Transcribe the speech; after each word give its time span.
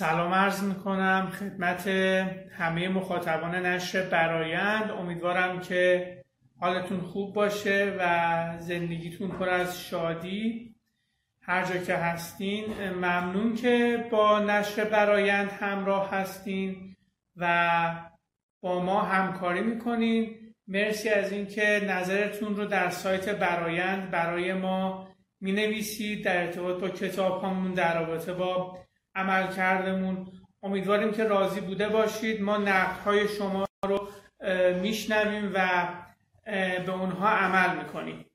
سلام 0.00 0.34
عرض 0.34 0.62
می‌کنم 0.62 1.30
خدمت 1.30 1.86
همه 2.58 2.88
مخاطبان 2.88 3.54
نشر 3.66 4.02
برایند. 4.02 4.90
امیدوارم 4.90 5.60
که 5.60 6.16
حالتون 6.60 7.00
خوب 7.00 7.34
باشه 7.34 7.96
و 7.98 8.58
زندگیتون 8.58 9.30
پر 9.30 9.48
از 9.48 9.80
شادی. 9.80 10.74
هر 11.42 11.64
جا 11.64 11.78
که 11.78 11.94
هستین 11.94 12.64
ممنون 12.90 13.54
که 13.54 14.04
با 14.10 14.38
نشر 14.38 14.84
برایند 14.84 15.52
همراه 15.52 16.10
هستین 16.10 16.96
و 17.36 17.80
با 18.60 18.82
ما 18.82 19.02
همکاری 19.02 19.60
می‌کنین. 19.60 20.36
مرسی 20.68 21.08
از 21.08 21.32
اینکه 21.32 21.80
نظرتون 21.88 22.56
رو 22.56 22.64
در 22.64 22.90
سایت 22.90 23.28
برایند 23.28 24.10
برای 24.10 24.52
ما 24.52 25.08
می 25.40 25.52
نویسید 25.52 26.24
در 26.24 26.42
ارتباط 26.46 26.80
با 26.80 26.88
کتاب 26.88 27.44
همون 27.44 27.74
در 27.74 28.04
رابطه 28.04 28.32
با 28.32 28.78
عمل 29.14 29.52
کردمون 29.52 30.26
امیدواریم 30.62 31.12
که 31.12 31.24
راضی 31.24 31.60
بوده 31.60 31.88
باشید. 31.88 32.42
ما 32.42 32.56
نقد 32.56 33.00
های 33.04 33.28
شما 33.28 33.66
رو 33.84 34.08
میشنویم 34.82 35.52
و 35.54 35.88
به 36.86 36.92
اونها 36.92 37.28
عمل 37.28 37.76
می‌کنیم. 37.76 38.26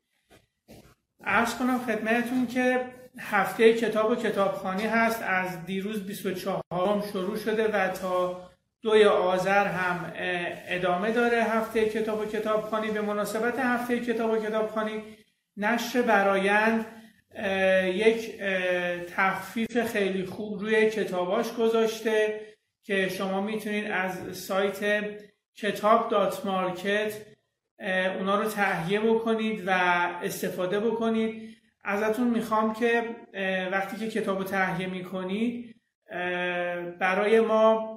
ارز 1.24 1.58
کنم 1.58 1.80
خدمتتون 1.80 2.48
که 2.48 2.86
هفته 3.20 3.74
کتاب 3.74 4.12
و 4.12 4.16
کتابخانی 4.16 4.86
هست. 4.86 5.24
از 5.24 5.66
دیروز 5.66 6.06
24 6.06 7.04
شروع 7.12 7.38
شده 7.38 7.68
و 7.68 7.88
تا 7.88 8.42
دوی 8.82 9.06
آذر 9.06 9.68
هم 9.68 10.12
ادامه 10.68 11.12
داره 11.12 11.44
هفته 11.44 11.90
کتاب 11.90 12.22
و 12.22 12.26
کتابخانی 12.26 12.92
به 12.92 13.02
مناسبت 13.02 13.60
هفته 13.60 14.00
کتاب 14.00 14.32
و 14.32 14.38
کتابخانی 14.38 15.04
نشر 15.58 16.02
برایند. 16.02 16.86
یک 17.94 18.42
تخفیف 19.16 19.92
خیلی 19.92 20.26
خوب 20.26 20.60
روی 20.60 20.90
کتاباش 20.90 21.54
گذاشته 21.54 22.42
که 22.84 23.10
شما 23.10 23.42
می‌تونید 23.42 23.92
از 23.92 24.38
سایت 24.38 25.06
کتاب 25.56 26.10
دات 26.10 26.46
مارکت 26.46 27.14
اونا 28.20 28.42
رو 28.42 28.50
تهیه 28.50 29.00
بکنید 29.00 29.64
و 29.68 29.72
استفاده 30.24 30.80
بکنید. 30.80 31.58
ازتون 31.84 32.28
می‌خوام 32.28 32.74
که 32.74 33.04
وقتی 33.72 33.98
که 33.98 34.22
کتاب 34.22 34.38
رو 34.38 34.44
تهیه 34.44 34.88
می‌کنید 34.88 35.76
برای 37.00 37.40
ما 37.40 37.96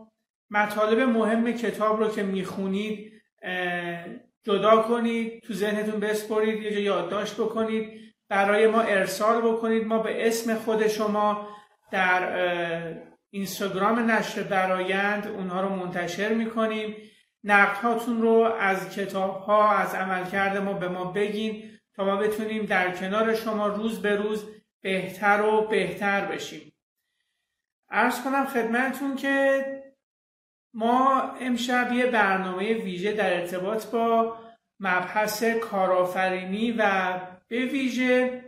مطالب 0.51 0.99
مهم 1.01 1.53
کتاب 1.53 2.01
رو 2.01 2.11
که 2.11 2.23
می‌خونید 2.23 3.13
جدا 4.43 4.83
کنید 4.83 5.43
تو 5.43 5.55
ذهنتون 5.55 6.01
بسپرید 6.01 6.63
یه 6.63 6.73
جا 6.73 6.81
یادداشت 6.81 7.35
بکنید. 7.35 8.08
برای 8.29 8.67
ما 8.67 8.81
ارسال 8.81 9.41
بکنید. 9.41 9.87
ما 9.87 9.99
به 9.99 10.29
اسم 10.29 10.55
خود 10.55 10.89
شما 10.89 11.49
در 11.91 12.39
اینستاگرام 13.31 14.11
نشر 14.11 14.43
برایند 14.43 15.27
اونها 15.27 15.61
رو 15.61 15.69
منتشر 15.69 16.29
می‌کنیم. 16.29 16.97
نقدهاتون 17.45 18.23
رو 18.23 18.55
از 18.59 18.97
کتاب 18.97 19.41
ها 19.41 19.77
از 19.77 19.95
عملکرد 19.95 20.57
ما 20.57 20.73
به 20.73 20.89
ما 20.89 21.05
بگین 21.05 21.71
تا 21.95 22.05
ما 22.05 22.17
بتونیم 22.17 22.65
در 22.65 22.91
کنار 22.91 23.35
شما 23.35 23.67
روز 23.67 24.03
به 24.03 24.17
روز 24.17 24.45
بهتر 24.83 25.43
و 25.43 25.69
بهتر 25.69 26.25
بشیم. 26.25 26.73
ارز 27.91 28.23
کنم 28.23 28.47
خدمتون 28.47 29.17
که 29.17 29.65
ما 30.75 31.23
امشب 31.41 31.93
یه 31.93 32.07
برنامه 32.07 32.75
ویژه 32.75 33.13
در 33.13 33.41
ارتباط 33.41 33.87
با 33.87 34.37
مبحث 34.81 35.45
کارآفرینی 35.45 36.73
و 36.73 37.13
به 37.49 37.65
ویژه 37.65 38.45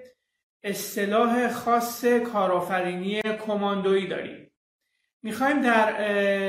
اصطلاح 0.63 1.49
خاص 1.49 2.05
کارآفرینی 2.05 3.21
کماندویی 3.47 4.07
داریم. 4.07 4.51
می‌خوایم 5.23 5.63
در 5.63 6.01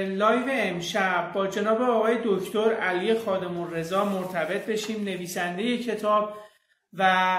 لایو 0.05 0.45
امشب 0.49 1.31
با 1.33 1.47
جناب 1.47 1.81
آقای 1.81 2.17
دکتر 2.23 2.73
علی 2.73 3.13
خادم 3.13 3.73
رضا 3.73 4.05
مرتبط 4.05 4.65
بشیم 4.65 5.03
نویسنده 5.03 5.77
کتاب 5.77 6.37
و 6.93 7.37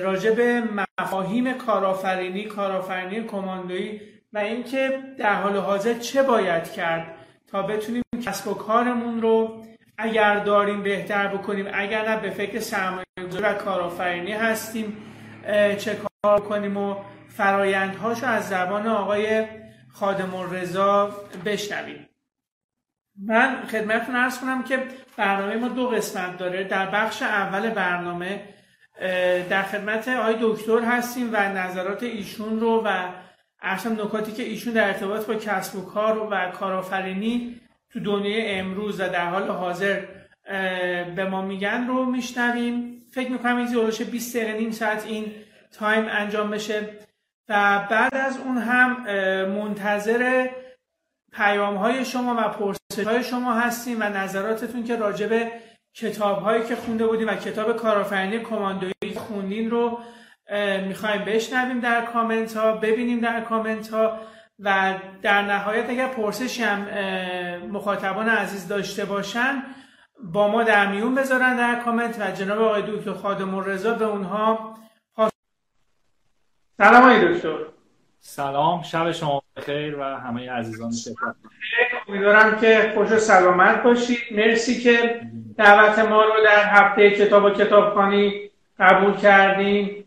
راجع 0.00 0.30
به 0.30 0.62
مفاهیم 1.00 1.52
کارآفرینی 1.52 2.44
کارآفرینی 2.44 3.26
کماندویی 3.26 4.00
و 4.32 4.38
اینکه 4.38 5.02
در 5.18 5.34
حال 5.34 5.56
حاضر 5.56 5.94
چه 5.94 6.22
باید 6.22 6.72
کرد 6.72 7.14
تا 7.46 7.62
بتونیم 7.62 8.02
کسب 8.24 8.48
و 8.48 8.54
کارمون 8.54 9.22
رو 9.22 9.64
اگر 9.98 10.38
داریم 10.38 10.82
بهتر 10.82 11.28
بکنیم 11.28 11.66
اگر 11.74 12.08
نه 12.08 12.16
به 12.16 12.30
فکر 12.30 12.60
سرمایه 12.60 13.04
و 13.42 13.54
کارآفرینی 13.54 14.32
هستیم. 14.32 14.96
چه 15.78 15.98
کار 16.22 16.40
کنیم 16.40 16.76
و 16.76 16.96
فرایندهاشو 17.28 18.26
از 18.26 18.48
زبان 18.48 18.86
آقای 18.86 19.46
خادم 19.92 20.50
رضا 20.50 21.10
بشنویم. 21.44 22.08
من 23.26 23.66
خدمتتون 23.66 24.16
ارز 24.16 24.40
کنم 24.40 24.62
که 24.62 24.78
برنامه 25.16 25.56
ما 25.56 25.68
دو 25.68 25.88
قسمت 25.88 26.36
داره. 26.38 26.64
در 26.64 26.86
بخش 26.86 27.22
اول 27.22 27.70
برنامه 27.70 28.42
در 29.50 29.62
خدمت 29.62 30.08
آقای 30.08 30.36
دکتر 30.40 30.78
هستیم 30.78 31.30
و 31.32 31.36
نظرات 31.36 32.02
ایشون 32.02 32.60
رو 32.60 32.82
و 32.84 33.08
ارسم 33.62 33.92
نکاتی 33.92 34.32
که 34.32 34.42
ایشون 34.42 34.72
در 34.72 34.86
ارتباط 34.86 35.26
با 35.26 35.34
کسب 35.34 35.76
و 35.76 35.84
کار 35.84 36.18
و 36.30 36.50
کارآفرینی 36.50 37.60
تو 37.92 38.00
دنیای 38.00 38.50
امروز 38.50 39.00
و 39.00 39.08
در 39.08 39.26
حال 39.26 39.48
حاضر 39.48 40.00
به 41.16 41.28
ما 41.30 41.42
میگن 41.42 41.86
رو 41.86 42.04
میشنویم. 42.04 43.02
فکر 43.12 43.30
می‌کنم 43.30 43.56
این 43.56 43.90
20 44.10 44.36
دقیقه 44.36 44.58
نیم 44.58 44.70
ساعت 44.70 45.06
این 45.06 45.32
تایم 45.72 46.06
انجام 46.10 46.50
بشه. 46.50 46.88
و 47.48 47.86
بعد 47.90 48.14
از 48.14 48.38
اون 48.38 48.58
هم 48.58 49.02
منتظر 49.48 50.48
پیام 51.32 51.76
های 51.76 52.04
شما 52.04 52.34
و 52.38 52.48
پرسش 52.48 53.06
های 53.06 53.24
شما 53.24 53.54
هستیم 53.54 53.96
و 54.00 54.02
نظراتتون 54.02 54.84
که 54.84 54.96
راجع 54.96 55.26
به 55.26 55.52
کتاب 55.94 56.42
هایی 56.42 56.64
که 56.64 56.76
خونده 56.76 57.06
بودیم 57.06 57.28
و 57.28 57.34
کتاب 57.34 57.76
کارآفرینی 57.76 58.38
کماندویی 58.38 59.14
خوندین 59.16 59.70
رو 59.70 59.98
می‌خوایم 60.86 61.24
بشنویم 61.24 61.80
در 61.80 62.04
کامنت 62.04 62.56
ها 62.56 62.72
ببینیم 62.72 63.20
در 63.20 63.40
کامنت 63.40 63.88
ها 63.88 64.20
و 64.60 64.94
در 65.22 65.42
نهایت 65.42 65.90
اگر 65.90 66.06
پرسشی 66.06 66.62
هم 66.62 66.86
مخاطبان 67.72 68.28
عزیز 68.28 68.68
داشته 68.68 69.04
باشن 69.04 69.62
با 70.24 70.48
ما 70.48 70.62
در 70.62 70.86
میون 70.86 71.14
بذارن 71.14 71.56
در 71.56 71.80
کامنت 71.84 72.16
و 72.20 72.30
جناب 72.30 72.62
آقای 72.62 72.82
دکتر 72.82 73.12
خادم 73.12 73.60
رضا 73.60 73.94
به 73.94 74.04
اونها 74.04 74.78
سلام 76.78 77.02
آقای 77.02 77.34
دکتر. 77.34 77.58
سلام 78.20 78.82
شب 78.82 79.12
شما 79.12 79.42
بخیر 79.56 79.98
و 79.98 80.02
همه 80.02 80.50
عزیزان 80.50 80.92
شکر. 80.92 81.34
امیدوارم 82.08 82.60
که 82.60 82.92
خوش 82.94 83.12
و 83.12 83.18
سلامت 83.18 83.82
باشید. 83.82 84.18
مرسی 84.30 84.80
که 84.80 85.20
دعوت 85.56 85.98
ما 85.98 86.24
رو 86.24 86.44
در 86.44 86.64
هفته 86.64 87.10
کتاب 87.10 87.44
و 87.44 87.50
کتابخانی 87.50 88.50
قبول 88.78 89.16
کردیم. 89.16 90.04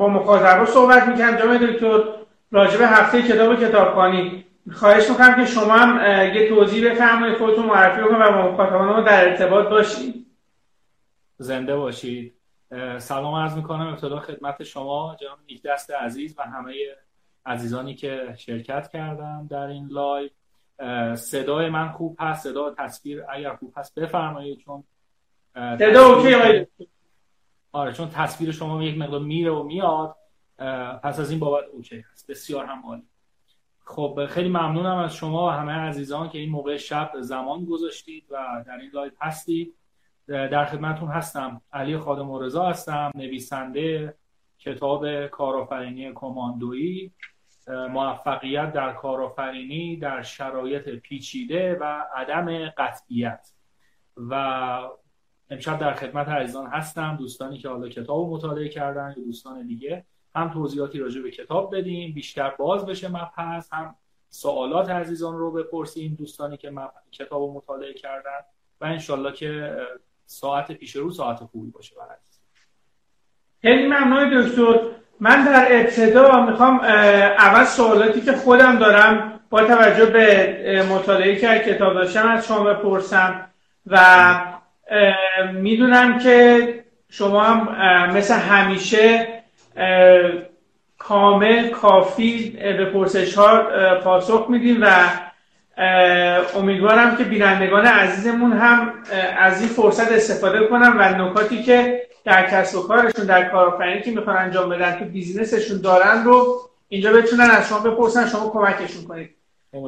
با 0.00 0.08
مخاطبا 0.08 0.64
صحبت 0.66 1.08
می‌کنم 1.08 1.36
جناب 1.36 1.56
دکتر 1.56 2.02
راجب 2.50 2.80
هفته 2.80 3.22
کتاب 3.22 3.60
کتابخانی. 3.60 4.44
خواهش 4.72 5.10
می‌کنم 5.10 5.36
که 5.36 5.44
شما 5.44 5.72
هم 5.72 6.00
یه 6.34 6.48
توضیح 6.48 6.90
بفرمایید 6.90 7.38
خودتون 7.38 7.66
معرفی 7.66 8.00
بکنید 8.00 8.20
و 8.20 8.32
با 8.32 8.52
مخاطبان 8.52 8.88
ما 8.88 9.00
در 9.00 9.28
ارتباط 9.28 9.68
باشید. 9.68 10.26
زنده 11.38 11.76
باشید. 11.76 12.34
سلام 12.98 13.34
عرض 13.34 13.56
می‌کنم. 13.56 13.86
ابتدا 13.86 14.20
خدمت 14.20 14.62
شما 14.62 15.16
جناب 15.20 15.38
دست 15.64 15.90
عزیز 15.90 16.34
و 16.38 16.42
همه 16.42 16.74
عزیزانی 17.46 17.94
که 17.94 18.34
شرکت 18.38 18.88
کردن 18.88 19.46
در 19.46 19.66
این 19.66 19.88
live. 19.90 20.30
صدای 21.16 21.68
من 21.68 21.88
خوب 21.88 22.16
هست 22.20 22.44
صدا 22.44 22.74
تصویر 22.78 23.24
اگر 23.28 23.54
خوب 23.56 23.72
هست 23.76 23.98
بفرمایید 23.98 24.58
چون 24.58 24.84
صدا 25.78 26.06
OK 26.06 26.66
آره 27.72 27.92
چون 27.92 28.08
تصویر 28.08 28.52
شما 28.52 28.82
یک 28.82 28.98
مقدار 28.98 29.20
میره 29.20 29.50
و 29.50 29.62
میاد 29.62 30.16
پس 31.02 31.20
از 31.20 31.30
این 31.30 31.40
بابت 31.40 31.64
OK 31.72 32.04
هست. 32.12 32.30
بسیار 32.30 32.64
هم 32.64 32.86
عالی. 32.86 33.02
خب 33.84 34.26
خیلی 34.26 34.48
ممنونم 34.48 34.96
از 34.96 35.14
شما 35.14 35.46
و 35.46 35.50
همه 35.50 35.72
عزیزان 35.72 36.28
که 36.28 36.38
این 36.38 36.50
موقع 36.50 36.76
شب 36.76 37.12
زمان 37.20 37.64
گذاشتید 37.64 38.24
و 38.30 38.64
در 38.66 38.76
این 38.76 38.90
live 38.94 39.12
هستید. 39.20 39.74
در 40.26 40.64
خدمتون 40.64 41.08
هستم. 41.08 41.60
علی 41.72 41.98
خادم 41.98 42.34
الرضا 42.34 42.66
هستم. 42.66 43.10
نویسنده 43.14 44.14
کتاب 44.58 45.26
کارآفرینی 45.26 46.12
کماندویی. 46.12 47.12
موفقیت 47.68 48.72
در 48.72 48.92
کارآفرینی 48.92 49.96
در 49.96 50.22
شرایط 50.22 50.88
پیچیده 50.88 51.78
و 51.80 52.04
عدم 52.14 52.68
قطعیت. 52.68 53.52
و 54.16 54.80
امشب 55.50 55.78
در 55.78 55.94
خدمت 55.94 56.28
عزیزان 56.28 56.66
هستم 56.66 57.16
دوستانی 57.16 57.58
که 57.58 57.68
حالا 57.68 57.88
کتاب 57.88 58.30
مطالعه 58.30 58.68
کردن 58.68 59.14
یا 59.16 59.24
دوستان 59.24 59.66
دیگه. 59.66 60.04
هم 60.34 60.50
توضیحاتی 60.50 60.98
راجع 60.98 61.22
به 61.22 61.30
کتاب 61.30 61.76
بدیم 61.76 62.14
بیشتر 62.14 62.50
باز 62.50 62.86
بشه 62.86 63.08
مبحث. 63.08 63.68
هم 63.72 63.94
سوالات 64.28 64.90
عزیزان 64.90 65.38
رو 65.38 65.52
بپرسیم 65.52 66.14
دوستانی 66.18 66.56
که 66.56 66.72
کتاب 67.12 67.56
مطالعه 67.56 67.94
کردن. 67.94 68.40
و 68.80 68.84
انشالله 68.84 69.32
که 69.32 69.76
ساعت 70.26 70.72
پیش 70.72 70.96
رو 70.96 71.10
ساعت 71.10 71.38
خوبی 71.38 71.70
باشه 71.70 71.96
برای 71.96 72.16
خیلی 73.62 73.86
ممنون 73.86 74.42
دکتر. 74.42 74.80
من 75.20 75.44
در 75.44 75.66
ابتدا 75.70 76.46
می‌خوام 76.46 76.80
اول 76.80 77.64
سوالاتی 77.64 78.20
که 78.20 78.32
خودم 78.32 78.78
دارم 78.78 79.40
با 79.50 79.64
توجه 79.64 80.06
به 80.06 80.86
مطالعه 80.90 81.36
که 81.36 81.72
کتاب 81.72 81.94
داشتم 81.94 82.28
از 82.28 82.46
شما 82.46 82.64
بپرسم 82.64 83.50
و 83.86 84.59
می‌دونم 85.52 86.18
که 86.18 86.68
شما 87.10 87.40
هم 87.40 88.10
مثل 88.16 88.34
همیشه 88.34 89.28
کامل 90.98 91.68
کافی 91.68 92.50
به 92.50 92.84
پرسش 92.84 93.34
ها 93.34 93.62
پاسخ 94.04 94.46
میدیم 94.48 94.78
و 94.82 94.90
امیدوارم 96.56 97.16
که 97.16 97.24
بینندگان 97.24 97.86
عزیزمون 97.86 98.52
هم 98.52 98.92
از 99.38 99.60
این 99.60 99.68
فرصت 99.68 100.12
استفاده 100.12 100.66
کنم 100.66 100.96
و 100.98 101.24
نکاتی 101.24 101.62
که 101.62 102.02
در 102.24 102.50
کسب 102.50 102.78
و 102.78 102.82
کارشون 102.82 103.26
در 103.26 103.48
کارآفرینی 103.48 104.00
که 104.02 104.10
می‌خوان 104.10 104.36
انجام 104.36 104.68
بدن 104.68 104.98
تو 104.98 105.04
بیزینسشون 105.04 105.80
دارن 105.80 106.24
رو 106.24 106.60
اینجا 106.88 107.12
بتونن 107.12 107.50
از 107.50 107.68
شما 107.68 107.78
بپرسن 107.78 108.28
شما 108.28 108.50
کمکشون 108.50 109.04
کنید. 109.08 109.30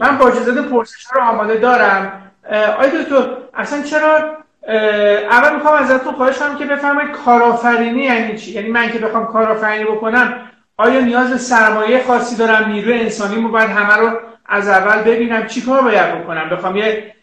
من 0.01 0.19
با 0.19 0.29
اجازه 0.29 0.63
پرسش 0.63 1.07
رو 1.15 1.23
آماده 1.23 1.57
دارم. 1.57 2.31
آیا 2.51 3.03
دکتر 3.03 3.27
اصلا 3.55 3.83
چرا 3.83 4.37
اول 4.69 5.55
می‌خوام 5.57 5.75
ازتون 5.75 6.15
خواهش 6.15 6.39
کنم 6.39 6.59
که 6.59 6.65
بفهمید 6.65 7.11
کارآفرینی 7.11 8.05
یعنی 8.05 8.39
چی؟ 8.39 8.53
یعنی 8.53 8.69
من 8.69 8.93
که 8.93 8.99
بخوام 8.99 9.27
کارآفرینی 9.27 9.85
بکنم 9.85 10.51
آیا 10.77 11.01
نیاز 11.01 11.31
به 11.31 11.39
سرمایه 11.39 12.05
خاصی 12.05 12.37
دارم؟ 12.37 12.71
نیروی 12.71 13.01
انسانی 13.01 13.37
مو 13.37 13.49
باید 13.49 13.71
همه 13.71 13.97
رو 13.97 14.21
از 14.47 14.69
اول 14.69 15.03
ببینم 15.03 15.47
چی 15.47 15.63
کار 15.63 15.83
باید 15.83 16.23
بکنم؟ 16.23 16.49
بخوام 16.49 16.77
یه 16.77 17.15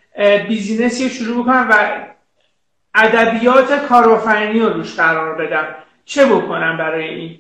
بیزینسی 0.48 1.10
شروع 1.10 1.44
بکنم 1.44 1.68
و 1.70 2.06
ادبیات 2.96 3.86
کارآفرینی 3.86 4.60
رو 4.60 4.70
روش 4.70 4.96
قرار 4.96 5.36
بدم. 5.36 5.76
چه 6.06 6.26
بکنم 6.26 6.78
برای 6.78 7.10
این؟ 7.10 7.40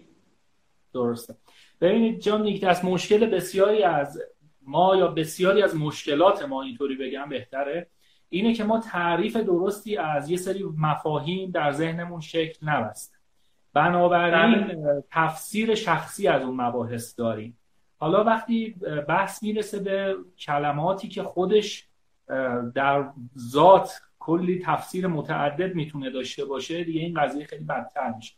درسته. 0.93 1.35
ببینید 1.81 2.19
جان 2.19 2.45
یک 2.45 2.63
از 2.63 2.85
مشکل 2.85 3.25
بسیاری 3.25 3.83
از 3.83 4.21
ما 4.61 4.95
یا 4.95 5.07
بسیاری 5.07 5.63
از 5.63 5.75
مشکلات 5.75 6.45
ما 6.45 6.61
اینطوری 6.61 6.95
بگم 6.95 7.29
بهتره. 7.29 7.87
اینه 8.29 8.53
که 8.53 8.63
ما 8.63 8.79
تعریف 8.79 9.35
درستی 9.35 9.97
از 9.97 10.29
یه 10.29 10.37
سری 10.37 10.63
مفاهیم 10.77 11.51
در 11.51 11.71
ذهنمون 11.71 12.19
شکل 12.19 12.69
نبسته 12.69 13.17
بنابراین 13.73 14.67
بله. 14.67 15.03
تفسیر 15.11 15.75
شخصی 15.75 16.27
از 16.27 16.41
اون 16.41 16.61
مباحث 16.61 17.19
داریم. 17.19 17.57
حالا 17.97 18.23
وقتی 18.23 18.75
بحث 19.07 19.43
می‌رسه 19.43 19.79
به 19.79 20.15
کلماتی 20.39 21.07
که 21.07 21.23
خودش 21.23 21.87
در 22.75 23.09
ذات 23.37 24.01
کلی 24.19 24.59
تفسیر 24.65 25.07
متعدد 25.07 25.75
می‌تونه 25.75 26.09
داشته 26.09 26.45
باشه 26.45 26.83
دیگه 26.83 27.01
این 27.01 27.21
قضیه 27.21 27.45
خیلی 27.45 27.63
بدتر 27.63 28.13
میشه. 28.15 28.33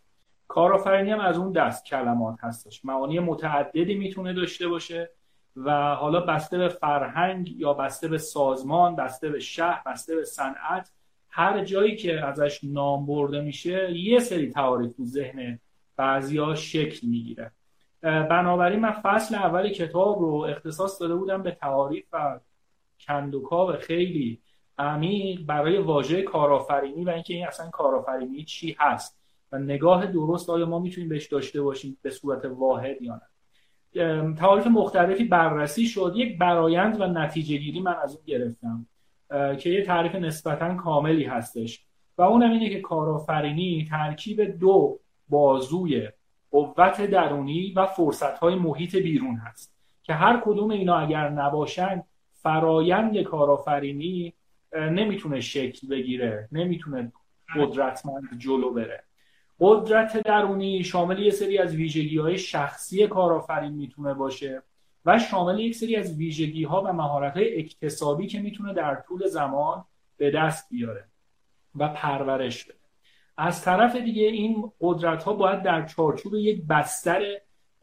کارآفرینی 0.47 1.11
هم 1.11 1.19
از 1.19 1.38
اون 1.38 1.51
دست 1.51 1.85
کلمات 1.85 2.43
هستش. 2.43 2.85
معانی 2.85 3.19
متعددی 3.19 3.95
می‌تونه 3.95 4.33
داشته 4.33 4.67
باشه. 4.67 5.09
و 5.56 5.95
حالا 5.95 6.19
بسته 6.19 6.57
به 6.57 6.68
فرهنگ 6.68 7.50
یا 7.50 7.74
بسته 7.74 8.07
به 8.07 8.18
سازمان 8.18 8.95
بسته 8.95 9.30
به 9.30 9.39
شهر 9.39 9.81
بسته 9.86 10.15
به 10.15 10.24
صنعت 10.24 10.92
هر 11.30 11.63
جایی 11.63 11.95
که 11.95 12.25
ازش 12.25 12.59
نام 12.63 13.06
برده 13.06 13.42
میشه 13.42 13.92
یه 13.92 14.19
سری 14.19 14.50
تعاریف 14.50 14.95
تو 14.95 15.06
ذهن 15.06 15.59
بعضیا 15.95 16.56
شکل 16.56 17.07
می‌گیره. 17.07 17.51
بنابراین 18.01 18.80
من 18.80 18.92
فصل 18.92 19.36
اول 19.36 19.69
کتاب 19.69 20.19
رو 20.19 20.33
اختصاص 20.33 21.01
داده 21.01 21.15
بودم 21.15 21.44
به 21.44 21.51
تعاریف 21.51 22.06
و 22.13 22.39
کندوکاو 23.07 23.74
خیلی 23.74 24.42
عمیق 24.77 25.45
برای 25.45 25.77
واژه 25.77 26.21
کارآفرینی 26.21 27.03
و 27.03 27.09
اینکه 27.09 27.33
این 27.33 27.48
اصلا 27.48 27.69
کارآفرینی 27.69 28.44
چی 28.44 28.75
هست 28.80 29.21
و 29.51 29.57
نگاه 29.59 30.06
درست 30.06 30.50
آیا 30.50 30.65
ما 30.65 30.80
می‌تونیم 30.80 31.09
بهش 31.09 31.27
داشته 31.27 31.62
باشیم 31.62 31.98
به 32.01 32.09
صورت 32.09 32.45
واحد 32.45 33.01
یا 33.01 33.13
نه. 33.13 33.31
تعاریف 34.38 34.67
مختلفی 34.67 35.23
بررسی 35.23 35.85
شد. 35.85 36.13
یک 36.15 36.38
برایند 36.38 37.01
و 37.01 37.07
نتیجه 37.07 37.57
گیری 37.57 37.79
من 37.79 37.95
از 38.03 38.15
اون 38.15 38.25
گرفتم 38.25 38.85
که 39.57 39.69
یه 39.69 39.85
تعریف 39.85 40.15
نسبتا 40.15 40.75
کاملی 40.75 41.23
هستش. 41.23 41.85
و 42.17 42.21
اونم 42.21 42.51
اینه 42.51 42.69
که 42.69 42.81
کارآفرینی 42.81 43.88
ترکیب 43.89 44.41
دو 44.59 44.99
بازوی 45.29 46.09
قوت 46.51 47.01
درونی 47.01 47.73
و 47.75 47.85
فرصتهای 47.85 48.55
محیط 48.55 48.95
بیرون 48.95 49.35
هست 49.35 49.73
که 50.03 50.13
هر 50.13 50.41
کدوم 50.45 50.71
اینا 50.71 50.97
اگر 50.97 51.29
نباشن 51.29 52.03
فرایند 52.33 53.21
کارآفرینی 53.21 54.33
نمی‌تونه 54.75 55.39
شکل 55.39 55.88
بگیره 55.88 56.49
نمی‌تونه 56.51 57.11
قدرتمند 57.55 58.29
جلو 58.38 58.73
بره. 58.73 59.03
قدرت 59.62 60.18
درونی 60.18 60.84
شامل 60.84 61.19
یه 61.19 61.31
سری 61.31 61.58
از 61.58 61.75
ویژگی 61.75 62.18
های 62.18 62.38
شخصی 62.38 63.08
کارآفرین 63.08 63.74
می‌تونه 63.74 64.13
باشه 64.13 64.63
و 65.06 65.19
شامل 65.19 65.60
یک 65.60 65.75
سری 65.75 65.96
از 65.96 66.18
ویژگی 66.18 66.63
ها 66.63 66.81
و 66.81 66.94
مهارت 66.94 67.38
های 67.38 67.60
اکتسابی 67.60 68.28
که 68.28 68.40
می‌تونه 68.40 68.74
در 68.74 68.96
طول 69.08 69.28
زمان 69.28 69.86
به 70.18 70.31
دست 70.31 70.69
بیاره 70.69 71.06
و 71.75 71.88
پرورش 71.88 72.66
بده. 72.66 72.78
از 73.38 73.62
طرف 73.63 73.96
دیگه 73.96 74.24
این 74.24 74.72
قدرت 74.81 75.24
ها 75.24 75.34
باید 75.34 75.62
در 75.62 75.86
چارچوب 75.86 76.36
یک 76.36 76.63
بستر 76.69 77.22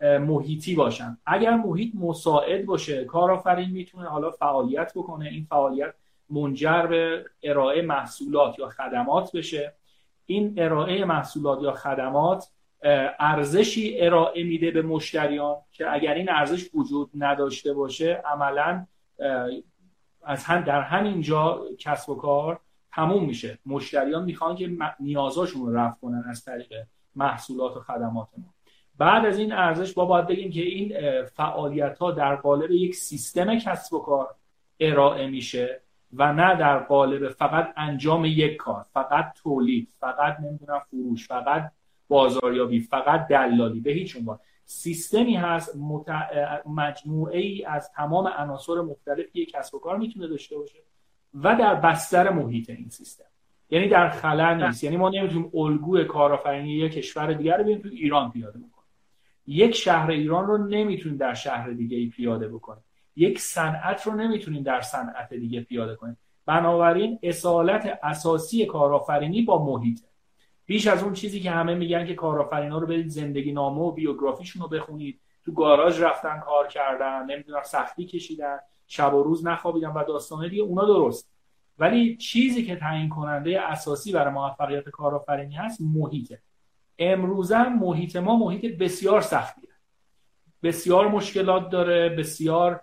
محیطی 0.00 0.74
باشن. 0.74 1.18
اگر 1.26 1.56
محیط 1.56 1.94
مساعد 1.94 2.66
باشه 2.66 3.04
کارآفرین 3.04 3.70
می‌تونه 3.70 4.08
حالا 4.08 4.30
فعالیت 4.30 4.92
بکنه 4.94 5.28
این 5.28 5.46
فعالیت 5.50 5.94
منجر 6.30 6.86
به 6.86 7.24
ارائه 7.42 7.82
محصولات 7.82 8.58
یا 8.58 8.68
خدمات 8.68 9.36
بشه. 9.36 9.74
این 10.30 10.54
ارائه 10.56 11.04
محصولات 11.04 11.62
یا 11.62 11.72
خدمات 11.72 12.44
ارزشی 13.18 14.00
ارائه 14.00 14.44
میده 14.44 14.70
به 14.70 14.82
مشتریان 14.82 15.56
که 15.72 15.92
اگر 15.92 16.14
این 16.14 16.30
ارزش 16.30 16.70
وجود 16.74 17.10
نداشته 17.14 17.72
باشه 17.72 18.22
عملا 18.24 18.86
از 20.24 20.44
هم 20.44 20.60
در 20.60 20.80
همین 20.80 21.20
جا 21.20 21.62
کسب 21.78 22.10
و 22.10 22.14
کار 22.14 22.60
تموم 22.92 23.24
میشه. 23.24 23.58
مشتریان 23.66 24.24
می‌خوان 24.24 24.56
که 24.56 24.70
نیازاشون 25.00 25.66
رو 25.66 25.76
رفع 25.76 26.00
کنن 26.00 26.24
از 26.30 26.44
طریق 26.44 26.72
محصولات 27.16 27.76
و 27.76 27.80
خدمات 27.80 28.28
ما. 28.38 28.54
بعد 28.98 29.26
از 29.26 29.38
این 29.38 29.52
ارزش 29.52 29.92
با 29.92 30.04
باید 30.04 30.26
بگیم 30.26 30.50
که 30.50 30.62
این 30.62 30.94
فعالیت 31.24 31.98
ها 31.98 32.10
در 32.10 32.36
قالب 32.36 32.70
یک 32.70 32.94
سیستم 32.94 33.58
کسب 33.58 33.92
و 33.92 33.98
کار 33.98 34.34
ارائه 34.80 35.26
میشه. 35.26 35.80
و 36.12 36.32
نه 36.32 36.56
در 36.56 36.78
قالب 36.78 37.28
فقط 37.28 37.72
انجام 37.76 38.24
یک 38.24 38.56
کار 38.56 38.86
فقط 38.92 39.32
تولید 39.42 39.88
فقط 40.00 40.40
نمی‌دونم 40.40 40.78
فروش 40.78 41.28
فقط 41.28 41.72
بازاریابی 42.08 42.80
فقط 42.80 43.26
دلالی 43.26 43.80
به 43.80 43.90
هیچ 43.90 44.16
عنوان. 44.16 44.38
سیستمی 44.64 45.34
هست 45.34 45.78
مجموعه 46.66 47.38
ای 47.38 47.64
از 47.64 47.90
تمام 47.92 48.26
عناصر 48.26 48.80
مختلفی 48.80 49.46
کسب 49.46 49.74
و 49.74 49.78
کار 49.78 49.98
می‌تونه 49.98 50.26
داشته 50.26 50.58
باشه 50.58 50.78
و 51.34 51.56
در 51.56 51.74
بستر 51.74 52.30
محیط 52.30 52.70
این 52.70 52.88
سیستم. 52.88 53.24
یعنی 53.70 53.88
در 53.88 54.10
خلا 54.10 54.54
نیست. 54.54 54.84
یعنی 54.84 54.96
ما 54.96 55.10
نمی‌تونیم 55.10 55.50
الگوی 55.54 56.04
کارآفرینی 56.04 56.70
یک 56.70 56.92
کشور 56.92 57.32
دیگر 57.32 57.56
رو 57.56 57.74
تو 57.74 57.88
ایران 57.88 58.30
پیاده 58.30 58.58
بکنیم. 58.58 58.88
یک 59.46 59.74
شهر 59.74 60.10
ایران 60.10 60.46
رو 60.46 60.58
نمی‌تونیم 60.58 61.18
در 61.18 61.34
شهر 61.34 61.70
دیگه 61.70 61.96
ای 61.96 62.06
پیاده 62.06 62.48
بکنیم. 62.48 62.84
یک 63.18 63.38
صنعت 63.38 64.02
رو 64.02 64.14
نمی‌تونیم 64.14 64.62
در 64.62 64.80
صنعت 64.80 65.34
دیگه 65.34 65.60
پیاده 65.60 65.96
کنیم. 65.96 66.16
بنابراین 66.46 67.18
اصالت 67.22 67.98
اساسی 68.02 68.66
کارآفرینی 68.66 69.42
با 69.42 69.64
محیطه. 69.64 70.04
بیش 70.66 70.86
از 70.86 71.02
اون 71.02 71.12
چیزی 71.12 71.40
که 71.40 71.50
همه 71.50 71.74
میگن 71.74 72.06
که 72.06 72.14
کارآفرینا 72.14 72.78
رو 72.78 72.86
برید 72.86 73.08
زندگی 73.08 73.52
نامه 73.52 73.80
و 73.80 73.92
بیوگرافیشون 73.92 74.62
رو 74.62 74.68
بخونید. 74.68 75.20
تو 75.44 75.52
گاراژ 75.52 76.02
رفتن 76.02 76.40
کار 76.40 76.68
کردن 76.68 77.24
نمی‌دونم 77.24 77.62
سختی 77.62 78.06
کشیدن 78.06 78.58
شب 78.86 79.14
و 79.14 79.22
روز 79.22 79.46
نخوابیدن 79.46 79.88
و 79.88 80.04
داستانه 80.04 80.48
دیگه 80.48 80.62
اونا 80.62 80.84
درست. 80.84 81.30
ولی 81.78 82.16
چیزی 82.16 82.64
که 82.64 82.76
تعیین 82.76 83.08
کننده 83.08 83.60
اساسی 83.60 84.12
برای 84.12 84.34
موفقیت 84.34 84.88
کارآفرینی 84.88 85.54
هست 85.54 85.80
محیطه. 85.80 86.42
امروزه 86.98 87.68
محیط 87.68 88.16
ما 88.16 88.36
محیط 88.36 88.78
بسیار 88.78 89.20
سختیه. 89.20 89.68
بسیار 90.62 91.08
مشکلات 91.08 91.70
داره 91.70 92.08
بسیار 92.08 92.80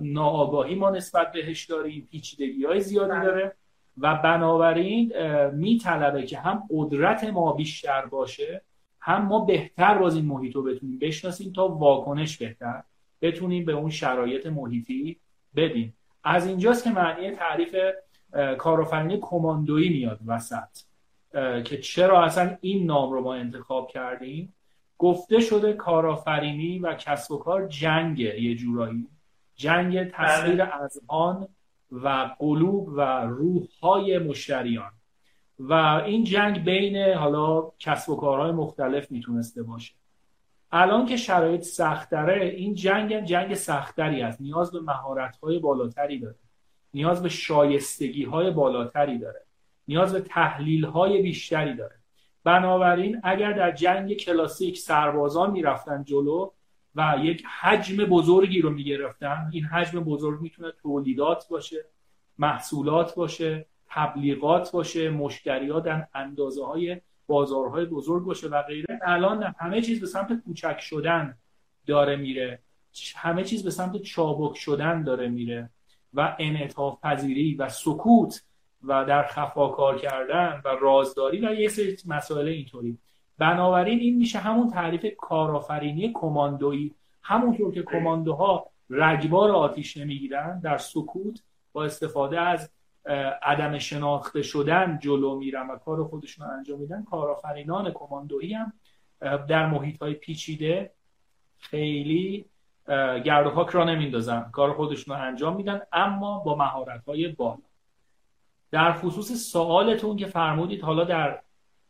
ناآگاهی 0.00 0.74
ما 0.74 0.90
نسبت 0.90 1.32
بهش 1.32 1.64
داریم 1.64 2.08
پیچیدگی 2.10 2.64
های 2.64 2.80
زیادی 2.80 3.10
بله. 3.10 3.24
داره. 3.24 3.56
و 3.98 4.14
بنابراین 4.14 5.12
میطلبه 5.50 6.22
که 6.22 6.38
هم 6.38 6.62
قدرت 6.70 7.24
ما 7.24 7.52
بیشتر 7.52 8.06
باشه 8.06 8.62
هم 9.00 9.26
ما 9.26 9.44
بهتر 9.44 9.98
باز 9.98 10.14
این 10.14 10.24
محیط 10.24 10.54
رو 10.54 10.62
بتونیم 10.62 10.98
بشناسیم 10.98 11.52
تا 11.52 11.68
واکنش 11.68 12.36
بهتر 12.36 12.82
بتونیم 13.22 13.64
به 13.64 13.72
اون 13.72 13.90
شرایط 13.90 14.46
محیطی 14.46 15.16
بدیم. 15.56 15.96
از 16.24 16.46
اینجاست 16.46 16.84
که 16.84 16.90
معنی 16.90 17.30
تعریف 17.30 17.76
کارآفرینی 18.58 19.18
کماندویی 19.20 19.88
میاد 19.88 20.20
وسط. 20.26 20.68
که 21.64 21.78
چرا 21.78 22.24
اصلا 22.24 22.56
این 22.60 22.86
نام 22.86 23.12
رو 23.12 23.20
ما 23.20 23.34
انتخاب 23.34 23.88
کردیم؟ 23.88 24.54
گفته 24.98 25.40
شده 25.40 25.72
کارآفرینی 25.72 26.78
و 26.78 26.94
کسب 26.94 27.32
و 27.32 27.38
کار 27.38 27.68
جنگ 27.68 28.18
یه 28.18 28.54
جورایی. 28.54 29.06
جنگ 29.56 30.10
تصویر 30.10 30.64
بله. 30.64 30.82
از 30.82 31.00
آن 31.06 31.48
و 31.92 32.30
قلوب 32.38 32.88
و 32.88 33.00
روح 33.20 33.62
های 33.82 34.18
مشتریان. 34.18 34.92
و 35.58 35.72
این 36.06 36.24
جنگ 36.24 36.64
بین 36.64 37.12
حالا 37.12 37.70
کسب 37.78 38.10
و 38.10 38.16
کارهای 38.16 38.52
مختلف 38.52 39.10
می‌تونسته 39.10 39.62
باشه. 39.62 39.94
الان 40.72 41.06
که 41.06 41.16
شرایط 41.16 41.62
سختره 41.62 42.44
این 42.44 42.74
جنگ 42.74 43.24
جنگ 43.24 43.54
سختری 43.54 44.22
است. 44.22 44.40
نیاز 44.40 44.72
به 44.72 44.80
مهارت 44.80 45.36
های 45.36 45.58
بالاتری 45.58 46.18
داره. 46.18 46.36
نیاز 46.94 47.22
به 47.22 47.28
شایستگی 47.28 48.24
های 48.24 48.50
بالاتری 48.50 49.18
داره. 49.18 49.42
نیاز 49.88 50.12
به 50.12 50.20
تحلیل 50.20 50.84
های 50.84 51.22
بیشتری 51.22 51.74
داره. 51.74 51.94
بنابراین 52.44 53.20
اگر 53.24 53.52
در 53.52 53.72
جنگ 53.72 54.12
کلاسیک 54.12 54.78
سربازان 54.78 55.50
می‌رفتن 55.50 56.04
جلو 56.04 56.50
و 56.96 57.18
یک 57.22 57.44
حجم 57.60 58.04
بزرگی 58.04 58.60
رو 58.60 58.70
می‌گرفتن. 58.70 59.50
این 59.52 59.64
حجم 59.64 60.00
بزرگ 60.00 60.40
می‌تونه 60.40 60.72
تولیدات 60.82 61.48
باشه 61.48 61.84
محصولات 62.38 63.14
باشه 63.14 63.66
تبلیغات 63.88 64.72
باشه 64.72 65.10
مشتریات 65.10 65.84
در 65.84 66.06
اندازه 66.14 66.64
های 66.64 67.00
بازارهای 67.26 67.84
بزرگ 67.84 68.24
باشه 68.24 68.48
و 68.48 68.62
غیره. 68.62 69.00
الان 69.02 69.54
همه 69.58 69.82
چیز 69.82 70.00
به 70.00 70.06
سمت 70.06 70.40
کوچک 70.44 70.80
شدن 70.80 71.36
داره 71.86 72.16
میره. 72.16 72.58
همه 73.16 73.44
چیز 73.44 73.64
به 73.64 73.70
سمت 73.70 74.02
چابک 74.02 74.56
شدن 74.56 75.02
داره 75.02 75.28
میره 75.28 75.70
و 76.14 76.36
انعطاف 76.38 77.00
پذیری 77.00 77.54
و 77.54 77.68
سکوت 77.68 78.42
و 78.82 79.04
در 79.04 79.26
خفا 79.26 79.68
کار 79.68 79.98
کردن 79.98 80.62
و 80.64 80.68
رازداری 80.68 81.46
و 81.46 81.54
یه 81.54 81.68
سری 81.68 81.96
مسائل 82.06 82.48
اینطوری. 82.48 82.98
بنابراین 83.38 83.98
این 83.98 84.16
میشه 84.16 84.38
همون 84.38 84.70
تعریف 84.70 85.06
کارآفرینی 85.18 86.12
کماندویی. 86.14 86.94
همونطور 87.22 87.74
که 87.74 87.82
کماندوها 87.82 88.66
رگبار 88.90 89.50
آتیش 89.50 89.96
نمی‌گیرن 89.96 90.60
در 90.60 90.78
سکوت 90.78 91.42
با 91.72 91.84
استفاده 91.84 92.40
از 92.40 92.70
عدم 93.42 93.78
شناخته 93.78 94.42
شدن 94.42 94.98
جلو 95.02 95.36
میرن 95.36 95.70
و 95.70 95.76
کار 95.76 96.04
خودشون 96.04 96.46
رو 96.46 96.52
انجام 96.52 96.80
میدن. 96.80 97.04
کارآفرینان 97.04 97.90
کماندویی 97.90 98.54
هم 98.54 98.72
در 99.20 99.66
محیط 99.66 100.02
های 100.02 100.14
پیچیده 100.14 100.90
خیلی 101.58 102.46
گرد 103.24 103.46
و 103.46 103.50
خاک 103.50 103.68
را 103.68 103.84
نمیندازن 103.84 104.50
کار 104.52 104.72
خودشون 104.72 105.16
رو 105.16 105.22
انجام 105.22 105.56
میدن 105.56 105.80
اما 105.92 106.38
با 106.38 106.54
مهارت 106.56 107.04
های 107.04 107.28
بالا. 107.28 107.58
در 108.70 108.92
خصوص 108.92 109.32
سوالتون 109.32 110.16
که 110.16 110.26
فرمودید 110.26 110.82
حالا 110.82 111.04
در 111.04 111.40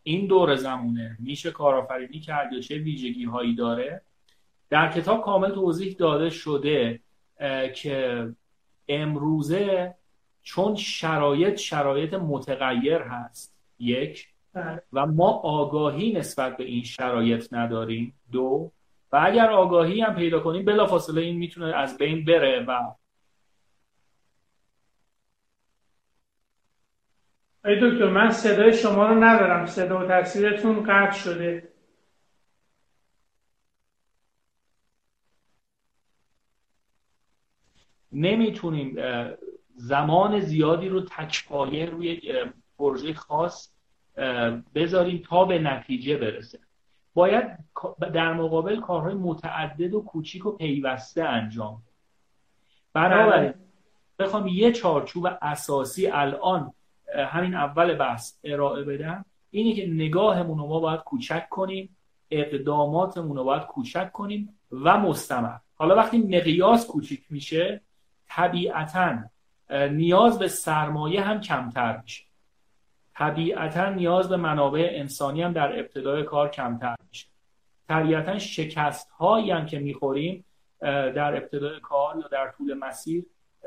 این 0.06 0.26
دور 0.26 0.54
زمونه 0.54 1.16
میشه 1.20 1.50
کارآفرینی 1.50 2.20
کرد 2.20 2.52
یا 2.52 2.60
چه 2.60 2.78
ویژگی 2.78 3.24
هایی 3.24 3.54
داره 3.54 4.02
در 4.70 4.92
کتاب 4.92 5.24
کامل 5.24 5.50
توضیح 5.50 5.96
داده 5.98 6.30
شده 6.30 7.00
که 7.74 8.28
امروزه 8.88 9.94
چون 10.42 10.74
شرایط 10.74 11.56
شرایط 11.56 12.14
متغیر 12.14 12.98
هست 12.98 13.56
یک 13.78 14.28
بله. 14.52 14.82
و 14.92 15.06
ما 15.06 15.28
آگاهی 15.30 16.12
نسبت 16.12 16.56
به 16.56 16.64
این 16.64 16.82
شرایط 16.82 17.52
نداریم 17.52 18.14
دو 18.32 18.72
و 19.12 19.20
اگر 19.26 19.50
آگاهی 19.50 20.00
هم 20.00 20.14
پیدا 20.14 20.40
کنیم 20.40 20.64
بلافاصله 20.64 21.20
این 21.20 21.36
می‌تونه 21.36 21.76
از 21.76 21.98
بین 21.98 22.24
بره 22.24 22.64
و 22.68 22.94
ای 27.64 27.74
دکتر 27.80 28.10
من 28.10 28.30
صدای 28.30 28.72
شما 28.72 29.06
رو 29.06 29.24
ندارم. 29.24 29.66
صدا 29.66 29.98
و 29.98 30.08
تصویرتون 30.08 30.82
قطع 30.82 31.18
شده. 31.18 31.68
نمی‌تونیم 38.12 38.96
زمان 39.74 40.40
زیادی 40.40 40.88
رو 40.88 41.00
تکپایه 41.00 41.86
روی 41.86 42.20
پروژه 42.78 43.14
خاص 43.14 43.72
بذاریم 44.74 45.22
تا 45.28 45.44
به 45.44 45.58
نتیجه 45.58 46.16
برسه. 46.16 46.58
باید 47.14 47.58
در 48.14 48.32
مقابل 48.32 48.80
کارهای 48.80 49.14
متعدد 49.14 49.94
و 49.94 50.00
کوچیک 50.02 50.46
و 50.46 50.50
پیوسته 50.50 51.24
انجام 51.24 51.82
بنابراین 52.92 53.52
بله. 53.52 53.54
بخوام 54.18 54.46
یه 54.46 54.72
چارچوب 54.72 55.28
اساسی 55.42 56.06
الان 56.06 56.72
همین 57.14 57.54
اول 57.54 57.94
بحث 57.94 58.38
ارائه 58.44 58.84
بدم 58.84 59.24
اینه 59.50 59.74
که 59.74 59.86
نگاهمون 59.86 60.58
رو 60.58 60.66
ما 60.66 60.80
باید 60.80 61.00
کوچک 61.00 61.48
کنیم 61.48 61.96
اقداماتمون 62.30 63.36
رو 63.36 63.44
باید 63.44 63.62
کوچک 63.62 64.12
کنیم 64.12 64.58
و 64.72 64.98
مستمر. 64.98 65.56
حالا 65.74 65.96
وقتی 65.96 66.18
مقیاس 66.18 66.86
کوچیک 66.86 67.24
میشه 67.30 67.80
طبیعتا 68.28 69.18
نیاز 69.70 70.38
به 70.38 70.48
سرمایه 70.48 71.20
هم 71.20 71.40
کمتر 71.40 72.00
میشه. 72.02 72.24
طبیعتا 73.14 73.88
نیاز 73.88 74.28
به 74.28 74.36
منابع 74.36 74.88
انسانی 74.92 75.42
هم 75.42 75.52
در 75.52 75.78
ابتدای 75.78 76.22
کار 76.22 76.50
کمتر 76.50 76.96
میشه. 77.08 77.26
طبیعتا 77.88 78.38
شکست 78.38 79.10
هایی 79.10 79.50
هم 79.50 79.66
که 79.66 79.78
می‌خوریم 79.78 80.44
در 80.80 81.36
ابتدای 81.36 81.80
کار 81.80 82.18
یا 82.18 82.28
در 82.28 82.52
طول 82.58 82.74
مسیر 82.74 83.24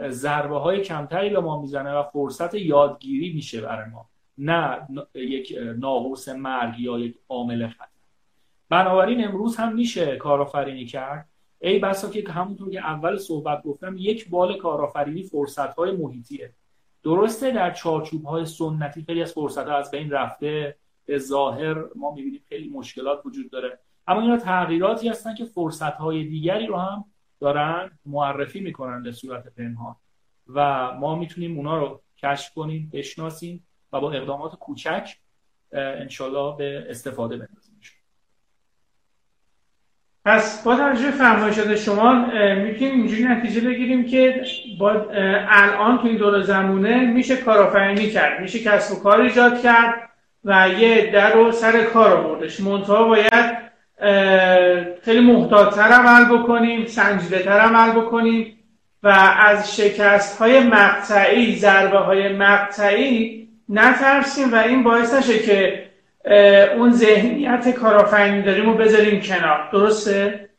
ضربه 0.09 0.57
های 0.59 0.81
کمتری 0.81 1.29
به 1.29 1.39
ما 1.39 1.61
می‌زنه 1.61 1.93
و 1.93 2.03
فرصت 2.03 2.53
یادگیری 2.53 3.33
میشه 3.33 3.61
برای 3.61 3.89
ما. 3.89 4.09
نه 4.37 4.87
یک 5.13 5.57
ناقوس 5.77 6.29
مرگ 6.29 6.79
یا 6.79 6.99
یک 6.99 7.17
عامل 7.29 7.67
خطر. 7.67 7.87
بنابراین 8.69 9.27
امروز 9.27 9.55
هم 9.55 9.75
میشه 9.75 10.15
کارآفرینی 10.15 10.85
کرد. 10.85 11.29
ای 11.59 11.79
بسا 11.79 12.09
که 12.09 12.31
همونطور 12.31 12.69
که 12.69 12.79
اول 12.79 13.17
صحبت 13.17 13.63
گفتم 13.63 13.95
یک 13.97 14.29
بال 14.29 14.57
کارآفرینی 14.57 15.23
فرصت 15.23 15.75
های 15.75 15.91
محیطیه. 15.91 16.53
درسته 17.03 17.51
در 17.51 17.71
چارچوب 17.71 18.25
های 18.25 18.45
سنتی 18.45 19.03
خیلی 19.03 19.21
از 19.21 19.33
فرصت 19.33 19.67
ها 19.67 19.77
از 19.77 19.91
بین 19.91 20.11
رفته. 20.11 20.75
به 21.05 21.17
ظاهر 21.17 21.85
ما 21.95 22.11
می‌بینیم 22.11 22.41
خیلی 22.49 22.69
مشکلات 22.69 23.25
وجود 23.25 23.49
داره. 23.49 23.79
اما 24.07 24.21
اینا 24.21 24.37
تغییراتی 24.37 25.09
هستن 25.09 25.35
که 25.35 25.45
فرصت 25.45 25.93
های 25.93 26.23
دیگری 26.23 26.65
رو 26.65 26.77
هم 26.77 27.05
دارن 27.39 27.91
معرفی 28.05 28.59
می‌کنن 28.59 29.03
به 29.03 29.11
صورت 29.11 29.47
پنهان. 29.57 29.95
و 30.53 30.91
ما 30.93 31.15
می‌تونیم 31.15 31.57
اونا 31.57 31.77
رو 31.77 32.01
کشف 32.17 32.53
کنیم 32.53 32.89
بشناسیم 32.93 33.67
و 33.93 33.99
با 33.99 34.11
اقدامات 34.11 34.55
کوچک 34.55 35.09
انشالله 35.71 36.57
به 36.57 36.87
استفاده 36.89 37.37
بندازیم 37.37 37.77
پس 40.25 40.63
با 40.63 40.75
توجه 40.75 41.11
فرمایشات 41.11 41.75
شما 41.75 42.25
می‌تونیم 42.55 42.93
اینجوری 42.93 43.23
نتیجه 43.23 43.61
بگیریم 43.61 44.05
که 44.05 44.43
با 44.79 44.91
الان 45.49 45.97
تو 45.97 46.07
این 46.07 46.17
دور 46.17 46.41
زمونه 46.41 47.11
میشه 47.11 47.37
کارآفرینی 47.37 48.09
کرد 48.09 48.41
میشه 48.41 48.59
کسب 48.59 48.97
و 48.97 49.03
کار 49.03 49.21
ایجاد 49.21 49.61
کرد 49.61 50.09
و 50.43 50.69
یه 50.69 51.11
در 51.11 51.33
رو 51.33 51.51
سر 51.51 51.83
کار 51.83 52.13
آوردش 52.13 52.59
منتها 52.59 53.07
باید 53.07 53.66
خیلی 55.01 55.19
محتاطتر 55.19 55.81
عمل 55.81 56.37
بکنیم 56.37 56.85
سنجیده 56.85 57.39
تر 57.39 57.59
عمل 57.59 58.01
بکنیم 58.01 58.57
و 59.03 59.07
از 59.39 59.75
شکست 59.75 60.37
های 60.37 60.59
مقطعی 60.59 61.55
ضربه 61.55 61.97
های 61.97 62.33
مقطعی 62.33 63.47
نترسیم 63.69 64.53
و 64.53 64.55
این 64.55 64.83
باعث 64.83 65.13
نشه 65.13 65.39
که 65.39 65.87
اون 66.77 66.91
ذهنیت 66.91 67.69
کارآفرینی 67.69 68.41
داریم 68.41 68.65
رو 68.69 68.73
بذاریم 68.77 69.21
کنار. 69.21 69.69
درسته؟ 69.71 70.49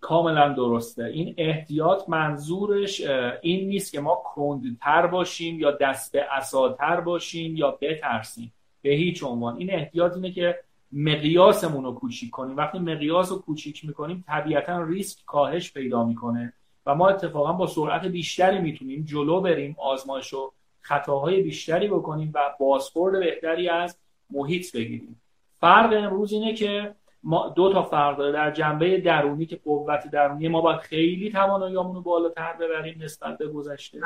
کاملا 0.00 0.48
درسته. 0.48 1.04
این 1.04 1.34
احتیاط 1.38 2.08
منظورش 2.08 3.00
این 3.42 3.68
نیست 3.68 3.92
که 3.92 4.00
ما 4.00 4.22
کندتر 4.34 5.06
باشیم 5.06 5.60
یا 5.60 5.70
دست 5.70 6.12
به 6.12 6.24
اساتر 6.32 7.00
باشیم 7.00 7.56
یا 7.56 7.78
بترسیم. 7.80 8.52
به 8.82 8.90
هیچ 8.90 9.24
عنوان. 9.24 9.56
این 9.56 9.74
احتیاط 9.74 10.14
اینه 10.14 10.30
که 10.30 10.58
مقیاسمون 10.92 11.84
رو 11.84 11.92
کوچیک 11.92 12.30
کنیم. 12.30 12.56
وقتی 12.56 12.78
مقیاس 12.78 13.32
رو 13.32 13.38
کوچیک 13.38 13.84
می‌کنیم 13.84 14.24
طبیعتا 14.26 14.82
ریسک 14.82 15.24
کاهش 15.26 15.72
پیدا 15.72 16.04
می‌کنه 16.04 16.52
و 16.86 16.94
ما 16.94 17.08
اتفاقا 17.08 17.52
با 17.52 17.66
سرعت 17.66 18.06
بیشتری 18.06 18.58
می‌تونیم 18.58 19.04
جلو 19.04 19.40
بریم 19.40 19.76
آزمایش 19.78 20.34
و 20.34 20.52
خطاهای 20.80 21.42
بیشتری 21.42 21.88
بکنیم 21.88 22.30
و 22.34 22.54
بازخورد 22.60 23.20
بهتری 23.20 23.68
از 23.68 23.98
محیط 24.30 24.76
بگیریم. 24.76 25.20
فرق 25.60 25.92
امروز 25.92 26.32
اینه 26.32 26.54
که 26.54 26.94
ما 27.22 27.48
دو 27.48 27.72
تا 27.72 27.82
فرق 27.82 28.18
داره. 28.18 28.32
در 28.32 28.50
جنبه 28.50 29.00
درونی 29.00 29.46
که 29.46 29.60
قوت 29.64 30.10
درونی 30.10 30.48
ما 30.48 30.60
باید 30.60 30.80
خیلی 30.80 31.30
تواناییامون 31.30 31.94
رو 31.94 32.02
بالاتر 32.02 32.52
ببریم 32.52 33.02
نسبت 33.02 33.38
به 33.38 33.48
گذشته. 33.48 34.00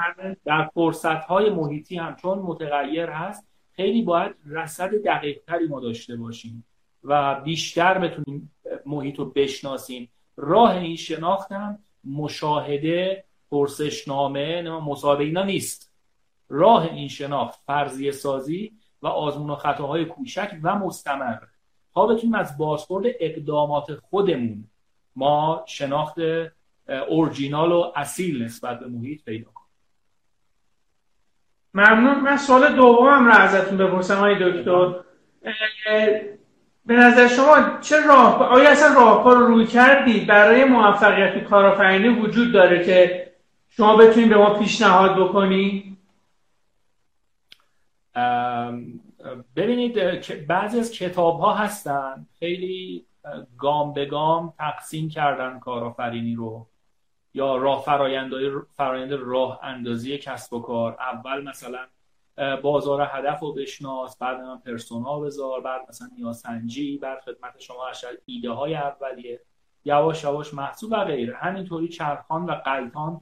در 0.44 0.70
فرصت 0.74 1.24
های 1.24 1.50
محیطی 1.50 1.96
هم 1.96 2.16
چون 2.16 2.38
متغیر 2.38 3.06
هست 3.06 3.46
خیلی 3.72 4.02
باید 4.02 4.34
رصد 4.46 4.90
دقیق 5.04 5.38
تری 5.46 5.66
ما 5.66 5.80
داشته 5.80 6.16
باشیم. 6.16 6.64
و 7.04 7.40
بیشتر 7.40 7.98
بتونیم 7.98 8.52
محیط 8.86 9.18
رو 9.18 9.24
بشناسیم. 9.24 10.08
راه 10.36 10.76
این 10.76 10.96
شناخت 10.96 11.52
هم 11.52 11.78
مشاهده 12.04 13.24
پرسشنامه 13.50 14.62
مصاحبه 14.62 15.24
اینا 15.24 15.42
نیست. 15.42 15.92
راه 16.48 16.82
این 16.82 17.08
شناخت 17.08 17.60
فرضیه 17.66 18.12
سازی 18.12 18.72
و 19.02 19.06
آزمون 19.06 19.50
و 19.50 19.54
خطاهای 19.54 20.04
کوچک 20.04 20.50
و 20.62 20.74
مستمر. 20.74 21.38
تا 21.94 22.06
بتونیم 22.06 22.34
از 22.34 22.58
بازخورد 22.58 23.06
اقدامات 23.20 23.94
خودمون 23.94 24.64
ما 25.16 25.64
شناخت 25.66 26.18
اورجینال 27.08 27.72
و 27.72 27.92
اصیل 27.96 28.42
نسبت 28.42 28.80
به 28.80 28.86
محیط 28.86 29.24
پیدا 29.24 29.50
کنیم. 29.50 29.68
ممنون. 31.74 32.20
من 32.20 32.36
سوال 32.36 32.76
دومم 32.76 33.26
را 33.26 33.34
ازتون 33.34 33.78
بپرسم 33.78 34.20
های 34.20 34.34
دکتر. 34.34 35.04
به 36.86 36.94
نظر 36.94 37.28
شما 37.28 37.78
چه 37.80 38.06
راه 38.06 38.42
آیا 38.42 38.70
اصلا 38.70 38.94
راهکار 38.94 39.36
رو 39.36 39.46
روی 39.46 39.66
کردی؟ 39.66 40.20
برای 40.20 40.64
موفقیت 40.64 41.44
کارآفرینی 41.44 42.08
وجود 42.08 42.52
داره 42.52 42.84
که 42.84 43.32
شما 43.68 43.96
بتونید 43.96 44.28
به 44.28 44.36
ما 44.36 44.58
پیشنهاد 44.58 45.16
بکنی؟ 45.16 45.96
ببینید 49.56 49.94
بعضی 50.46 50.78
از 50.78 50.92
کتاب 50.92 51.40
ها 51.40 51.54
هستن 51.54 52.26
خیلی 52.38 53.06
گام 53.58 53.92
به 53.92 54.06
گام 54.06 54.54
تقسیم 54.58 55.08
کردن 55.08 55.58
کارآفرینی 55.58 56.34
رو. 56.34 56.66
یا 57.34 57.56
راه 57.56 57.84
فرایند 58.76 59.12
راه 59.12 59.60
اندازی 59.62 60.18
کسب 60.18 60.52
و 60.52 60.60
کار. 60.60 60.96
اول 61.00 61.48
مثلا 61.48 61.78
بازار 62.62 63.08
هدف 63.10 63.40
رو 63.40 63.52
بشناس 63.52 64.18
بعد 64.18 64.40
من 64.40 64.58
پرسونا 64.58 65.20
بذار 65.20 65.60
بعد 65.60 65.80
مثلا 65.88 66.08
نیاسنجی 66.18 66.98
بعد 66.98 67.20
خدمت 67.20 67.58
شما 67.58 67.86
اشل 67.86 68.14
ایده 68.26 68.50
های 68.50 68.74
اولیه. 68.74 69.40
یواش 69.84 70.24
یواش 70.24 70.54
محصول 70.54 70.92
و 70.92 71.04
غیره. 71.04 71.36
همینطوری 71.36 71.88
چرخان 71.88 72.46
و 72.46 72.52
قلتان 72.52 73.20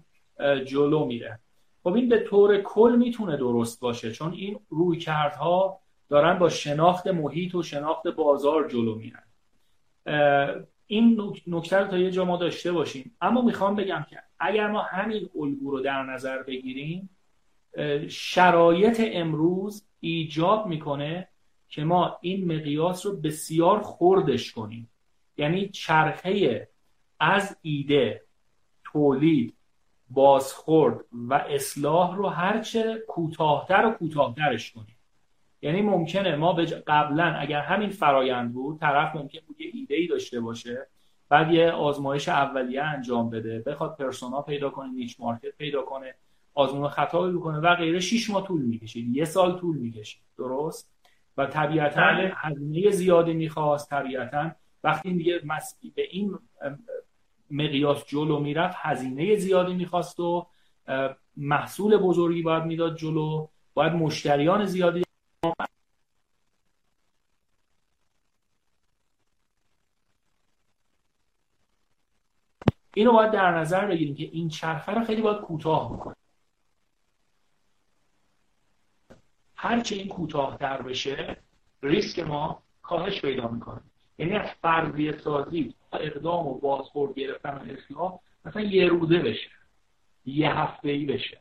جلو 0.66 1.04
میره. 1.04 1.40
خب 1.82 1.94
این 1.94 2.08
به 2.08 2.18
طور 2.18 2.60
کل 2.60 2.94
می‌تونه 2.98 3.36
درست 3.36 3.80
باشه 3.80 4.12
چون 4.12 4.32
این 4.32 4.60
روی 4.68 4.98
کردها 4.98 5.80
دارن 6.08 6.38
با 6.38 6.48
شناخت 6.48 7.06
محیط 7.06 7.54
و 7.54 7.62
شناخت 7.62 8.08
بازار 8.08 8.68
جلو 8.68 8.94
میرن. 8.94 9.22
این 10.86 11.34
نکته 11.46 11.78
رو 11.78 11.86
تا 11.86 11.98
یه 11.98 12.10
جا 12.10 12.24
ما 12.24 12.36
داشته 12.36 12.72
باشیم. 12.72 13.16
اما 13.20 13.42
می‌خوام 13.42 13.76
بگم 13.76 14.06
که 14.10 14.22
اگر 14.38 14.70
ما 14.70 14.82
همین 14.82 15.30
الگو 15.40 15.70
رو 15.70 15.80
در 15.80 16.02
نظر 16.02 16.42
بگیریم 16.42 17.10
شرایط 18.08 19.02
امروز 19.04 19.86
ایجاب 20.00 20.66
می‌کنه 20.66 21.28
که 21.68 21.84
ما 21.84 22.18
این 22.20 22.52
مقیاس 22.52 23.06
رو 23.06 23.16
بسیار 23.16 23.80
خوردش 23.80 24.52
کنیم. 24.52 24.90
یعنی 25.36 25.68
چرخه 25.68 26.68
از 27.20 27.56
ایده 27.62 28.22
تولید 28.84 29.56
بازخورد 30.10 31.04
و 31.12 31.34
اصلاح 31.34 32.16
رو 32.16 32.28
هرچه 32.28 33.02
کوتاهتر 33.08 33.86
و 33.86 33.90
کوتاهترش 33.90 34.72
کنیم. 34.72 34.96
یعنی 35.62 35.82
ممکنه 35.82 36.36
ما 36.36 36.52
قبلا 36.86 37.24
اگر 37.24 37.60
همین 37.60 37.90
فرایند 37.90 38.52
بود 38.52 38.80
طرف 38.80 39.16
ممکن 39.16 39.38
بود 39.46 39.60
یه 39.60 39.70
ایده 39.74 39.94
ای 39.94 40.06
داشته 40.06 40.40
باشه 40.40 40.86
بعد 41.28 41.52
یه 41.52 41.70
آزمایش 41.70 42.28
اولیه 42.28 42.82
انجام 42.82 43.30
بده 43.30 43.58
بخواد 43.58 43.96
پرسونا 43.96 44.42
پیدا 44.42 44.70
کنه 44.70 44.88
نیچ 44.92 45.20
مارکت 45.20 45.56
پیدا 45.58 45.82
کنه. 45.82 46.14
آزمون 46.54 46.88
خطا 46.88 47.30
بکنه 47.30 47.58
و 47.58 47.74
غیره. 47.74 48.00
6 48.00 48.30
ماه 48.30 48.46
طول 48.46 48.62
می‌کشید 48.62 49.16
یه 49.16 49.24
سال 49.24 49.58
طول 49.58 49.76
می‌کشید 49.78 50.22
درست؟ 50.38 50.90
و 51.36 51.46
طبیعتا 51.46 52.00
بله. 52.00 52.32
هزینه 52.36 52.90
زیادی 52.90 53.32
می‌خواست 53.34 53.90
طبیعتا. 53.90 54.50
وقتی 54.84 55.12
دیگه 55.12 55.40
به 55.94 56.02
این 56.10 56.38
مقیاس 57.50 58.06
جلو 58.06 58.40
می‌رفت 58.40 58.76
هزینه 58.78 59.36
زیادی 59.36 59.74
می‌خواست 59.74 60.20
و 60.20 60.46
محصول 61.36 61.96
بزرگی 61.96 62.42
باید 62.42 62.64
می‌داد 62.64 62.96
جلو. 62.96 63.48
باید 63.74 63.92
مشتریان 63.92 64.64
زیادی 64.64 65.02
اینو 72.94 73.12
باید 73.12 73.30
در 73.30 73.58
نظر 73.58 73.86
بگیریم 73.86 74.14
که 74.14 74.24
این 74.24 74.48
چرخه 74.48 74.92
رو 74.92 75.04
خیلی 75.04 75.22
باید 75.22 75.40
کوتاه 75.40 75.92
بکنیم. 75.92 76.19
هرچه 79.62 79.94
این 79.94 80.08
کوتاهتر 80.08 80.82
بشه 80.82 81.36
ریسک 81.82 82.18
ما 82.18 82.62
کاهش 82.82 83.20
پیدا 83.20 83.48
می‌کنه. 83.48 83.80
یعنی 84.18 84.32
از 84.32 84.48
فرضیه 84.62 85.18
سازی 85.18 85.74
اقدام 85.92 86.46
و 86.46 86.58
بازخورد 86.58 87.14
گرفتن 87.14 87.50
و 87.50 87.72
اصلاح 87.72 88.18
مثلا 88.44 88.62
یه 88.62 88.86
روزه 88.88 89.18
بشه 89.18 89.50
یه 90.26 90.58
هفته 90.58 90.88
ای 90.88 91.04
بشه. 91.04 91.38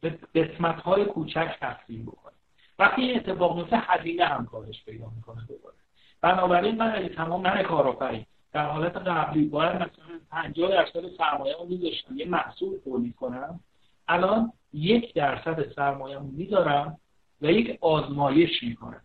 به 0.00 0.10
قسمت 0.10 0.80
های 0.80 1.04
کوچک 1.04 1.56
تقسیم 1.60 2.06
بکنه. 2.06 2.34
وقتی 2.78 3.02
این 3.02 3.16
اتفاق 3.16 3.56
میفته 3.56 3.76
هزینه 3.76 4.24
هم 4.24 4.46
کاهش 4.46 4.84
پیدا 4.84 5.10
می‌کنه 5.16 5.46
دوباره. 5.48 5.76
بنابراین 6.20 6.76
من 6.76 6.96
اگه 6.96 7.08
تمام 7.08 7.42
من 7.42 7.62
کارآفرین 7.62 8.26
در 8.52 8.70
حالت 8.70 8.96
قبلی 8.96 9.44
باید 9.44 9.76
مثلا 9.76 10.20
50 10.30 10.70
درصد 10.70 11.08
سرمایه 11.18 11.56
رو 11.56 11.66
میذاشتم. 11.66 12.18
یه 12.18 12.26
محصول 12.26 12.78
تولید 12.84 13.16
کنم. 13.16 13.60
الان 14.08 14.52
یک 14.72 15.14
درصد 15.14 15.72
سرمایه 15.72 16.18
می‌ذارم 16.18 16.98
و 17.42 17.52
یک 17.52 17.78
آزمایش 17.80 18.62
می‌کنم. 18.62 19.02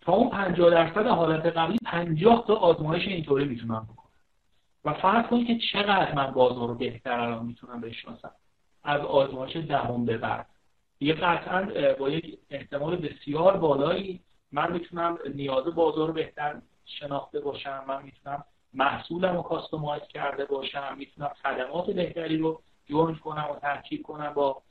تا 0.00 0.12
اون 0.12 0.30
50 0.30 0.70
درصد 0.70 1.06
حالت 1.06 1.46
قبلی 1.46 1.78
50 1.84 2.44
تا 2.46 2.54
آزمایش 2.54 3.08
اینطوری 3.08 3.44
می‌تونم 3.44 3.88
بکنم. 3.92 4.06
و 4.84 4.94
فرض 4.94 5.26
کنید 5.26 5.46
که 5.46 5.58
چقدر 5.72 6.14
من 6.14 6.30
بازار 6.30 6.68
رو 6.68 6.74
بهتر 6.74 7.20
الان 7.20 7.46
می‌تونم 7.46 7.80
بشناسم. 7.80 8.30
از 8.84 9.00
آزمایش 9.00 9.56
دهم 9.56 10.04
به 10.04 10.18
بعد. 10.18 10.46
دیگه 10.98 11.14
قطعا 11.14 11.94
با 11.98 12.10
یک 12.10 12.38
احتمال 12.50 12.96
بسیار 12.96 13.56
بالایی 13.56 14.20
من 14.52 14.72
می‌تونم 14.72 15.18
نیاز 15.34 15.64
بازار 15.64 16.08
رو 16.08 16.12
بهتر 16.12 16.60
شناخته 16.84 17.40
باشم. 17.40 17.84
من 17.88 18.02
می‌تونم 18.02 18.44
محصولم 18.74 19.36
رو 19.36 19.42
کاستومایز 19.42 20.02
کرده 20.02 20.44
باشم. 20.44 20.94
می‌تونم 20.98 21.30
خدمات 21.42 21.90
بهتری 21.90 22.36
رو 22.36 22.62
جوین 22.86 23.14
کنم 23.14 23.46
و 23.50 23.58
ترکیب 23.58 24.02
کنم 24.02 24.34
با 24.34 24.62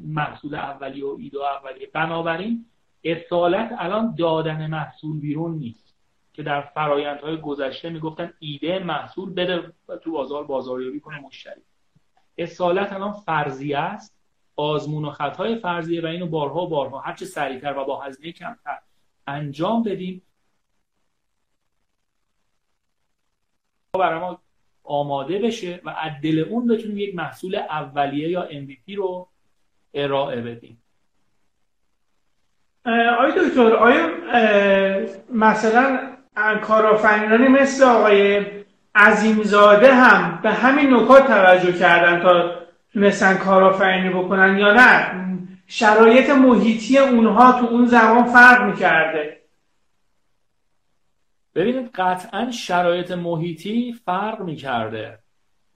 محصول 0.00 0.54
اولی 0.54 1.02
و 1.02 1.16
ایده 1.18 1.38
اولیه 1.38 1.90
بنابراین 1.92 2.66
اصالت 3.04 3.70
الان 3.78 4.14
دادن 4.14 4.66
محصول 4.66 5.20
بیرون 5.20 5.54
نیست. 5.58 5.86
که 6.32 6.42
در 6.42 6.60
فرایندهای 6.60 7.40
گذشته 7.40 7.90
می‌گفتن 7.90 8.32
ایده 8.38 8.78
محصول 8.78 9.34
بده 9.34 9.72
تو 10.02 10.12
بازار 10.12 10.44
بازاریابی 10.44 11.00
کنه 11.00 11.20
مشتری. 11.20 11.62
اصالت 12.38 12.92
الان 12.92 13.12
فرضیه 13.12 13.78
است. 13.78 14.16
آزمون 14.56 15.04
و 15.04 15.10
خطای 15.10 15.56
فرضیه 15.56 16.02
و 16.02 16.06
اینو 16.06 16.26
بارها 16.26 16.62
و 16.62 16.68
بارها 16.68 17.00
هرچه 17.00 17.24
سریعتر 17.24 17.78
و 17.78 17.84
با 17.84 18.00
هزینه 18.00 18.32
کمتر 18.32 18.78
انجام 19.26 19.82
بدیم. 19.82 20.22
برای 23.92 24.20
ما 24.20 24.42
آماده 24.86 25.38
بشه 25.38 25.80
و 25.84 25.90
از 25.90 26.12
اون 26.50 26.66
بتونیم 26.66 26.98
یک 26.98 27.14
محصول 27.14 27.56
اولیه 27.56 28.28
یا 28.28 28.48
MVP 28.48 28.94
رو 28.96 29.28
ارائه 29.94 30.40
بدیم. 30.40 30.82
آیا 32.86 33.30
دکتر 33.30 33.76
آیا 33.76 34.08
مثلا 35.32 35.98
کارآفرینانی 36.62 37.48
مثل 37.48 37.84
آقای 37.84 38.46
عظیمزاده 38.94 39.94
هم 39.94 40.40
به 40.42 40.50
همین 40.50 40.94
نکات 40.94 41.26
توجه 41.26 41.72
کردن 41.72 42.22
تا 42.22 42.54
تونستن 42.92 43.36
کارآفرینی 43.36 44.08
بکنن 44.08 44.58
یا 44.58 44.72
نه؟ 44.72 45.26
شرایط 45.66 46.30
محیطی 46.30 46.98
اونها 46.98 47.52
تو 47.52 47.66
اون 47.66 47.86
زمان 47.86 48.24
فرق 48.24 48.62
می‌کرده. 48.62 49.40
ببینید 51.56 51.90
قطعا 51.94 52.50
شرایط 52.50 53.12
محیطی 53.12 53.92
فرق 53.92 54.40
می‌کرده 54.40 55.18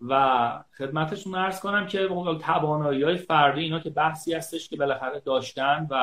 و 0.09 0.65
خدمتشون 0.79 1.35
ارز 1.35 1.61
کنم 1.61 1.87
که 1.87 2.09
توانایی 2.41 3.03
های 3.03 3.17
فردی 3.17 3.61
اینا 3.61 3.81
که 3.81 3.91
بحثی 3.91 4.35
هستش 4.35 4.69
که 4.69 4.77
بالاخره 4.77 5.21
داشتن 5.21 5.87
و 5.91 5.95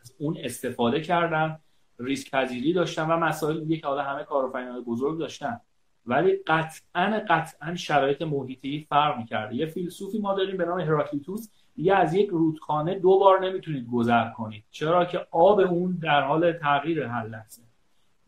از 0.00 0.14
اون 0.18 0.36
استفاده 0.40 1.00
کردن 1.00 1.58
ریسک 1.98 2.30
پذیری 2.30 2.72
داشتن 2.72 3.10
و 3.10 3.16
مسائل 3.16 3.60
دیگه 3.60 3.76
که 3.76 3.86
حالا 3.86 4.02
همه 4.02 4.24
کارآفرینان 4.24 4.84
بزرگ 4.84 5.18
داشتن. 5.18 5.60
ولی 6.06 6.36
قطعا 6.46 7.20
قطعا 7.28 7.74
شرایط 7.74 8.22
محیطی 8.22 8.86
فرق 8.88 9.18
می‌کرده. 9.18 9.54
یه 9.54 9.66
فیلسوفی 9.66 10.18
ما 10.18 10.34
داریم 10.34 10.56
به 10.56 10.64
نام 10.64 10.80
هراکلیتوس 10.80 11.48
یه 11.76 11.94
از 11.94 12.14
یک 12.14 12.28
رودخانه 12.28 12.98
دو 12.98 13.18
بار 13.18 13.40
نمی‌تونید 13.40 13.86
گذر 13.92 14.30
کنید. 14.30 14.64
چرا 14.70 15.04
که 15.04 15.26
آب 15.30 15.60
اون 15.60 15.98
در 16.02 16.20
حال 16.20 16.52
تغییر 16.52 17.02
هر 17.02 17.26
لحظه. 17.26 17.65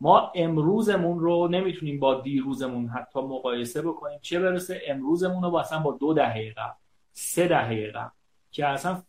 ما 0.00 0.32
امروزمون 0.34 1.20
رو 1.20 1.48
نمی‌تونیم 1.48 2.00
با 2.00 2.20
دیروزمون 2.20 2.88
حتی 2.88 3.20
مقایسه 3.20 3.82
بکنیم. 3.82 4.18
چه 4.22 4.40
برسه 4.40 4.82
امروزمون 4.86 5.42
رو 5.42 5.56
اصلا 5.56 5.78
با 5.78 5.96
دو 6.00 6.14
دهه 6.14 6.54
قبل 6.56 6.74
سه 7.12 7.48
دهه 7.48 7.90
قبل 7.90 8.10
که 8.50 8.66
اصلا 8.66 9.02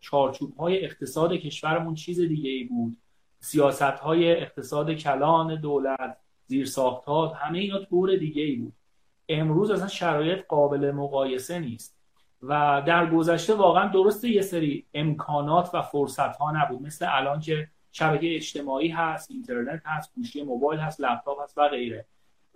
چارچوب 0.00 0.56
های 0.56 0.84
اقتصاد 0.84 1.32
کشورمون 1.32 1.94
چیز 1.94 2.20
دیگه 2.20 2.50
ای 2.50 2.64
بود. 2.64 2.96
سیاست 3.40 3.82
های 3.82 4.32
اقتصاد 4.32 4.92
کلان 4.92 5.60
دولت 5.60 6.16
زیرساخت 6.46 7.04
ها 7.04 7.28
همه 7.28 7.58
اینا 7.58 7.78
طور 7.78 8.16
دیگه 8.16 8.42
ای 8.42 8.56
بود. 8.56 8.72
امروز 9.28 9.70
اصلا 9.70 9.88
شرایط 9.88 10.46
قابل 10.46 10.90
مقایسه 10.90 11.58
نیست 11.58 11.98
و 12.42 12.82
در 12.86 13.10
گذشته 13.10 13.54
واقعا 13.54 13.88
درسته 13.88 14.28
یه 14.28 14.42
سری 14.42 14.86
امکانات 14.94 15.70
و 15.74 15.82
فرصت 15.82 16.36
ها 16.36 16.52
نبود. 16.52 16.82
مثل 16.82 17.06
الان 17.08 17.40
که 17.40 17.68
شبکه 17.96 18.34
اجتماعی 18.34 18.88
هست 18.88 19.30
اینترنت 19.30 19.82
هست 19.84 20.14
گوشی 20.14 20.42
موبایل 20.42 20.80
هست 20.80 21.00
لپتاپ 21.00 21.42
هست 21.42 21.58
و 21.58 21.68
غیره. 21.68 22.06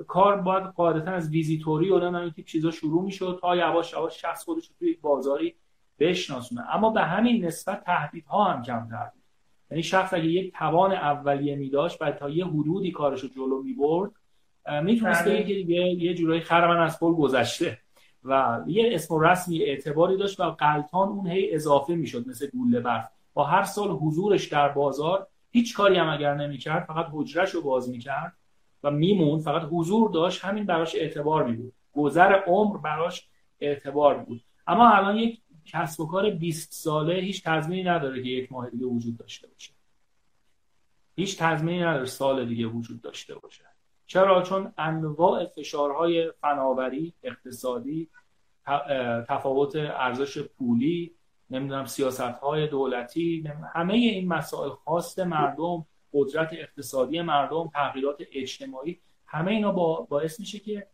کار 0.07 0.37
باید 0.37 0.65
قاعدتا 0.65 1.11
از 1.11 1.31
ویزیتوری 1.31 1.91
و 1.91 1.95
این 1.95 2.31
تیپ 2.31 2.47
چیزا 2.47 2.71
شروع 2.71 3.05
می‌شد 3.05 3.39
تا 3.43 3.57
یواش 3.57 3.93
یواش 3.93 4.23
شخص 4.23 4.45
خودش 4.45 4.69
رو 4.69 4.75
توی 4.79 4.91
یک 4.91 5.01
بازاری 5.01 5.55
بشناسونه. 5.99 6.75
اما 6.75 6.91
به 6.91 7.01
همین 7.01 7.45
نسبت 7.45 7.85
تهدیدها 7.85 8.45
هم 8.45 8.63
کمتر. 8.63 9.11
بود 9.15 9.23
یعنی 9.71 9.83
شخص 9.83 10.15
اگه 10.15 10.25
یک 10.25 10.53
توان 10.53 10.93
اولیه 10.93 11.57
می 11.57 11.71
داشت 11.71 12.03
و 12.03 12.13
تا 12.13 12.31
یه 12.31 12.47
حدودی 12.47 12.91
کارش 12.91 13.21
رو 13.21 13.29
جلو 13.29 13.63
می 13.63 13.73
برد 13.73 14.11
می‌تونست 14.83 15.25
بله. 15.25 15.45
که 15.45 15.55
دیگه 15.55 15.77
یه 15.77 16.15
جورایی 16.15 16.41
خر 16.41 16.69
من 16.69 16.79
از 16.79 17.01
پل 17.01 17.13
گذشته. 17.13 17.79
و 18.25 18.61
یه 18.67 18.91
اسم 18.93 19.15
و 19.15 19.21
رسمی 19.21 19.63
اعتباری 19.63 20.17
داشت 20.17 20.41
و 20.41 20.45
قلطان 20.45 21.09
اون 21.09 21.27
هی 21.27 21.55
اضافه 21.55 21.95
می‌شد 21.95 22.29
مثل 22.29 22.47
گوله 22.47 22.81
برف. 22.81 23.18
با 23.39 23.45
هر 23.45 23.65
سال 23.65 23.91
حضورش 23.91 24.49
در 24.49 24.69
بازار 24.69 25.27
هیچ 25.51 25.77
کاری 25.77 25.99
هم 25.99 26.09
اگر 26.09 26.35
نمی‌کرد 26.35 26.85
فقط 26.85 27.07
حجرش 27.13 27.51
رو 27.51 27.63
باز 27.63 27.89
می‌کرد 27.89 28.33
و 28.83 28.91
میمون 28.91 29.39
فقط 29.39 29.69
حضور 29.73 30.11
داشت 30.11 30.45
همین 30.45 30.67
براش 30.67 30.95
اعتبار 30.95 31.45
می 31.45 31.57
بود 31.57 31.73
گذر 31.93 32.33
عمر 32.33 32.79
براش 32.79 33.29
اعتبار 33.61 34.19
بود 34.19 34.41
اما 34.67 34.91
الان 34.91 35.17
یک 35.17 35.41
کسب 35.65 36.01
و 36.01 36.07
کار 36.07 36.31
20 36.31 36.73
ساله 36.73 37.15
هیچ 37.15 37.45
تضمینی 37.45 37.83
نداره 37.83 38.23
که 38.23 38.29
یک 38.29 38.53
ماه 38.53 38.71
دیگه 38.71 38.87
وجود 38.87 39.17
داشته 39.17 39.47
باشه. 39.47 39.73
هیچ 41.17 41.39
تضمینی 41.39 41.83
نداره 41.83 42.07
سال 42.07 42.47
دیگه 42.47 42.67
وجود 42.67 43.01
داشته 43.01 43.35
باشه. 43.35 43.65
چرا؟ 44.07 44.43
چون 44.43 44.73
انواع 44.79 45.47
فشارهای 45.47 46.33
فناوری 46.41 47.15
اقتصادی 47.23 48.09
تفاوت 49.29 49.77
ارزش 49.77 50.39
پولی 50.39 51.18
نمی‌دونم 51.51 51.85
سیاست 51.85 52.21
های 52.21 52.67
دولتی 52.67 53.45
همه 53.75 53.95
این 53.95 54.29
مسائل 54.29 54.71
خاص 54.71 55.19
مردم 55.19 55.87
قدرت 56.13 56.53
اقتصادی 56.53 57.21
مردم 57.21 57.71
تغییرات 57.75 58.23
اجتماعی 58.33 59.01
همه 59.27 59.51
اینا 59.51 59.73
با 59.73 60.07
باعث 60.11 60.41
میشه 60.41 60.59
که 60.59 60.87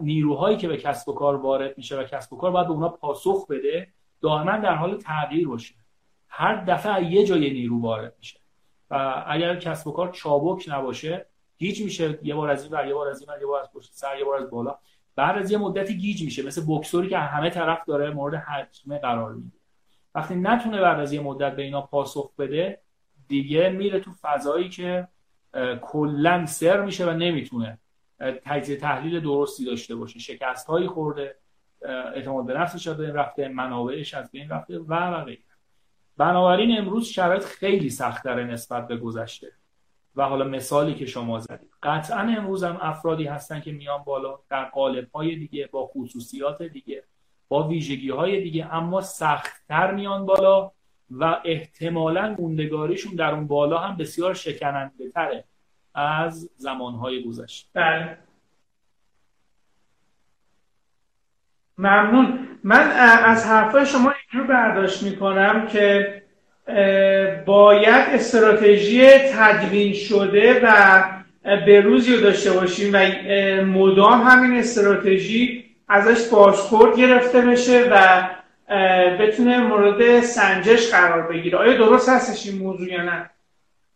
نیروهایی 0.00 0.56
که 0.56 0.68
به 0.68 0.76
کسب 0.76 1.08
و 1.08 1.12
کار 1.12 1.36
وارد 1.36 1.78
میشه 1.78 1.98
و 1.98 2.04
کسب 2.04 2.32
و 2.32 2.36
کار 2.36 2.50
باید 2.50 2.66
به 2.66 2.72
اونا 2.72 2.88
پاسخ 2.88 3.46
بده 3.46 3.88
دائما 4.20 4.56
در 4.56 4.74
حال 4.74 4.98
تغییر 4.98 5.48
باشه. 5.48 5.74
هر 6.28 6.64
دفعه 6.64 7.04
یه 7.04 7.24
جای 7.24 7.50
نیرو 7.50 7.80
وارد 7.80 8.14
میشه. 8.18 8.40
و 8.90 9.24
اگر 9.26 9.56
کسب 9.56 9.86
و 9.86 9.92
کار 9.92 10.12
چابک 10.12 10.64
نباشه 10.68 11.26
گیج 11.58 11.82
میشه 11.82 12.18
یه 12.22 12.34
بار 12.34 12.50
از 12.50 12.62
این 12.62 12.72
ور 12.72 12.86
یه 12.86 12.94
بار 12.94 13.08
از 13.08 13.20
این 13.20 13.30
ور 13.30 13.40
یه 13.40 13.46
بار 13.46 13.60
از 13.60 13.72
پشت 13.72 13.90
سر 13.92 14.18
یه 14.18 14.24
بار 14.24 14.42
از 14.42 14.50
بالا. 14.50 14.78
بعد 15.16 15.38
از 15.38 15.50
یه 15.50 15.58
مدتی 15.58 15.98
گیج 15.98 16.24
میشه. 16.24 16.42
مثل 16.42 16.62
بکسوری 16.68 17.08
که 17.08 17.18
همه 17.18 17.50
طرف 17.50 17.84
داره 17.84 18.10
مورد 18.10 18.34
حجمه 18.34 18.98
قرار 18.98 19.32
می‌گیره. 19.32 19.62
وقتی 20.14 20.34
نتونه 20.34 20.80
بعد 20.80 21.00
از 21.00 21.12
یه 21.12 21.20
مدت 21.20 21.56
به 21.56 21.62
اینا 21.62 21.80
پاسخ 21.80 22.34
بده 22.38 22.80
دیگه 23.28 23.68
میره 23.68 24.00
تو 24.00 24.10
فضایی 24.22 24.68
که 24.68 25.08
کلا 25.82 26.46
سر 26.46 26.82
میشه 26.82 27.06
و 27.06 27.10
نمی‌تونه 27.10 27.78
تجزیه 28.44 28.76
تحلیل 28.76 29.20
درستی 29.20 29.64
داشته 29.64 29.94
باشه. 29.94 30.18
شکست 30.18 30.66
هایی 30.66 30.86
خورده 30.86 31.36
اعتماد 32.14 32.46
به 32.46 32.54
نفسش 32.54 32.86
از 32.86 32.96
بین 32.96 33.14
رفته 33.14 33.48
منابعش 33.48 34.14
از 34.14 34.30
بین 34.30 34.48
رفته 34.48 34.78
و 34.78 34.94
و 34.94 35.24
غیره. 35.24 35.42
بنابراین 36.16 36.78
امروز 36.78 37.06
شرایط 37.06 37.42
خیلی 37.42 37.90
سختتر 37.90 38.44
نسبت 38.44 38.88
به 38.88 38.96
گذشته. 38.96 39.52
و 40.16 40.22
حالا 40.22 40.44
مثالی 40.44 40.94
که 40.94 41.06
شما 41.06 41.40
زدید. 41.40 41.70
قطعا 41.82 42.20
امروز 42.20 42.64
هم 42.64 42.78
افرادی 42.80 43.24
هستن 43.24 43.60
که 43.60 43.72
میان 43.72 44.02
بالا 44.04 44.38
در 44.50 44.64
قالب 44.64 45.10
های 45.10 45.36
دیگه 45.36 45.66
با 45.66 45.86
خصوصیات 45.86 46.62
دیگه 46.62 47.04
با 47.48 47.68
ویژگی 47.68 48.10
های 48.10 48.40
دیگه 48.40 48.74
اما 48.74 49.00
سختتر 49.00 49.94
میان 49.94 50.26
بالا 50.26 50.70
و 51.10 51.40
احتمالا 51.44 52.36
موندگاریشون 52.38 53.14
در 53.14 53.34
اون 53.34 53.46
بالا 53.46 53.78
هم 53.78 53.96
بسیار 53.96 54.34
شکننده 54.34 55.10
تره 55.10 55.44
از 55.94 56.50
زمانهای 56.56 57.24
گذشته. 57.24 57.68
بله. 57.74 58.18
ممنون. 61.78 62.48
من 62.64 62.90
از 63.24 63.46
حرفای 63.46 63.86
شما 63.86 64.14
اینجور 64.32 64.54
برداشت 64.54 65.02
می‌کنم 65.02 65.66
که 65.66 66.23
باید 67.46 68.08
استراتژی 68.08 69.06
تدوین 69.08 69.92
شده 69.92 70.60
و 70.64 71.02
بروزی 71.66 72.16
رو 72.16 72.20
داشته 72.20 72.52
باشیم 72.52 72.90
و 72.94 72.98
مدام 73.64 74.22
همین 74.22 74.58
استراتژی 74.58 75.64
ازش 75.88 76.28
بازخورد 76.28 76.96
گرفته 76.98 77.40
بشه 77.40 77.88
و 77.92 78.28
بتونه 79.20 79.58
مورد 79.58 80.20
سنجش 80.20 80.90
قرار 80.90 81.32
بگیره. 81.32 81.58
آیا 81.58 81.76
درست 81.76 82.08
هستش 82.08 82.46
این 82.46 82.58
موضوع 82.58 82.88
یا 82.88 83.02
نه؟ 83.02 83.30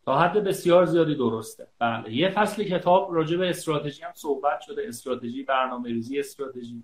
تا 0.05 0.19
حد 0.19 0.45
بسیار 0.45 0.85
زیادی 0.85 1.15
درسته. 1.15 1.67
بله 1.79 2.13
یه 2.13 2.29
فصل 2.29 2.65
کتاب 2.65 3.15
راجع 3.15 3.37
به 3.37 3.51
استراتژی 3.51 4.03
هم 4.03 4.13
صحبت 4.15 4.61
شده. 4.61 4.83
استراتژی 4.89 5.43
برنامه 5.43 5.89
ریزی 5.89 6.19
استراتژی 6.19 6.83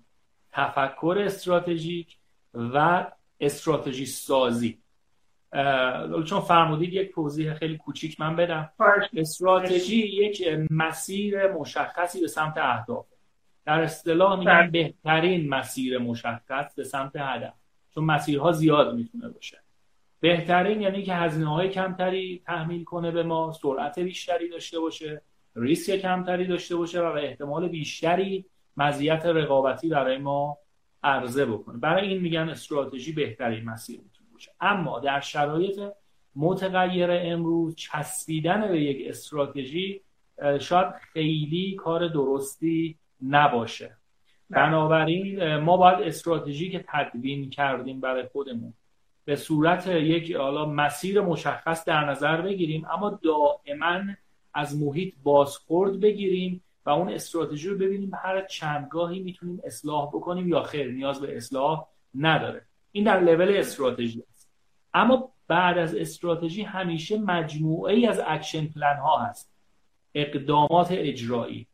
تفکر 0.51 1.17
استراتژیک 1.19 2.17
و 2.53 3.05
استراتژی 3.39 4.05
سازی. 4.05 4.77
چون 6.25 6.39
فرمودید 6.39 6.93
یک 6.93 7.13
توضیح 7.13 7.53
خیلی 7.53 7.77
کوچیک 7.77 8.19
من 8.19 8.35
بدم. 8.35 8.69
استراتژی 9.13 9.97
یک 9.97 10.47
مسیر 10.69 11.51
مشخصی 11.51 12.21
به 12.21 12.27
سمت 12.27 12.57
اهداف. 12.57 13.05
در 13.65 13.81
اصطلاح 13.81 14.39
میگن 14.39 14.51
بله. 14.51 14.67
بهترین 14.71 15.49
مسیر 15.49 15.97
مشخص 15.97 16.75
به 16.75 16.83
سمت 16.83 17.15
هدف. 17.15 17.53
چون 17.95 18.03
مسیرها 18.03 18.51
زیاد 18.51 18.95
می‌تونه 18.95 19.29
باشه. 19.29 19.61
بهترین 20.19 20.81
یعنی 20.81 21.03
که 21.03 21.13
هزینه 21.13 21.53
های 21.53 21.69
کمتری 21.69 22.41
تحمیل 22.45 22.83
کنه 22.83 23.11
به 23.11 23.23
ما 23.23 23.51
سرعت 23.51 23.99
بیشتری 23.99 24.49
داشته 24.49 24.79
باشه 24.79 25.21
ریسک 25.55 25.95
کمتری 25.95 26.47
داشته 26.47 26.75
باشه 26.75 27.01
و 27.01 27.13
به 27.13 27.29
احتمال 27.29 27.67
بیشتری 27.67 28.45
مزیت 28.77 29.25
رقابتی 29.25 29.89
برای 29.89 30.17
ما 30.17 30.57
عرضه 31.03 31.45
بکنه. 31.45 31.77
برای 31.77 32.07
این 32.07 32.21
میگن 32.21 32.49
استراتژی 32.49 33.13
بهترین 33.13 33.65
مسیر. 33.65 33.99
باشه. 34.35 34.51
اما 34.61 34.99
در 34.99 35.19
شرایط 35.19 35.79
متغیر 36.35 37.07
امروز 37.11 37.75
چسبیدن 37.75 38.67
به 38.67 38.81
یک 38.81 39.09
استراتژی 39.09 40.01
شاید 40.59 40.93
خیلی 41.13 41.75
کار 41.75 42.07
درستی 42.07 42.97
نباشه. 43.21 43.97
بنابراین 44.49 45.57
ما 45.57 45.77
باید 45.77 46.01
استراتژی 46.01 46.69
که 46.69 46.85
تدوین 46.87 47.49
کردیم 47.49 47.99
برای 48.01 48.23
خودمون 48.23 48.73
به 49.25 49.35
صورت 49.35 49.87
یک 49.87 50.35
حالا 50.35 50.65
مسیر 50.65 51.21
مشخص 51.21 51.85
در 51.85 52.09
نظر 52.09 52.41
بگیریم 52.41 52.85
اما 52.85 53.19
دائما 53.23 54.01
از 54.53 54.81
محیط 54.81 55.13
بازخورد 55.23 55.99
بگیریم 55.99 56.63
و 56.85 56.89
اون 56.89 57.09
استراتژی 57.09 57.69
رو 57.69 57.77
ببینیم 57.77 58.11
هر 58.23 58.45
چندگاهی 58.45 59.19
می‌تونیم 59.19 59.61
اصلاح 59.65 60.07
بکنیم 60.07 60.49
یا 60.49 60.63
خیر 60.63 60.91
نیاز 60.91 61.21
به 61.21 61.37
اصلاح 61.37 61.87
نداره. 62.15 62.65
این 62.95 63.03
در 63.03 63.19
لول 63.19 63.57
استراتژی 63.57 64.23
است. 64.31 64.49
اما 64.93 65.31
بعد 65.47 65.77
از 65.77 65.95
استراتژی 65.95 66.61
همیشه 66.61 67.17
مجموعه 67.17 67.93
ای 67.93 68.07
از 68.07 68.21
action 68.27 68.65
plan 68.65 68.97
ها 68.97 69.17
هست. 69.17 69.53
اقدامات 70.13 70.87
اجرایی. 70.91 71.67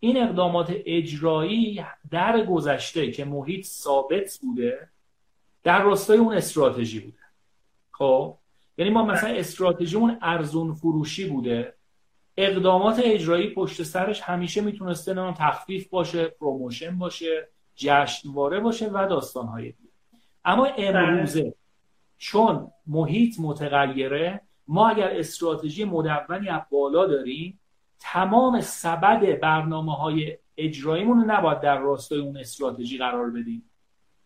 این 0.00 0.22
اقدامات 0.22 0.72
اجرایی 0.86 1.84
در 2.10 2.44
گذشته 2.44 3.10
که 3.10 3.24
محیط 3.24 3.66
ثابت 3.66 4.38
بوده 4.42 4.88
در 5.62 5.82
راستای 5.82 6.18
اون 6.18 6.34
استراتژی 6.34 7.00
بوده. 7.00 7.22
خب؟ 7.90 8.38
یعنی 8.78 8.90
ما 8.90 9.04
مثلا 9.04 9.30
استراتژیمون 9.30 10.18
ارزون 10.20 10.74
فروشی 10.74 11.28
بوده. 11.28 11.74
اقدامات 12.36 13.00
اجرایی 13.04 13.54
پشت 13.54 13.82
سرش 13.82 14.20
همیشه 14.20 14.60
می‌تونسته 14.60 15.14
نه 15.14 15.34
تخفیف 15.34 15.88
باشه 15.88 16.24
promotion 16.24 16.98
باشه 16.98 17.48
جشنواره 17.76 18.60
باشه 18.60 18.90
و 18.90 19.06
داستانهای 19.10 19.64
دیگه. 19.72 19.91
اما 20.44 20.66
امروزه 20.66 21.54
چون 22.18 22.70
محیط 22.86 23.40
متغیره 23.40 24.40
ما 24.68 24.88
اگر 24.88 25.10
استراتژی 25.10 25.84
مدونی 25.84 26.48
از 26.48 26.62
بالا 26.70 27.06
داریم 27.06 27.60
تمام 27.98 28.60
سبد 28.60 29.40
برنامه 29.40 29.96
های 29.96 30.38
اجراییمون 30.56 31.20
رو 31.20 31.24
نباید 31.26 31.60
در 31.60 31.78
راستای 31.78 32.18
اون 32.18 32.36
استراتژی 32.36 32.98
قرار 32.98 33.30
بدیم. 33.30 33.70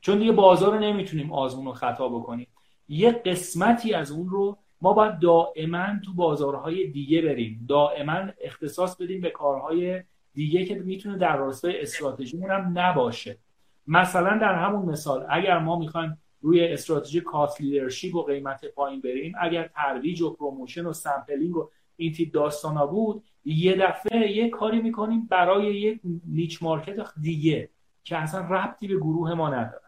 چون 0.01 0.19
دیگه 0.19 0.33
بازار 0.33 0.73
رو 0.73 0.79
نمی‌تونیم 0.79 1.33
آزمون 1.33 1.67
و 1.67 1.73
خطا 1.73 2.09
بکنیم. 2.09 2.47
یه 2.89 3.13
قسمتی 3.13 3.95
از 3.95 4.11
اون 4.11 4.29
رو 4.29 4.59
ما 4.81 4.93
باید 4.93 5.19
دائما 5.19 5.87
تو 6.05 6.15
بازارهای 6.15 6.87
دیگه 6.87 7.23
بریم. 7.23 7.67
دائما 7.69 8.21
اختصاص 8.41 8.97
بدیم 8.97 9.21
به 9.21 9.31
کارهای 9.31 10.03
دیگه 10.35 10.65
که 10.65 10.75
می‌تونه 10.75 11.19
در 11.19 11.37
راستای 11.37 11.83
استراتژیمون 11.83 12.51
هم 12.51 12.79
نباشه. 12.79 13.39
مثلا 13.87 14.39
در 14.39 14.55
همون 14.55 14.85
مثال 14.85 15.27
اگر 15.31 15.59
ما 15.59 15.79
می‌خوایم 15.79 16.19
روی 16.41 16.65
استراتژی 16.69 17.21
cost 17.21 17.61
leadership 17.61 18.15
و 18.15 18.23
قیمت 18.23 18.65
پایین 18.65 19.01
بریم 19.01 19.33
اگر 19.41 19.69
ترویج 19.69 20.23
و 20.23 20.31
promotion 20.31 20.87
و 20.87 20.93
sampling 20.93 21.57
و 21.57 21.71
این 21.97 22.13
تیپ 22.13 22.33
داستانا 22.33 22.87
بود 22.87 23.23
یه 23.45 23.77
دفعه 23.77 24.31
یه 24.31 24.51
کاری 24.51 24.83
می‌کنیم 24.83 25.27
برای 25.31 25.75
یک 25.75 26.01
niche 26.27 26.63
market 26.63 27.01
دیگه 27.21 27.71
که 28.05 28.17
اصلا 28.17 28.41
ربطی 28.41 28.89
به 28.89 28.97
گروه 28.97 29.35
ما 29.35 29.49
نداره. 29.49 29.83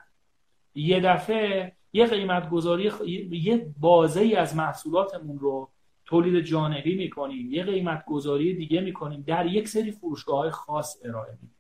یه 0.74 1.00
دفعه 1.00 1.72
یه 1.92 2.06
قیمت 2.06 2.50
گذاری 2.50 2.90
یه 3.30 3.74
بازه 3.80 4.20
ای 4.20 4.34
از 4.34 4.56
محصولاتمون 4.56 5.38
رو 5.38 5.70
تولید 6.04 6.44
جانبی 6.44 6.96
می‌کنیم 6.96 7.52
یه 7.52 7.64
قیمت 7.64 8.04
گذاری 8.04 8.54
دیگه 8.54 8.80
می‌کنیم 8.80 9.24
در 9.26 9.46
یک 9.46 9.68
سری 9.68 9.92
فروشگاه 9.92 10.50
خاص 10.50 11.00
ارائه 11.04 11.32
میدیم 11.32 11.57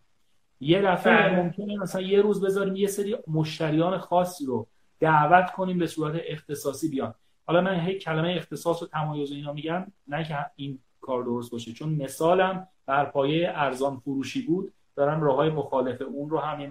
یه 0.60 0.82
دفعه 0.82 1.28
بله. 1.28 1.42
ممکنه 1.42 1.76
مثلا 1.76 2.02
یه 2.02 2.22
روز 2.22 2.44
بذاریم 2.44 2.76
یه 2.76 2.86
سری 2.86 3.16
مشتریان 3.26 3.98
خاصی 3.98 4.46
رو 4.46 4.66
دعوت 5.00 5.50
کنیم 5.50 5.78
به 5.78 5.86
صورت 5.86 6.22
اختصاصی 6.26 6.88
بیان. 6.88 7.14
حالا 7.46 7.60
من 7.60 7.80
هی 7.80 7.98
کلمه 7.98 8.34
اختصاص 8.36 8.82
و 8.82 8.86
تمایز 8.86 9.32
اینا 9.32 9.52
میگم 9.52 9.86
نه 10.08 10.24
که 10.24 10.36
این 10.56 10.78
کار 11.00 11.22
درست 11.22 11.52
باشه. 11.52 11.72
چون 11.72 11.88
مثالم 11.88 12.68
بر 12.86 13.04
پایه 13.04 13.52
ارزان 13.54 13.96
فروشی 13.96 14.42
بود 14.42 14.72
دارم 14.96 15.22
راه 15.22 15.48
مخالف 15.48 16.02
اون 16.02 16.30
رو 16.30 16.38
هم 16.38 16.60
یه 16.60 16.70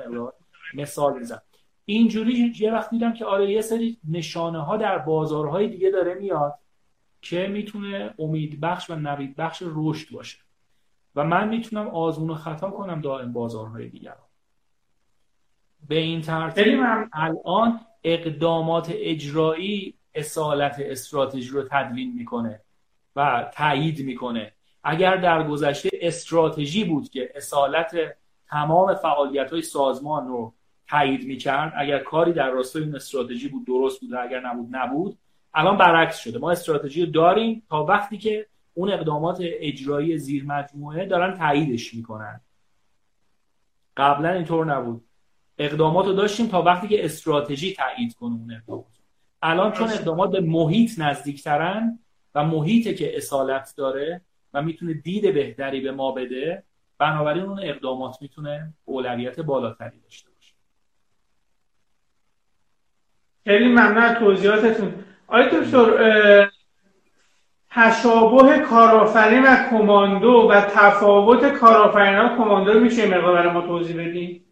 مثال 0.73 1.19
می‌زنم. 1.19 1.41
اینجوری 1.85 2.53
یه 2.59 2.73
وقت 2.73 2.89
دیدم 2.89 3.13
که 3.13 3.25
آره 3.25 3.51
یه 3.51 3.61
سری 3.61 3.97
نشانه 4.09 4.63
ها 4.63 4.77
در 4.77 4.97
بازارهای 4.97 5.67
دیگه 5.67 5.91
داره 5.91 6.13
میاد 6.13 6.53
که 7.21 7.47
می‌تونه 7.47 8.13
امید 8.19 8.61
بخش 8.61 8.89
و 8.89 8.95
نوید 8.95 9.35
بخش 9.35 9.63
رشد 9.65 10.15
باشه. 10.15 10.37
و 11.17 11.23
من 11.23 11.47
می‌تونم 11.47 11.87
آزمون 11.87 12.29
و 12.29 12.35
خطا 12.35 12.69
کنم 12.69 13.01
دائم 13.01 13.33
بازارهای 13.33 13.87
دیگر 13.89 14.13
به 15.87 15.95
این 15.95 16.21
ترتیب 16.21 16.79
الان 17.13 17.79
اقدامات 18.03 18.91
اجرایی 18.93 19.93
اصالت 20.15 20.75
استراتژی 20.79 21.49
رو 21.49 21.63
تدوین 21.71 22.13
می‌کنه 22.13 22.61
و 23.15 23.51
تایید 23.53 24.05
می‌کنه. 24.05 24.51
اگر 24.83 25.15
در 25.15 25.47
گذشته 25.47 25.89
استراتژی 26.01 26.83
بود 26.83 27.09
که 27.09 27.31
اصالت 27.35 27.95
تمام 28.49 28.93
فعالیت 28.93 29.51
های 29.51 29.61
سازمان 29.61 30.27
رو 30.27 30.53
تایید 30.89 31.27
می‌کرد 31.27 31.73
اگر 31.77 31.99
کاری 31.99 32.33
در 32.33 32.49
راستای 32.49 32.83
این 32.83 32.95
استراتژی 32.95 33.47
بود 33.47 33.65
درست 33.67 34.01
بود 34.01 34.13
اگر 34.13 34.39
نبود 34.39 34.67
نبود 34.71 35.17
الان 35.53 35.77
برعکس 35.77 36.17
شده. 36.17 36.39
ما 36.39 36.51
استراتژی 36.51 37.05
رو 37.05 37.11
داریم 37.11 37.63
تا 37.69 37.83
وقتی 37.83 38.17
که 38.17 38.47
اون 38.77 38.91
اقدامات 38.91 39.37
اجرایی 39.41 40.17
زیر 40.17 40.45
مجموعه 40.45 41.05
دارن 41.05 41.37
تاییدش 41.37 41.93
می‌کنن. 41.93 42.41
قبلا 43.97 44.29
اینطور 44.29 44.65
نبود. 44.65 45.03
اقدامات 45.57 46.05
رو 46.05 46.13
داشتیم 46.13 46.47
تا 46.47 46.61
وقتی 46.61 46.87
که 46.87 47.05
استراتژی 47.05 47.73
تایید 47.73 48.13
کنه 48.13 48.35
اون 48.35 48.51
اقدامات. 48.51 48.85
الان 49.41 49.71
چون 49.71 49.89
اقدامات 49.89 50.31
به 50.31 50.41
محیط 50.41 50.99
نزدیکترن 50.99 51.99
و 52.35 52.43
محیطه 52.43 52.93
که 52.93 53.17
اصالت 53.17 53.73
داره 53.77 54.21
و 54.53 54.61
می‌تونه 54.61 54.93
دید 54.93 55.33
بهتری 55.33 55.81
به 55.81 55.91
ما 55.91 56.11
بده 56.11 56.63
بنابراین 56.97 57.43
اون 57.43 57.59
اقدامات 57.63 58.21
می‌تونه 58.21 58.73
اولویت 58.85 59.39
بالاتری 59.39 59.99
داشته 59.99 60.29
باشه. 60.29 60.53
خیلی 63.43 63.67
ممنون 63.67 64.13
توضیحاتتون. 64.13 65.03
دکتر 65.29 66.49
تشابه 67.71 68.59
کارآفرین 68.59 69.43
و 69.43 69.69
کماندو 69.69 70.47
و 70.51 70.61
تفاوت 70.61 71.53
کارآفرین 71.53 72.19
و 72.19 72.37
کماندو 72.37 72.73
رو 72.73 72.79
میشه 72.79 73.07
مقدار 73.07 73.33
برای 73.33 73.53
ما 73.53 73.61
توضیح 73.61 74.07
بدی؟ 74.07 74.45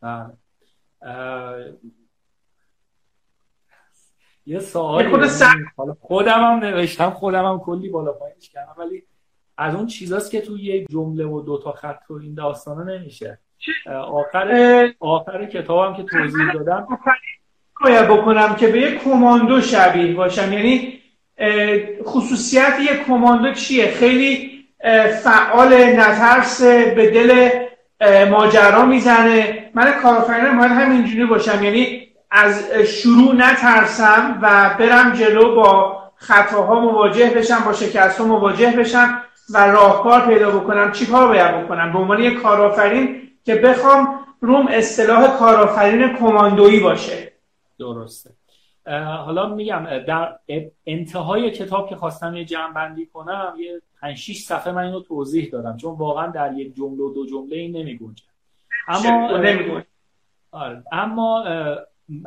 بله. 0.00 0.32
یه 4.46 4.58
سوال 4.58 5.28
خودم 6.00 6.40
هم 6.40 6.58
نوشتم 6.58 7.10
خودم 7.10 7.44
هم 7.44 7.58
کلی 7.58 7.88
بالا 7.88 8.12
پایینش 8.12 8.50
کردم 8.50 8.74
ولی 8.78 9.02
از 9.56 9.74
اون 9.74 9.86
چیزاست 9.86 10.30
که 10.30 10.40
تو 10.40 10.58
یه 10.58 10.84
جمله 10.84 11.24
و 11.24 11.40
دو 11.40 11.58
تا 11.58 11.72
خط 11.72 11.98
تو 12.08 12.14
این 12.14 12.34
داستانا 12.34 12.82
نمیشه. 12.82 13.38
آخر 13.86 14.88
آخر 15.00 15.46
کتابم 15.46 15.96
که 15.96 16.02
توضیح 16.02 16.52
دادم. 16.52 16.88
باید 17.84 18.08
بکنم 18.08 18.56
که 18.56 18.66
به 18.66 18.78
یک 18.80 19.02
کماندو 19.02 19.60
شبیه 19.60 20.14
باشم. 20.14 20.52
یعنی 20.52 21.00
خصوصیت 22.04 22.74
یک 22.80 23.06
کماندو 23.06 23.52
چیه؟ 23.52 23.90
خیلی 23.90 24.64
فعال 25.24 25.74
نترس 25.74 26.62
به 26.62 27.10
دل 27.10 27.48
ماجرا 28.30 28.84
می‌زنه. 28.84 29.70
من 29.74 29.92
کارآفرینم 29.92 30.58
باید 30.58 30.70
همینجوری 30.70 31.26
باشم. 31.26 31.64
یعنی 31.64 32.08
از 32.30 32.72
شروع 32.72 33.34
نترسم 33.34 34.38
و 34.42 34.76
برم 34.78 35.12
جلو 35.12 35.54
با 35.54 36.02
خطاها 36.16 36.80
مواجه 36.80 37.30
بشم 37.30 37.62
با 37.64 37.72
شکست 37.72 38.20
ها 38.20 38.26
مواجه 38.26 38.70
بشم 38.70 39.22
و 39.50 39.66
راهکار 39.66 40.26
پیدا 40.26 40.50
بکنم. 40.50 40.92
چی 40.92 41.06
کار 41.06 41.28
باید 41.28 41.64
بکنم؟ 41.64 41.92
به 41.92 41.98
عنوان 41.98 42.22
یک 42.22 42.42
کارآفرین 42.42 43.22
که 43.44 43.54
بخوام 43.54 44.20
روم 44.40 44.66
اصطلاح 44.66 45.38
کارآفرین 45.38 46.16
کماندویی 46.16 46.80
باشه. 46.80 47.32
درسته. 47.78 48.30
حالا 48.86 49.54
میگم 49.54 49.98
در 49.98 50.38
انتهای 50.86 51.50
کتاب 51.50 51.88
که 51.88 51.96
خواستم 51.96 52.36
یه 52.36 52.44
جمع 52.44 52.72
بندی 52.72 53.06
کنم 53.06 53.54
یه 53.58 53.82
5 54.00 54.16
6 54.16 54.38
صفحه 54.38 54.72
من 54.72 54.84
اینو 54.84 55.00
توضیح 55.00 55.50
دادم 55.50 55.76
چون 55.76 55.94
واقعا 55.94 56.26
در 56.26 56.52
یک 56.52 56.74
جمله 56.74 57.02
و 57.02 57.14
دو 57.14 57.26
جمله 57.26 57.56
این 57.56 57.76
نمیگنجه 57.76 58.24
اما 58.88 59.28
آره. 60.52 60.82
اما 60.92 61.44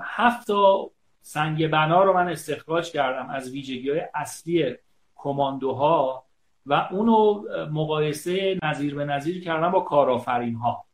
هفت 0.02 0.48
تا 0.48 0.90
سنگ 1.22 1.68
بنا 1.68 2.04
رو 2.04 2.14
من 2.14 2.30
استخراج 2.30 2.92
کردم 2.92 3.30
از 3.30 3.52
ویژگی 3.52 3.90
های 3.90 4.02
اصلی 4.14 4.76
کماندوها 5.16 6.24
و 6.66 6.88
اونو 6.92 7.44
مقایسه 7.72 8.60
نظیر 8.64 8.96
به 8.96 9.06
نظیر 9.06 9.44
کردم 9.44 9.72
با 9.72 9.80
کارآفرین 9.80 10.56
ها 10.56 10.86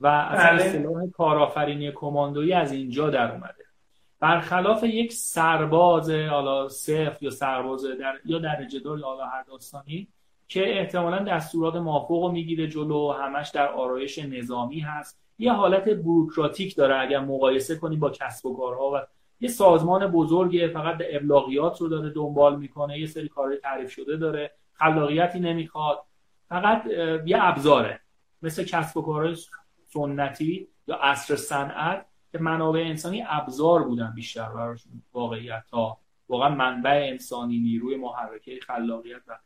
و 0.00 0.06
از 0.06 0.38
بله. 0.38 0.64
اصطلاح 0.64 1.10
کارآفرینی 1.10 1.92
کماندویی 1.92 2.52
از 2.52 2.72
اینجا 2.72 3.10
در 3.10 3.32
اومده 3.32 3.67
برخلاف 4.20 4.84
یک 4.84 5.12
سرباز 5.12 6.10
حالا 6.10 6.68
صفر 6.68 7.18
یا 7.20 7.30
سرباز 7.30 7.84
در 7.84 8.14
یا 8.24 8.38
درجه 8.38 8.80
دار 8.80 8.98
یا 8.98 9.26
هر 9.26 9.42
داستانی 9.42 10.08
که 10.48 10.80
احتمالا 10.80 11.18
دستورات 11.18 11.76
مافوق 11.76 12.24
رو 12.24 12.32
می‌گیره 12.32 12.68
جلو 12.68 13.12
همش 13.12 13.48
در 13.48 13.68
آرایش 13.68 14.18
نظامی 14.18 14.80
هست. 14.80 15.20
یه 15.38 15.52
حالت 15.52 15.88
بروکراتیک 15.88 16.76
داره 16.76 17.00
اگر 17.00 17.20
مقایسه 17.20 17.76
کنی 17.76 17.96
با 17.96 18.10
کسب 18.10 18.46
و 18.46 18.56
کارها 18.56 18.90
و 18.94 19.00
یه 19.40 19.48
سازمان 19.48 20.06
بزرگه 20.06 20.68
فقط 20.68 20.98
ابلاغیات 21.10 21.80
رو 21.80 21.88
داره 21.88 22.10
دنبال 22.10 22.56
می‌کنه 22.56 22.98
یه 22.98 23.06
سری 23.06 23.28
کارهای 23.28 23.56
تعریف 23.56 23.90
شده 23.90 24.16
داره 24.16 24.50
خلاقیتی 24.72 25.40
نمی‌خواد 25.40 26.04
فقط 26.48 26.86
یه 27.26 27.36
ابزاره 27.40 28.00
مثل 28.42 28.64
کسب 28.64 28.96
و 28.96 29.02
کارهای 29.02 29.36
سنتی 29.88 30.68
یا 30.86 30.96
عصر 30.96 31.36
صنعت. 31.36 32.06
که 32.32 32.38
منابع 32.38 32.80
انسانی 32.80 33.24
ابزار 33.28 33.82
بودن 33.82 34.12
بیشتر 34.14 34.48
براشون 34.48 35.02
واقعیت 35.12 35.62
تا 35.70 35.98
واقعا 36.28 36.54
منبع 36.54 37.06
انسانی 37.10 37.58
نیروی 37.58 37.96
محرکه 37.96 38.58
خلاقیت 38.66 39.20
و 39.26 39.38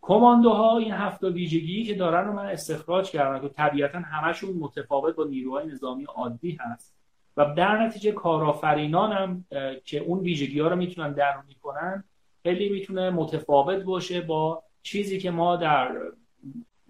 کماندوها 0.00 0.78
این 0.78 0.92
هفت 0.92 1.24
ویژگی 1.24 1.84
که 1.84 1.94
دارن 1.94 2.26
رو 2.26 2.32
من 2.32 2.46
استخراج 2.46 3.10
کردم 3.10 3.48
که 3.48 3.54
طبیعتا 3.54 3.98
همشون 3.98 4.56
متفاوت 4.56 5.14
با 5.14 5.24
نیروهای 5.24 5.66
نظامی 5.66 6.04
عادی 6.04 6.58
هست. 6.60 6.96
و 7.36 7.54
در 7.54 7.86
نتیجه 7.86 8.12
کارآفرینان 8.12 9.12
هم 9.12 9.44
که 9.84 9.98
اون 9.98 10.18
ویژگی 10.18 10.60
ها 10.60 10.68
رو 10.68 10.76
می‌تونن 10.76 11.12
درونی 11.12 11.54
کنن 11.54 12.04
خیلی 12.42 12.68
می‌تونه 12.68 13.10
متفاوت 13.10 13.82
باشه 13.82 14.20
با 14.20 14.62
چیزی 14.82 15.18
که 15.18 15.30
ما 15.30 15.56
در 15.56 15.90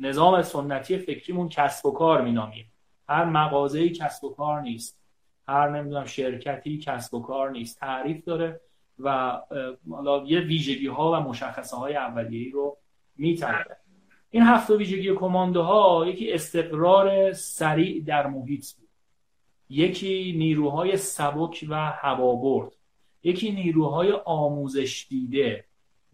نظام 0.00 0.42
سنتی 0.42 0.98
فکریمون 0.98 1.48
کسب 1.48 1.86
و 1.86 1.90
کار 1.92 2.22
مینامیم. 2.22 2.72
هر 3.08 3.24
مغازه‌ای 3.24 3.90
کسب 3.90 4.24
و 4.24 4.34
کار 4.34 4.60
نیست. 4.60 4.98
هر 5.48 5.70
نمی‌دونم 5.70 6.04
شرکتی 6.04 6.78
کسب 6.78 7.14
و 7.14 7.22
کار 7.22 7.50
نیست. 7.50 7.80
تعریف 7.80 8.24
داره 8.24 8.60
و 8.98 9.40
حالا 9.90 10.24
یه 10.26 10.40
ویژگی 10.40 10.86
ها 10.86 11.12
و 11.12 11.16
مشخصه 11.16 11.76
های 11.76 11.96
اولیه‌ای 11.96 12.50
رو 12.50 12.76
میتره 13.16 13.76
این 14.30 14.42
هفت 14.42 14.70
ویژگی 14.70 15.14
کماندوها 15.14 16.06
یکی 16.06 16.32
استقرار 16.32 17.32
سریع 17.32 18.04
در 18.04 18.26
محیط 18.26 18.72
بود. 18.72 18.88
یکی 19.70 20.34
نیروهای 20.38 20.96
سبک 20.96 21.66
و 21.68 21.90
هوابرد. 21.90 22.72
یکی 23.22 23.52
نیروهای 23.52 24.12
آموزش 24.24 25.06
دیده. 25.08 25.64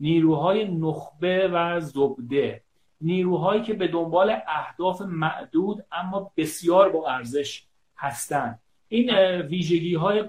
نیروهای 0.01 0.65
نخبه 0.65 1.49
و 1.53 1.81
زبده. 1.81 2.62
نیروهایی 3.03 3.63
که 3.63 3.75
به 3.75 3.89
دنبال 3.89 4.37
اهداف 4.47 5.03
معدود 5.03 5.85
اما 5.93 6.33
بسیار 6.37 6.89
با 6.89 7.09
ارزش 7.09 7.67
هستند. 7.97 8.59
این 8.89 9.11
ویژگی 9.41 9.95
های 9.95 10.25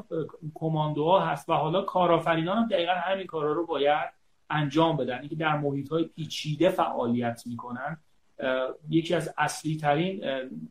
کماندوها 0.53 1.19
هست 1.19 1.49
و 1.49 1.53
حالا 1.53 1.81
کارآفرینان 1.81 2.57
هم 2.57 2.67
دقیقا 2.67 2.93
همین 2.93 3.27
کارا 3.27 3.53
رو 3.53 3.65
باید 3.65 4.09
انجام 4.49 4.97
بدن. 4.97 5.19
اینکه 5.19 5.35
در 5.35 5.57
محیط 5.57 5.89
های 5.89 6.03
پیچیده 6.03 6.69
فعالیت 6.69 7.43
می‌کنن 7.45 7.97
یکی 8.89 9.15
از 9.15 9.33
اصلی 9.37 9.77
ترین 9.77 10.23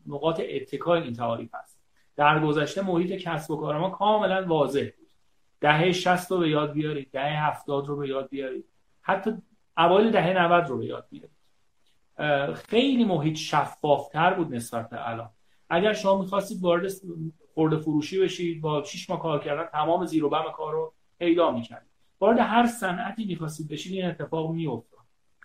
نقاط 0.07 0.41
اتکای 0.49 1.01
این 1.01 1.13
تعاریف 1.13 1.55
هست 1.55 1.79
در 2.15 2.39
گذشته 2.39 2.81
محیط 2.81 3.11
کسب 3.11 3.51
و 3.51 3.57
کار 3.57 3.77
ما 3.77 3.89
کاملا 3.89 4.45
واضح 4.47 4.89
بود. 4.97 5.07
دهه 5.61 5.91
60 5.91 6.31
رو 6.31 6.37
به 6.37 6.49
یاد 6.49 6.73
بیارید 6.73 7.11
دهه 7.11 7.47
70 7.47 7.87
رو 7.87 7.97
به 7.97 8.07
یاد 8.07 8.29
بیارید. 8.29 8.65
حتی 9.01 9.31
اوایل 9.77 10.11
دهه 10.11 10.43
90 10.43 10.67
رو 10.67 10.77
به 10.77 10.85
یاد 10.85 11.07
بیارید. 11.09 11.32
خیلی 12.55 13.05
محیط 13.05 13.35
شفافتر 13.35 14.33
بود 14.33 14.55
نسبت 14.55 14.89
به 14.89 15.09
الان. 15.09 15.29
اگر 15.69 15.93
شما 15.93 16.21
می‌خواستید 16.21 16.61
وارد 16.61 16.91
خورده 17.53 17.77
فروشی 17.77 18.19
بشید 18.19 18.61
با 18.61 18.83
6 18.83 19.09
ماه 19.09 19.21
کار 19.21 19.43
کردن 19.43 19.69
تمام 19.71 20.05
زیر 20.05 20.25
و 20.25 20.29
بم 20.29 20.43
کار 20.55 20.73
رو 20.73 20.93
پیدا 21.19 21.51
می‌کردید. 21.51 21.89
وارد 22.19 22.39
هر 22.39 22.67
صنعتی 22.67 23.25
می‌خواستید 23.25 23.67
بشید 23.67 23.93
این 23.93 24.05
اتفاق 24.05 24.51
میافتاد. 24.51 24.99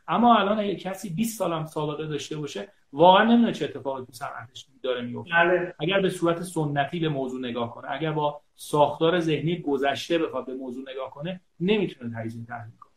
اما 0.09 0.37
الان 0.37 0.59
اگه 0.59 0.77
کسی 0.77 1.11
20 1.11 1.39
سال 1.39 1.53
هم 1.53 1.65
سابقه 1.65 2.07
داشته 2.07 2.37
باشه 2.37 2.73
واقعا 2.93 3.25
نمی‌دونه 3.25 3.53
چه 3.53 3.65
اتفاقی 3.65 4.05
تو 4.07 4.13
صنعتش 4.13 4.67
داره 4.83 5.01
میفته 5.03 5.31
بله. 5.35 5.75
اگر 5.79 6.01
به 6.01 6.11
صورت 6.11 6.43
سنتی 6.43 7.01
به 7.01 7.09
موضوع 7.09 7.41
نگاه 7.41 7.75
کنه 7.75 7.91
اگر 7.91 8.13
با 8.13 8.41
ساختار 8.55 9.21
ذهنی 9.21 9.59
گذشته 9.59 10.19
بخواد 10.19 10.47
به 10.47 10.55
موضوع 10.55 10.85
نگاه 10.93 11.11
کنه 11.11 11.41
نمی‌تونه 11.61 12.15
تجزیه 12.17 12.47
تحلیل 12.47 12.77
کنه. 12.81 12.93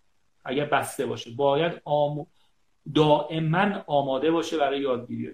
اگر 0.46 0.66
بسته 0.66 1.06
باشه 1.06 1.32
باید 1.32 1.82
آم... 1.86 2.28
دائما 2.96 3.84
آماده 3.88 4.32
باشه 4.32 4.58
برای 4.58 4.82
یادگیری 4.82 5.28
و 5.28 5.32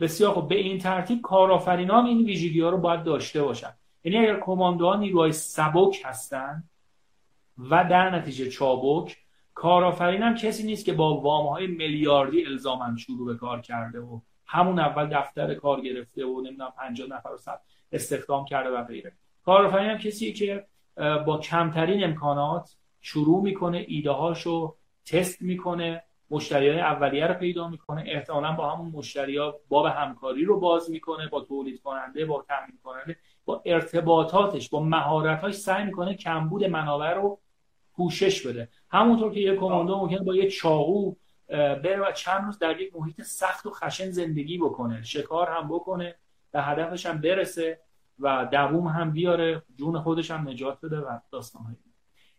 بسیار 0.00 0.32
خوب. 0.32 0.48
به 0.48 0.54
این 0.54 0.78
ترتیب 0.78 1.20
کارآفرینا 1.20 1.98
هم 1.98 2.06
این 2.06 2.24
ویژگی 2.24 2.60
ها 2.60 2.70
رو 2.70 2.78
باید 2.78 3.04
داشته 3.04 3.42
باشن. 3.42 3.72
یعنی 4.04 4.18
اگر 4.18 4.40
کماندوها 4.40 4.96
نیروهای 4.96 5.32
سبک 5.32 6.02
هستن 6.04 6.64
و 7.58 7.84
در 7.90 8.10
نتیجه 8.10 8.48
چابک 8.48 9.16
کارآفرین 9.54 10.22
هم 10.22 10.34
کسی 10.34 10.62
نیست 10.62 10.84
که 10.84 10.92
با 10.92 11.20
وام 11.20 11.46
های 11.46 11.66
میلیاردی 11.66 12.44
الزاما 12.44 12.96
شروع 12.96 13.26
به 13.26 13.36
کار 13.36 13.60
کرده 13.60 14.00
و 14.00 14.20
همون 14.46 14.78
اول 14.78 15.06
دفتر 15.06 15.54
کار 15.54 15.80
گرفته 15.80 16.26
و 16.26 16.40
نمی‌دونم 16.40 16.72
50 16.78 17.08
نفر 17.08 17.30
رو 17.30 17.38
استخدام 17.92 18.44
کرده 18.44 18.70
و 18.70 18.84
غیره. 18.84 19.12
کارآفرین 19.44 19.90
هم 19.90 19.98
کسی 19.98 20.32
که 20.32 20.66
با 20.96 21.38
کمترین 21.38 22.04
امکانات 22.04 22.76
شروع 23.00 23.42
می‌کنه 23.42 23.84
ایده 23.88 24.10
هاشو 24.10 24.76
تست 25.06 25.42
می‌کنه 25.42 26.02
مشتری 26.32 26.68
های 26.68 26.80
اولیه 26.80 27.26
رو 27.26 27.34
پیدا 27.34 27.68
می‌کنه. 27.68 28.04
احتمالا 28.06 28.52
با 28.52 28.70
همون 28.70 28.92
مشتری 28.92 29.36
ها 29.36 29.60
باب 29.68 29.86
همکاری 29.86 30.44
رو 30.44 30.60
باز 30.60 30.90
می‌کنه 30.90 31.28
با 31.28 31.40
تولید 31.40 31.82
کننده 31.82 32.24
با 32.24 32.44
تامین 32.48 32.78
کننده 32.84 33.16
با 33.44 33.62
ارتباطاتش 33.64 34.70
با 34.70 34.82
مهارتاش 34.82 35.54
سعی 35.54 35.84
می‌کنه 35.84 36.14
کمبود 36.14 36.64
منابع 36.64 37.14
رو 37.14 37.38
پوشش 37.96 38.46
بده. 38.46 38.68
همونطور 38.90 39.32
که 39.32 39.40
یه 39.40 39.56
کماندو 39.56 39.98
ممکنه 39.98 40.20
با 40.20 40.34
یه 40.34 40.50
چاقو 40.50 41.14
بره 41.48 42.00
و 42.00 42.12
چند 42.12 42.44
روز 42.44 42.58
در 42.58 42.80
یک 42.80 42.96
محیط 42.96 43.22
سخت 43.22 43.66
و 43.66 43.70
خشن 43.70 44.10
زندگی 44.10 44.58
بکنه. 44.58 45.02
شکار 45.02 45.50
هم 45.50 45.68
بکنه 45.68 46.14
به 46.50 46.62
هدفش 46.62 47.06
هم 47.06 47.20
برسه 47.20 47.80
و 48.18 48.48
دووم 48.52 48.86
هم 48.86 49.10
بیاره 49.10 49.62
جون 49.76 50.00
خودش 50.00 50.30
هم 50.30 50.48
نجات 50.48 50.80
بده 50.80 50.98
و 50.98 51.18
داستان 51.30 51.76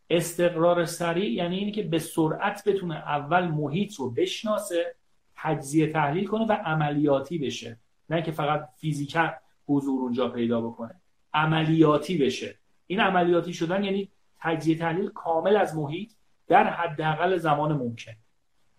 استقرار 0.10 0.86
سریع 0.86 1.32
یعنی 1.32 1.58
اینی 1.58 1.72
که 1.72 1.84
به 1.84 2.00
سرعت 2.00 2.68
بتونه 2.68 2.96
اول 2.96 3.48
محیط 3.48 3.96
رو 3.96 4.10
بشناسه 4.10 4.96
تجزیه 5.36 5.88
تحلیل 5.88 6.28
کنه 6.28 6.46
و 6.46 6.52
عملیاتی 6.52 7.38
بشه. 7.38 7.80
نه 8.10 8.22
که 8.22 8.32
فقط 8.32 8.70
فیزیکا 8.78 9.34
حضور 9.68 10.02
اونجا 10.02 10.30
پیدا 10.30 10.62
بکنه 10.62 11.02
عملیاتی 11.34 12.18
بشه. 12.18 12.56
این 12.88 13.00
عملیاتی 13.00 13.54
شدن 13.54 13.84
یعنی 13.84 14.10
تجزیه 14.40 14.78
تحلیل 14.78 15.10
کامل 15.10 15.56
از 15.56 15.76
محیط 15.78 16.12
در 16.48 16.70
حداقل 16.70 17.38
زمان 17.38 17.74
ممکن. 17.74 18.14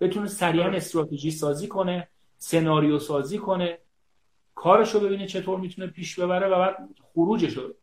بتونه 0.01 0.27
سریعا 0.27 0.71
استراتژی 0.71 1.31
سازی 1.31 1.69
کنه 1.69 2.09
سناریو 2.39 2.99
سازی 2.99 3.39
کنه 3.39 3.79
کارش 4.55 4.95
رو 4.95 5.01
ببینه 5.01 5.27
چطور 5.27 5.61
می‌تونه 5.61 5.87
پیش 5.87 6.19
ببره 6.19 6.47
و 6.47 6.59
بعد 6.59 6.77
خروجش 7.03 7.53
رو 7.53 7.75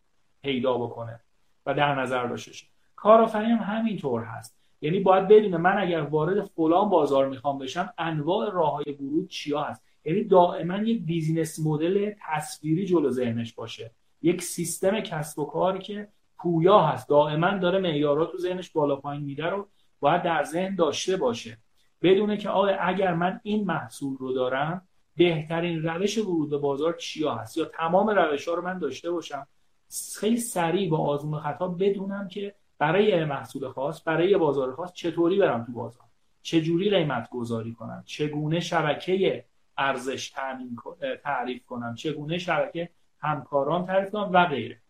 پیدا 0.41 0.77
بکنه 0.77 1.19
و 1.65 1.73
در 1.73 1.95
نظر 1.95 2.27
داشته 2.27 2.70
کارآفرین 3.01 3.49
هم 3.49 3.75
همینطور 3.75 4.23
هست. 4.23 4.57
یعنی 4.81 4.99
باید 4.99 5.27
بدونه 5.27 5.57
من 5.57 5.77
اگر 5.77 6.01
وارد 6.01 6.45
فلان 6.45 6.89
بازار 6.89 7.29
می‌خوام 7.29 7.57
بشم 7.57 7.93
انواع 7.97 8.51
راه 8.51 8.73
های 8.73 8.93
ورود 8.99 9.27
چیا 9.27 9.63
هست؟ 9.63 9.83
یعنی 10.05 10.23
دائما 10.23 10.77
یک 10.77 11.03
بیزینس 11.05 11.59
مدل 11.65 12.11
تصویری 12.21 12.85
جلو 12.85 13.09
ذهنش 13.09 13.53
باشه. 13.53 13.91
یک 14.21 14.41
سیستم 14.41 14.99
کسب 14.99 15.39
و 15.39 15.45
کاری 15.45 15.79
که 15.79 16.07
پویا 16.37 16.79
هست. 16.79 17.09
دائما 17.09 17.57
داره 17.57 17.79
معیارات 17.79 18.31
تو 18.31 18.37
ذهنش 18.37 18.69
بالا 18.69 18.95
پایین 18.95 19.23
میده 19.23 19.45
رو 19.45 19.67
باید 19.99 20.21
در 20.23 20.43
ذهن 20.43 20.75
داشته 20.75 21.17
باشه. 21.17 21.57
بدونه 22.01 22.37
که 22.37 22.49
آقا 22.49 22.67
اگر 22.67 23.13
من 23.13 23.39
این 23.43 23.65
محصول 23.65 24.17
رو 24.17 24.33
دارم 24.33 24.87
بهترین 25.15 25.83
روش 25.83 26.17
ورود 26.17 26.49
به 26.49 26.57
بازار 26.57 26.93
چیا 26.93 27.35
هست؟ 27.35 27.57
یا 27.57 27.65
تمام 27.65 28.09
روش 28.09 28.47
ها 28.47 28.53
رو 28.53 28.61
من 28.61 28.79
داشته 28.79 29.11
باشم. 29.11 29.47
خیلی 30.19 30.37
سریع 30.37 30.89
با 30.89 30.97
آزمون 30.97 31.39
خطا 31.39 31.67
بدونم 31.67 32.27
که 32.27 32.55
برای 32.81 33.25
محصول 33.25 33.67
خاص 33.67 34.01
برای 34.05 34.37
بازار 34.37 34.75
خاص 34.75 34.93
چطوری 34.93 35.37
برم 35.37 35.63
تو 35.63 35.71
بازار؟ 35.71 36.05
چجوری 36.41 36.89
قیمت 36.89 37.29
گذاری 37.29 37.73
کنم؟ 37.73 38.03
چگونه 38.05 38.59
شبکه 38.59 39.45
ارزش 39.77 40.33
تعریف 41.23 41.65
کنم؟ 41.65 41.95
چگونه 41.95 42.37
شبکه 42.37 42.89
همکاران 43.19 43.85
تعریف 43.85 44.11
کنم؟ 44.11 44.29
و 44.33 44.45
غیره. 44.45 44.81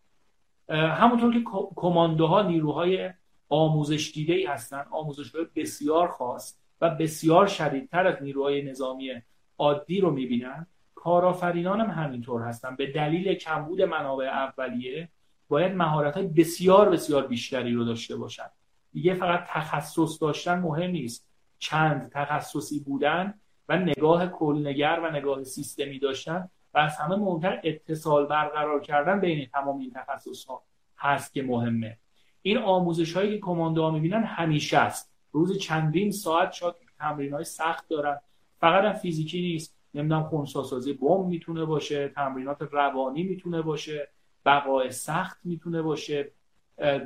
همونطور 0.70 1.34
که 1.34 1.40
کماندوها 1.76 2.42
نیروهای 2.42 3.10
آموزش 3.50 4.12
دیده 4.14 4.34
ای 4.34 4.46
هستن 4.46 4.86
آموزش 4.92 5.32
بسیار 5.56 6.08
خاص 6.08 6.58
و 6.82 6.90
بسیار 6.90 7.48
شدیدتر 7.48 8.08
از 8.08 8.24
نیروهای 8.24 8.62
نظامی 8.62 9.22
عادی 9.58 10.02
رو 10.02 10.12
می‌بینن 10.12 10.68
کارآفرینان 10.96 11.82
هم 11.82 12.04
همینطور 12.04 12.42
هستن. 12.42 12.76
به 12.76 12.92
دلیل 12.92 13.34
کمبود 13.34 13.82
منابع 13.82 14.26
اولیه 14.26 15.10
باید 15.52 15.76
مهارت 15.76 16.18
های 16.18 16.28
بسیار 16.28 16.90
بسیار 16.90 17.28
بیشتری 17.28 17.74
رو 17.74 17.86
داشته 17.86 18.16
باشن. 18.16 18.50
دیگه 18.94 19.14
فقط 19.14 19.46
تخصص 19.48 20.22
داشتن 20.22 20.60
مهم 20.60 20.92
نیست. 20.92 21.28
چند 21.60 22.10
تخصصی 22.14 22.80
بودن 22.80 23.34
و 23.70 23.78
نگاه 23.78 24.28
کلنگر 24.28 25.00
و 25.04 25.12
نگاه 25.12 25.44
سیستمی 25.44 26.00
داشتن 26.00 26.50
و 26.74 26.78
از 26.78 26.98
همه 26.98 27.16
مهمتر 27.16 27.62
اتصال 27.64 28.26
برقرار 28.26 28.82
کردن 28.82 29.20
بین 29.20 29.48
تمام 29.54 29.80
این 29.80 29.92
تخصص 29.96 30.46
ها 30.46 30.64
هست 30.98 31.34
که 31.34 31.44
مهمه. 31.44 31.98
این 32.42 32.58
آموزش 32.58 33.14
هایی 33.14 33.32
که 33.32 33.40
کماندوها 33.40 33.92
می‌بینن 33.92 34.24
همیشه 34.24 34.78
است. 34.78 35.14
روز 35.32 35.58
چندین 35.58 36.12
ساعت 36.12 36.52
شاید 36.52 36.76
تمرین 37.00 37.34
های 37.34 37.44
سخت 37.44 37.90
دارن. 37.90 38.20
فقط 38.60 38.84
هم 38.84 38.94
فیزیکی 38.94 39.42
نیست. 39.42 39.78
نمی‌دونم 39.94 40.24
خونساسازی 40.24 40.94
بم 40.94 41.28
می‌تونه 41.28 41.66
باشه 41.66 42.08
تمرینات 42.08 42.62
روانی 42.62 43.24
می‌تونه 43.24 43.62
باشه. 43.62 44.10
بقای 44.46 44.92
سخت 44.92 45.38
می‌تونه 45.44 45.82
باشه 45.82 46.32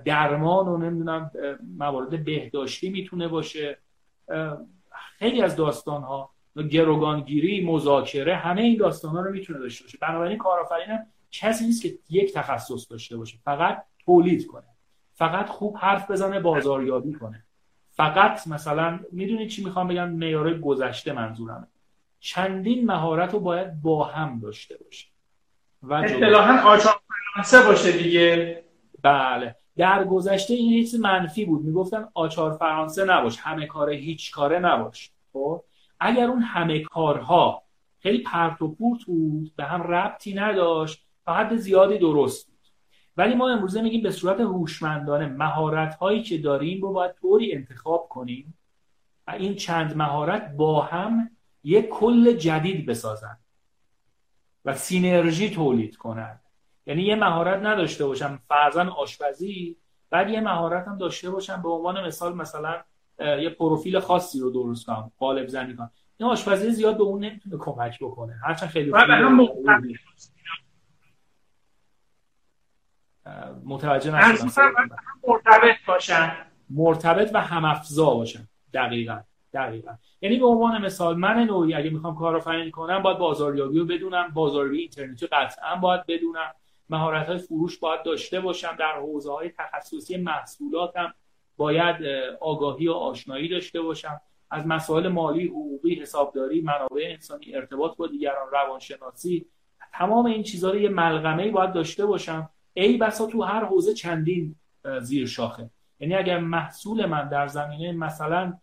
درمان 0.06 0.68
و 0.68 0.78
نمی‌دونم 0.78 1.32
موارد 1.78 2.26
بهداشتی 2.26 2.90
می‌تونه 2.90 3.28
باشه. 3.28 3.78
خیلی 4.92 5.42
از 5.42 5.56
داستان 5.56 6.02
ها 6.02 6.30
گروگانگیری 6.72 7.66
مذاکره 7.66 8.36
همه 8.36 8.62
این 8.62 8.78
داستان 8.78 9.12
ها 9.12 9.22
رو 9.22 9.32
می‌تونه 9.32 9.60
داشته 9.60 9.84
باشه. 9.84 9.98
بنابراین 10.02 10.38
کارآفرین 10.38 11.00
کسی 11.32 11.66
نیست 11.66 11.82
که 11.82 11.94
یک 12.10 12.34
تخصص 12.34 12.92
داشته 12.92 13.18
باشه. 13.18 13.38
فقط 13.44 13.84
تولید 14.06 14.48
کنه. 14.48 14.68
فقط 15.14 15.50
خوب 15.50 15.78
حرف 15.78 16.12
بزنه 16.12 16.40
بازاریابی 16.40 17.14
کنه. 17.14 17.44
فقط 17.90 18.48
مثلا 18.48 19.00
می‌دونید 19.12 19.50
چی 19.50 19.64
می‌خوام 19.66 19.88
بگم؟ 19.88 20.10
معیارهای 20.10 20.60
گذشته 20.60 21.14
منظورم 21.14 21.68
چندین 22.20 22.86
مهارت 22.86 23.34
رو 23.34 23.40
باید 23.40 23.82
با 23.82 24.04
هم 24.04 24.40
داشته 24.40 24.78
باشه. 24.78 25.08
و 25.84 25.94
اصطلاحا 25.94 26.70
آچار 26.70 27.00
فرانسه 27.36 27.62
باشه 27.62 27.92
دیگه. 27.92 28.64
بله. 29.02 29.56
در 29.78 30.04
گذشته 30.04 30.54
این 30.54 30.72
هیچ 30.72 30.96
منفی 31.00 31.46
بود. 31.46 31.66
می‌گفتن 31.66 32.08
آچار 32.14 32.58
فرانسه 32.58 33.06
نباش 33.06 33.38
همه 33.40 33.66
کاره 33.66 33.96
هیچ 33.96 34.32
کاره 34.32 34.60
نباش. 34.60 35.12
خب؟ 35.34 35.64
اگر 36.00 36.28
اون 36.28 36.42
همه 36.42 36.80
کارها 36.80 37.64
خیلی 38.00 38.18
پرت 38.18 38.62
و 38.62 38.76
پورت 38.76 39.04
بود 39.04 39.56
به 39.56 39.64
هم 39.64 39.82
ربطی 39.82 40.34
نداشت 40.34 41.06
فقط 41.26 41.54
زیادی 41.54 41.98
درست 41.98 42.48
بود. 42.48 42.56
ولی 43.18 43.36
ما 43.36 43.50
امروزه 43.50 43.82
میگیم 43.82 44.04
به 44.04 44.12
صورت 44.12 44.40
هوشمندانه 44.40 45.26
مهارت 45.26 45.96
هایی 45.96 46.24
که 46.24 46.38
داریم 46.38 46.82
رو 46.82 46.94
باید 46.94 47.12
طوری 47.22 47.54
انتخاب 47.54 48.08
کنیم 48.10 48.58
و 49.28 49.32
این 49.32 49.56
چند 49.56 49.98
مهارت 49.98 50.56
با 50.58 50.82
هم 50.82 51.30
یک 51.64 51.90
کل 51.90 52.32
جدید 52.32 52.86
بسازن 52.86 53.38
و 54.66 54.74
سینرژی 54.74 55.50
تولید 55.50 55.96
کنند 55.96 56.45
یعنی 56.86 57.04
یه 57.04 57.16
مهارت 57.16 57.64
نداشته 57.64 58.06
باشم 58.06 58.40
فرزن 58.48 58.88
آشپزی 58.88 59.78
بعد 60.10 60.30
یه 60.30 60.42
مهارت 60.42 60.88
هم 60.88 60.98
داشته 60.98 61.30
باشم 61.30 61.62
به 61.62 61.70
عنوان 61.70 62.06
مثال 62.06 62.36
مثلا 62.36 62.82
یه 63.20 63.50
پروفیل 63.50 64.00
خاصی 64.00 64.40
رو 64.40 64.50
درست 64.50 64.86
کنم 64.86 65.12
قالب 65.18 65.48
زنی 65.48 65.76
کنم. 65.76 65.92
این 66.18 66.30
آشپزی 66.30 66.72
زیاد 66.72 66.98
به 66.98 67.04
اون 67.04 67.24
نمی‌تونه 67.24 67.58
کمک 67.60 68.00
بکنه. 68.00 68.40
هرچند 68.44 68.70
خیلی 68.70 68.92
متوجه 73.66 74.16
نشدم. 74.16 74.90
مرتبط 75.28 75.76
باشن. 75.88 76.32
مرتبط 76.70 77.32
و 77.34 77.42
همافزا 77.42 78.14
باشن. 78.14 78.48
دقیقا. 78.74 79.20
دقیقا. 79.54 79.92
یعنی 80.22 80.38
به 80.38 80.46
عنوان 80.46 80.86
مثال 80.86 81.18
من 81.18 81.40
نوعی 81.44 81.74
اگه 81.74 81.90
می‌خوام 81.90 82.16
کارآفرینی 82.16 82.72
کنم 82.72 83.02
باید 83.02 83.18
بازاریابی 83.18 83.80
رو 83.80 83.86
بدونم. 83.86 84.28
بازاریابی 84.34 84.78
اینترنتی 84.78 85.28
قطعا 85.28 85.76
باید 85.76 86.06
بدونم. 86.08 86.52
مهارت 86.90 87.28
های 87.28 87.38
فروش 87.38 87.78
باید 87.80 88.04
داشته 88.04 88.40
باشم 88.40 88.76
در 88.80 89.00
حوزه 89.00 89.32
های 89.32 89.52
تخصصی 89.58 90.18
محصولاتم 90.18 91.14
باید 91.58 91.96
آگاهی 92.42 92.88
و 92.88 92.92
آشنایی 92.92 93.50
داشته 93.50 93.82
باشم. 93.82 94.22
از 94.52 94.68
مسائل 94.68 95.08
مالی 95.08 95.48
حقوقی 95.48 95.96
حسابداری 95.96 96.62
منابع 96.62 97.04
انسانی 97.06 97.56
ارتباط 97.56 97.98
با 97.98 98.08
دیگران 98.08 98.52
روانشناسی 98.52 99.46
تمام 99.94 100.26
این 100.26 100.44
چیزها 100.44 100.72
رو 100.72 100.78
یه 100.78 100.90
ملغمه 100.90 101.52
باید 101.52 101.74
داشته 101.74 102.06
باشم. 102.06 102.50
ای 102.74 102.98
بسا 102.98 103.26
تو 103.26 103.42
هر 103.42 103.66
حوزه 103.66 103.94
چندین 103.94 104.56
زیر 105.02 105.28
شاخه. 105.28 105.70
یعنی 106.00 106.16
اگر 106.16 106.40
محصول 106.40 107.06
من 107.06 107.30
در 107.30 107.48
زمینه 107.48 107.92
مثلا 107.92 108.58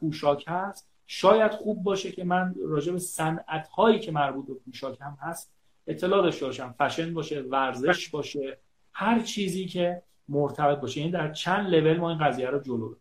پوشاک 0.00 0.44
هست 0.46 0.90
شاید 1.06 1.52
خوب 1.52 1.82
باشه 1.82 2.12
که 2.12 2.24
من 2.24 2.54
راجع 2.64 2.92
به 2.92 2.98
صنعت 2.98 3.68
هایی 3.68 3.98
که 3.98 4.12
مربوط 4.12 4.46
به 4.46 4.54
پوشاک 4.54 5.00
هم 5.00 5.18
هست 5.20 5.53
اطلاع 5.86 6.22
داشته 6.22 6.46
باشم 6.46 6.74
فشن 6.78 7.14
باشه 7.14 7.40
ورزش 7.40 8.08
باشه 8.08 8.58
هر 8.92 9.20
چیزی 9.20 9.66
که 9.66 10.02
مرتبط 10.28 10.80
باشه. 10.80 11.00
این 11.00 11.14
یعنی 11.14 11.26
در 11.26 11.32
چند 11.32 11.74
لول 11.74 11.96
ما 11.96 12.10
این 12.10 12.18
قضیه 12.18 12.50
رو 12.50 12.58
جلو 12.58 12.76
ببریم. 12.76 12.98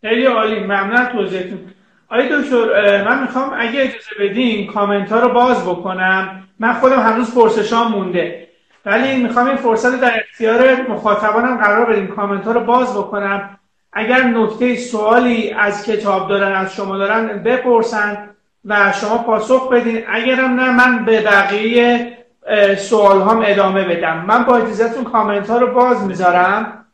خیلی 0.00 0.24
عالی. 0.24 0.60
ممنون 0.60 1.06
توضیحتون. 1.06 1.72
آقای 2.08 2.42
دکتر 2.42 3.04
من 3.04 3.22
می‌خوام 3.22 3.50
اگه 3.58 3.80
اجازه 3.80 4.10
بدین 4.20 4.72
کامنت 4.72 5.12
ها 5.12 5.20
رو 5.20 5.28
باز 5.28 5.64
بکنم. 5.64 6.48
من 6.58 6.72
خودم 6.72 7.00
هنوز 7.00 7.34
پرسشام 7.34 7.92
مونده. 7.92 8.48
ولی 8.84 9.22
می‌خوام 9.22 9.46
این 9.46 9.56
فرصت 9.56 10.00
در 10.00 10.20
اختیار 10.30 10.90
مخاطبانم 10.90 11.56
قرار 11.56 11.92
بدیم 11.92 12.06
کامنت 12.06 12.44
ها 12.44 12.52
رو 12.52 12.60
باز 12.60 12.98
بکنم. 12.98 13.58
اگر 13.92 14.22
نکته 14.22 14.76
سوالی 14.76 15.50
از 15.50 15.86
کتاب 15.86 16.28
دارن 16.28 16.52
از 16.52 16.74
شما 16.74 16.98
دارن 16.98 17.42
بپرسن. 17.42 18.29
و 18.64 18.92
شما 18.92 19.18
پاسخ 19.18 19.68
بدین. 19.68 20.04
اگرم 20.08 20.60
نه 20.60 20.70
من 20.70 21.04
به 21.04 21.20
بقیه 21.20 22.16
سوال 22.76 23.22
هم 23.22 23.42
ادامه 23.46 23.84
بدم. 23.84 24.24
من 24.26 24.44
با 24.44 24.56
اجازهتون 24.56 25.04
کامنت 25.04 25.50
ها 25.50 25.58
رو 25.58 25.74
باز 25.74 26.06
می‌ذارم. 26.06 26.86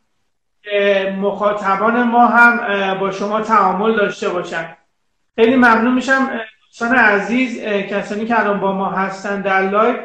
مخاطبان 1.21 2.03
ما 2.03 2.25
هم 2.25 2.59
با 2.99 3.11
شما 3.11 3.41
تعامل 3.41 3.95
داشته 3.95 4.29
باشن. 4.29 4.65
خیلی 5.35 5.55
ممنون 5.55 5.93
میشم 5.93 6.29
دوستان 6.65 6.95
عزیز 6.95 7.63
کسانی 7.63 8.25
که 8.25 8.39
الان 8.39 8.59
با 8.59 8.71
ما 8.71 8.89
هستن 8.89 9.41
در 9.41 9.61
live. 9.61 9.95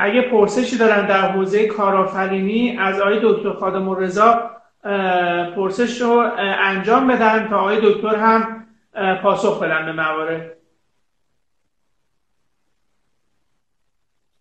اگه 0.00 0.22
پرسشی 0.22 0.78
دارن 0.78 1.06
در 1.06 1.20
حوزه 1.20 1.66
کارآفرینی 1.66 2.78
از 2.80 3.00
آقای 3.00 3.20
دکتر 3.22 3.52
خادم 3.52 3.94
رضا 3.94 4.50
پرسش 5.56 6.00
رو 6.00 6.30
انجام 6.60 7.06
بدن 7.06 7.48
تا 7.48 7.58
آقای 7.58 7.78
دکتر 7.82 8.16
هم 8.16 8.66
پاسخ 9.22 9.62
بدن 9.62 9.86
به 9.86 9.92
موارد. 9.92 10.55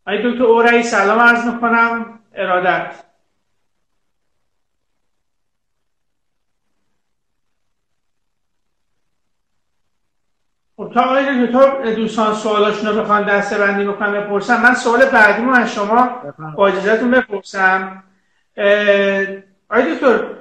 آقای 0.07 0.31
دکتر 0.31 0.43
اورایی 0.43 0.83
سلام 0.83 1.19
عرض 1.19 1.45
می‌کنم. 1.45 2.19
ارادت. 2.33 2.95
خب 10.77 10.91
تا 10.93 11.01
آقای 11.01 11.47
دکتر 11.47 11.95
دوستان 11.95 12.35
سوالاشون 12.35 12.87
رو 12.87 13.01
بخوان 13.01 13.25
دسته 13.25 13.57
بندی 13.57 13.85
بکنم 13.85 14.13
بپرسم 14.13 14.61
من 14.61 14.75
سوال 14.75 15.05
بعدی 15.05 15.49
از 15.49 15.73
شما 15.73 16.21
با 16.55 16.67
اجازهتون 16.67 17.11
بپرسم. 17.11 18.03
آقای 19.69 19.95
دکتر 19.95 20.35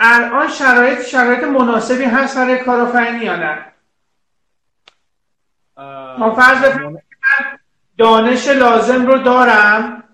الان 0.00 0.48
شرایط 0.48 1.06
شرایط 1.06 1.44
مناسبی 1.44 2.04
هست 2.04 2.36
برای 2.38 2.58
کارآفرینی 2.58 3.24
یا 3.24 3.36
نه؟ 3.36 3.66
ما 6.18 6.34
فرض 6.34 6.78
دانش 8.00 8.48
لازم 8.48 9.06
رو 9.06 9.18
دارم 9.18 10.04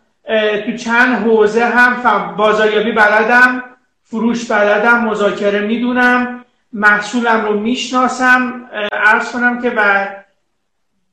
تو 0.66 0.76
چند 0.76 1.24
حوزه 1.24 1.64
هم 1.64 2.34
بازاریابی 2.36 2.92
بلدم 2.92 3.62
فروش 4.02 4.50
بلدم 4.50 5.04
مذاکره 5.04 5.60
می‌دونم 5.60 6.44
محصولم 6.72 7.44
رو 7.44 7.60
می‌شناسم 7.60 8.64
ارز 8.92 9.32
کنم 9.32 9.62
که 9.62 9.72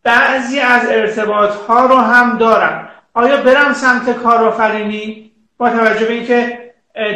بعضی 0.03 0.59
از 0.59 0.89
ارتباط 0.89 1.55
ها 1.67 1.85
رو 1.85 1.95
هم 1.95 2.37
دارم. 2.37 2.89
آیا 3.13 3.37
برم 3.37 3.73
سمت 3.73 4.17
کارآفرینی؟ 4.17 5.31
با 5.57 5.69
توجه 5.69 6.05
به 6.05 6.13
اینکه 6.13 6.59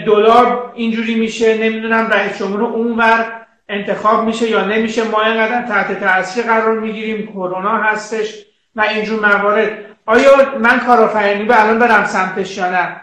دلار 0.05 0.71
اینجوری 0.75 1.15
میشه 1.15 1.57
نمی‌دونم 1.57 2.07
رئیس 2.07 2.39
جمهور 2.39 2.63
اونور 2.63 3.25
انتخاب 3.69 4.25
میشه 4.25 4.49
یا 4.49 4.65
نمیشه 4.65 5.03
ما 5.03 5.21
اینقدر 5.21 5.61
تحت 5.61 5.99
تاثیر 5.99 6.43
قرار 6.43 6.79
می‌گیریم 6.79 7.27
کرونا 7.27 7.77
هستش. 7.77 8.46
و 8.77 8.81
اینجور 8.81 9.19
موارد. 9.19 9.97
آیا 10.05 10.59
من 10.59 10.79
کارآفرینی 10.79 11.45
به 11.45 11.61
الان 11.63 11.79
برم 11.79 12.05
سمتش 12.05 12.57
یا 12.57 12.69
نه؟ 12.71 13.01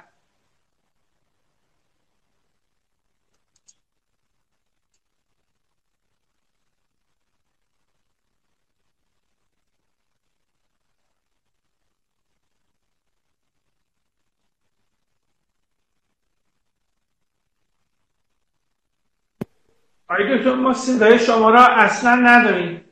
آقای 20.09 20.39
دکتر 20.39 20.55
ما 20.55 20.73
صدای 20.75 21.19
شما 21.19 21.51
را 21.51 21.67
اصلا 21.67 22.15
نداریم. 22.15 22.85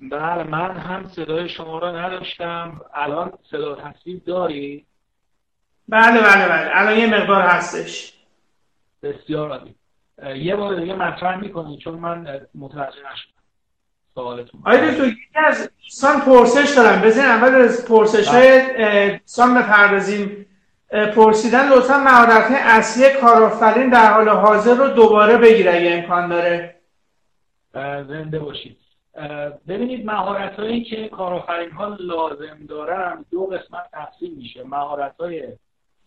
بله 0.00 0.42
من 0.42 0.76
هم 0.76 1.08
صدای 1.08 1.48
شما 1.48 1.78
را 1.78 2.00
نداشتم. 2.00 2.80
الان 2.94 3.32
صدا 3.50 3.74
تصویر 3.74 4.20
داری؟ 4.26 4.86
بله 5.88 6.20
بله 6.20 6.48
بله. 6.48 6.70
الان 6.72 6.98
یه 6.98 7.06
مقدار 7.06 7.42
هستش. 7.42 8.14
بسیار 9.02 9.50
عالی. 9.50 9.74
یه 10.44 10.56
بار 10.56 10.80
دیگه 10.80 10.94
مطرح 10.94 11.36
می‌کنید 11.36 11.78
چون 11.78 11.94
من 11.94 12.40
متوجه 12.54 12.98
نشدم 13.12 13.42
سوالتون. 14.14 14.60
آقای 14.60 14.90
دکتر 14.90 15.04
یکی 15.04 15.18
از 15.34 15.70
دوستان 15.84 16.20
پرسش 16.20 16.74
دارم 16.76 17.00
بزن 17.00 17.24
اول 17.24 17.54
از 17.54 17.88
پرسش 17.88 18.28
های 18.28 18.60
بله. 18.60 19.18
دوستان 19.18 19.54
بپردازیم. 19.54 20.46
پرسیدن 21.16 21.68
لطفا 21.68 21.98
مهارت 21.98 22.50
اصلی 22.50 23.20
کارآفرین 23.20 23.90
در 23.90 24.12
حال 24.12 24.28
حاضر 24.28 24.74
رو 24.74 24.88
دوباره 24.88 25.36
بگیره 25.36 25.74
اگه 25.74 25.94
امکان 25.94 26.28
داره. 26.28 26.80
زنده 28.08 28.38
باشید. 28.38 28.78
ببینید 29.68 30.06
مهارت 30.06 30.60
هایی 30.60 30.84
که 30.84 31.08
کارآفرین 31.08 31.70
ها 31.70 31.96
لازم 32.00 32.66
دارن 32.68 33.24
دو 33.30 33.46
قسمت 33.46 33.90
تقسیم 33.92 34.34
میشه. 34.34 34.64
مهارت 34.64 35.16
های 35.20 35.48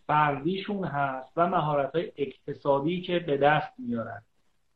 فردیشون 0.07 0.83
هست 0.83 1.31
و 1.35 1.47
مهارت 1.47 1.95
های 1.95 2.11
اقتصادی 2.17 3.01
که 3.01 3.19
به 3.19 3.37
دست 3.37 3.73
میارن. 3.77 4.21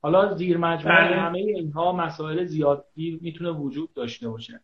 حالا 0.02 0.34
زیر 0.34 0.58
مجموعه 0.58 0.98
بله. 0.98 1.16
همه 1.16 1.38
اینها 1.38 1.92
مسائل 1.92 2.46
زیادی 2.46 3.20
می‌تونه 3.22 3.52
وجود 3.52 3.94
داشته 3.94 4.30
باشه. 4.30 4.60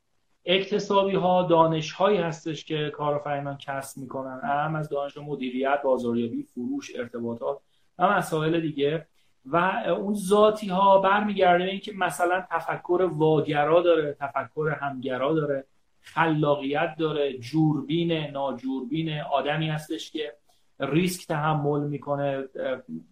اکتسابی 0.45 1.15
ها 1.15 1.43
دانش 1.43 1.91
هایی 1.91 2.17
هستش 2.17 2.65
که 2.65 2.89
کارآفرینان 2.89 3.57
کسب 3.57 3.97
می‌کنن. 3.97 4.39
هم 4.43 4.75
از 4.75 4.89
دانش 4.89 5.17
مدیریت 5.17 5.81
بازاریابی 5.83 6.43
فروش 6.43 6.95
ارتباطات 6.95 7.57
و 7.99 8.17
مسائل 8.17 8.59
دیگه. 8.59 9.07
و 9.45 9.55
اون 9.87 10.13
ذاتی 10.13 10.67
ها 10.67 10.99
برمیگرده 10.99 11.63
به 11.63 11.71
اینکه 11.71 11.91
مثلا 11.95 12.43
تفکر 12.51 13.09
واگرا 13.13 13.81
داره 13.81 14.17
تفکر 14.19 14.77
همگرا 14.81 15.33
داره 15.33 15.65
خلاقیت 16.01 16.95
داره 16.99 17.37
جوربین 17.37 18.11
ناجوربین 18.11 19.19
آدمی 19.21 19.69
هستش 19.69 20.11
که 20.11 20.33
ریسک 20.79 21.27
تحمل 21.27 21.87
می‌کنه 21.87 22.43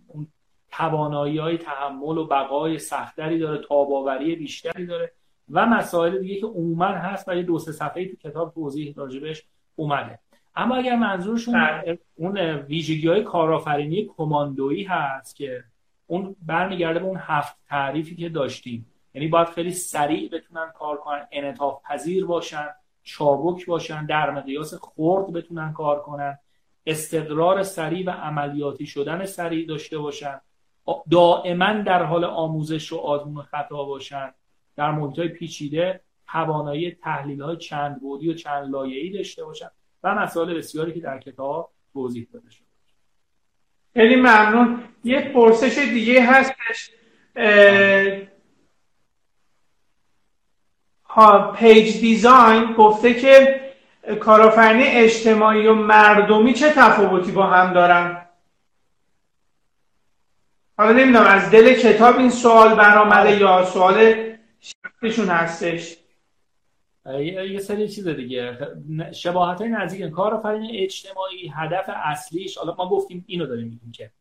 اون 0.07 0.27
توانایی 0.71 1.37
های 1.37 1.57
تحمل 1.57 2.17
و 2.17 2.27
بقای 2.27 2.79
سختری 2.79 3.39
داره 3.39 3.57
تاباوری 3.67 4.35
بیشتری 4.35 4.85
داره 4.85 5.11
و 5.51 5.65
مسائل 5.65 6.19
دیگه 6.19 6.39
که 6.39 6.45
عموما 6.45 6.85
هست 6.85 7.29
و 7.29 7.35
یه 7.35 7.43
دو 7.43 7.59
سه 7.59 7.71
صفحه 7.71 8.05
تو 8.05 8.29
کتاب 8.29 8.53
توضیح 8.53 8.93
راجبش 8.97 9.43
اومده 9.75 10.19
اما 10.55 10.75
اگر 10.75 10.95
منظورشون 10.95 11.53
بله. 11.53 11.99
اون 12.15 12.37
ویژگی 12.39 13.07
های 13.07 13.23
کارآفرینی 13.23 14.09
کماندویی 14.17 14.83
هست 14.83 15.35
که 15.35 15.63
اون 16.09 16.35
برمیگرده 16.41 16.99
به 16.99 17.05
اون 17.05 17.19
هفت 17.21 17.55
تعریفی 17.67 18.15
که 18.15 18.29
داشتیم. 18.29 18.85
یعنی 19.13 19.27
باید 19.27 19.47
خیلی 19.47 19.71
سریع 19.71 20.29
بتونن 20.29 20.71
کار 20.75 20.97
کنن 20.97 21.27
انعطاف 21.31 21.81
پذیر 21.83 22.25
باشن 22.25 22.67
چابک 23.03 23.65
باشن 23.65 24.05
در 24.05 24.29
مقیاس 24.29 24.73
خرد 24.73 25.33
بتونن 25.33 25.73
کار 25.73 26.01
کنن 26.01 26.37
استقرار 26.85 27.63
سریع 27.63 28.07
و 28.07 28.09
عملیاتی 28.09 28.85
شدن 28.85 29.25
سریع 29.25 29.67
داشته 29.67 29.97
باشن 29.97 30.41
دائما 31.11 31.73
در 31.73 32.03
حال 32.03 32.23
آموزش 32.23 32.93
و 32.93 32.97
آزمون 32.97 33.43
خطا 33.43 33.83
باشن. 33.83 34.33
در 34.75 34.91
محیط 34.91 35.31
پیچیده 35.31 36.01
توانایی 36.27 36.91
تحلیل 36.91 37.41
های 37.41 37.57
چند 37.57 38.01
بودی 38.01 38.29
و 38.29 38.33
چند 38.33 38.69
لایه‌ای 38.71 39.09
داشته 39.09 39.45
باشن 39.45 39.69
و 40.03 40.15
مسائل 40.15 40.53
بسیاری 40.53 40.93
که 40.93 40.99
در 40.99 41.19
کتاب 41.19 41.71
توضیح 41.93 42.27
داده 42.33 42.49
خیلی 43.99 44.15
ممنون. 44.15 44.83
یه 45.03 45.21
پرسش 45.21 45.77
دیگه 45.77 46.25
هستش. 46.25 46.91
ها 51.05 51.51
پیج 51.51 51.99
دیزاین 51.99 52.73
گفته 52.73 53.13
که 53.13 53.61
کارآفرینی 54.19 54.83
اجتماعی 54.83 55.67
و 55.67 55.73
مردمی 55.73 56.53
چه 56.53 56.69
تفاوتی 56.69 57.31
با 57.31 57.47
هم 57.47 57.73
دارن؟ 57.73 58.25
حالا 60.77 60.91
نمی‌دونم 60.91 61.25
از 61.25 61.51
دل 61.51 61.73
کتاب 61.73 62.17
این 62.17 62.29
سوال 62.29 62.75
برآمده 62.75 63.39
یا 63.39 63.65
سوال 63.65 64.15
شخصشون 64.59 65.27
هستش. 65.27 65.97
یه 67.17 67.59
سری 67.59 67.89
چیز 67.89 68.07
دیگه. 68.07 68.57
شباهت 69.11 69.61
های 69.61 69.69
نزدیک 69.69 70.09
کارآفرینی 70.09 70.77
اجتماعی 70.77 71.47
هدف 71.55 71.89
اصلیش 71.95 72.57
حالا 72.57 72.75
ما 72.77 72.89
گفتیم 72.89 73.23
اینو 73.27 73.45
داریم 73.45 73.67
میگیم 73.67 73.91
که 73.91 74.11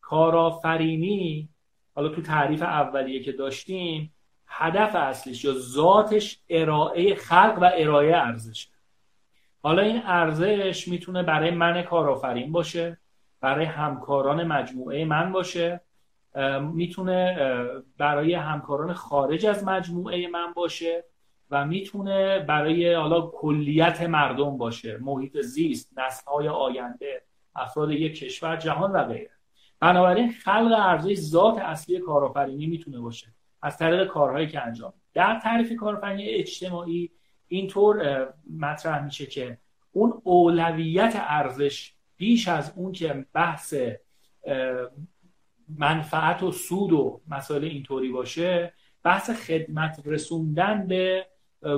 کارآفرینی 0.00 1.48
حالا 1.94 2.08
تو 2.08 2.22
تعریف 2.22 2.62
اولیه 2.62 3.22
که 3.22 3.32
داشتیم 3.32 4.12
هدف 4.46 4.94
اصلیش 4.94 5.44
یا 5.44 5.52
ذاتش 5.52 6.38
ارائه 6.48 7.14
خلق 7.14 7.58
و 7.62 7.70
ارائه 7.74 8.16
ارزش. 8.16 8.68
حالا 9.62 9.82
این 9.82 10.02
ارزش 10.04 10.88
می‌تونه 10.88 11.22
برای 11.22 11.50
من 11.50 11.82
کارآفرین 11.82 12.52
باشه 12.52 12.98
برای 13.40 13.64
همکاران 13.64 14.46
مجموعه 14.46 15.04
من 15.04 15.32
باشه 15.32 15.80
می‌تونه 16.60 17.36
برای 17.98 18.34
همکاران 18.34 18.92
خارج 18.92 19.46
از 19.46 19.64
مجموعه 19.64 20.28
من 20.28 20.52
باشه. 20.52 21.04
و 21.50 21.66
می‌تونه 21.66 22.38
برای 22.38 22.94
حالا 22.94 23.20
کلیت 23.20 24.02
مردم 24.02 24.58
باشه 24.58 24.98
محیط 25.00 25.40
زیست 25.40 25.98
نسلهای 25.98 26.48
آینده 26.48 27.22
افراد 27.54 27.90
یک 27.90 28.18
کشور 28.18 28.56
جهان 28.56 28.92
و 28.92 29.04
غیره. 29.04 29.30
بنابراین 29.80 30.32
خلق 30.32 30.74
ارزش 30.78 31.14
ذات 31.14 31.58
اصلی 31.58 31.98
کارآفرینی 31.98 32.66
می‌تونه 32.66 32.98
باشه. 32.98 33.26
از 33.62 33.78
طریق 33.78 34.06
کارهایی 34.06 34.46
که 34.46 34.66
انجام 34.66 34.92
در 35.14 35.40
تعریف 35.42 35.76
کارآفرینی 35.76 36.28
اجتماعی 36.28 37.10
اینطور 37.48 38.28
مطرح 38.58 39.04
میشه 39.04 39.26
که 39.26 39.58
اون 39.92 40.20
اولویت 40.24 41.12
ارزش 41.16 41.92
بیش 42.16 42.48
از 42.48 42.72
اون 42.76 42.92
که 42.92 43.26
بحث 43.32 43.74
منفعت 45.78 46.42
و 46.42 46.52
سود 46.52 46.92
و 46.92 47.20
مسائل 47.28 47.64
اینطوری 47.64 48.08
باشه 48.08 48.72
بحث 49.02 49.30
خدمت 49.30 50.02
رسوندن 50.04 50.86
به 50.86 51.26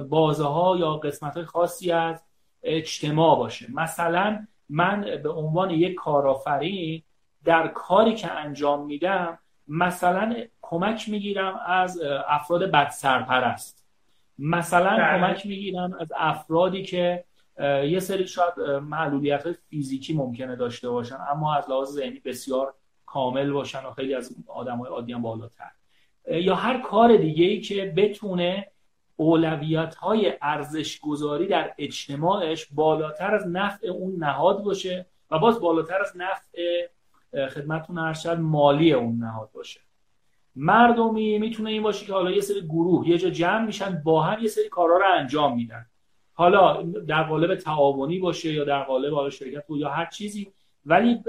بازه 0.09 0.45
ها 0.45 0.77
یا 0.77 0.97
قسمت 0.97 1.35
های 1.35 1.45
خاصی 1.45 1.93
از 1.93 2.23
اجتماع 2.63 3.37
باشه. 3.37 3.67
مثلا 3.75 4.47
من 4.69 5.01
به 5.23 5.31
عنوان 5.31 5.71
یک 5.71 5.95
کارآفرین 5.95 7.03
در 7.45 7.69
کاری 7.69 8.15
که 8.15 8.33
انجام 8.33 8.87
میدم 8.87 9.39
مثلا 9.69 10.37
کمک 10.63 11.09
می‌گیرم 11.09 11.61
از 11.67 12.01
افراد 12.29 12.71
بد 12.71 12.89
سرپرست 12.89 13.85
مثلا 14.39 14.97
بله. 14.97 15.19
کمک 15.19 15.47
می‌گیرم 15.47 15.97
از 16.01 16.13
افرادی 16.17 16.83
که 16.83 17.25
یه 17.85 18.01
سری 18.01 18.27
شاید 18.27 18.61
معلولیت 18.83 19.45
های 19.45 19.55
فیزیکی 19.71 20.15
ممکنه 20.15 20.57
داشته 20.57 20.91
باشن 20.91 21.17
اما 21.31 21.55
از 21.55 21.71
لحاظ 21.71 21.93
ذهنی 21.93 22.21
بسیار 22.25 22.75
کامل 23.07 23.51
باشن 23.51 23.85
و 23.85 23.91
خیلی 23.91 24.15
از 24.15 24.37
آدم 24.47 24.77
های 24.77 24.91
عادی 24.91 25.13
هم 25.13 25.23
بالاتر. 25.23 25.71
یا 26.31 26.55
هر 26.55 26.81
کار 26.81 27.17
دیگه 27.17 27.45
ای 27.45 27.61
که 27.61 27.93
بتونه 27.97 28.67
اولویت 29.21 29.95
های 29.95 30.33
ارزش 30.43 31.01
گذاری 31.01 31.47
در 31.47 31.75
اجتماعش 31.79 32.69
بالاتر 32.71 33.35
از 33.35 33.47
نفع 33.47 33.89
اون 33.89 34.17
نهاد 34.17 34.63
باشه 34.63 35.07
و 35.31 35.39
باز 35.39 35.61
بالاتر 35.61 36.01
از 36.01 36.13
نفع 36.17 36.87
خدمتتون 37.49 37.99
ارشد 37.99 38.39
مالی 38.39 38.93
اون 38.93 39.17
نهاد 39.17 39.51
باشه. 39.53 39.81
مردمی 40.57 41.39
می‌تونه 41.39 41.71
این 41.71 41.83
باشه 41.83 42.07
که 42.07 42.13
حالا 42.13 42.31
یه 42.31 42.41
سری 42.41 42.61
گروه 42.61 43.09
یه 43.09 43.19
جا 43.19 43.31
جمع 43.31 43.67
میشن 43.67 44.03
با 44.05 44.23
هم 44.23 44.43
یه 44.43 44.49
سری 44.49 44.69
کارا 44.69 44.97
رو 44.97 45.05
انجام 45.15 45.57
میدن. 45.57 45.87
حالا 46.33 46.83
در 46.83 47.23
قالب 47.23 47.55
تعاونی 47.55 48.19
باشه 48.19 48.53
یا 48.53 48.65
در 48.65 48.83
قالب 48.83 49.15
حالا 49.15 49.31
شرکت 49.31 49.65
یا 49.71 49.89
هر 49.89 50.07
چیزی 50.07 50.53
ولی 50.87 51.23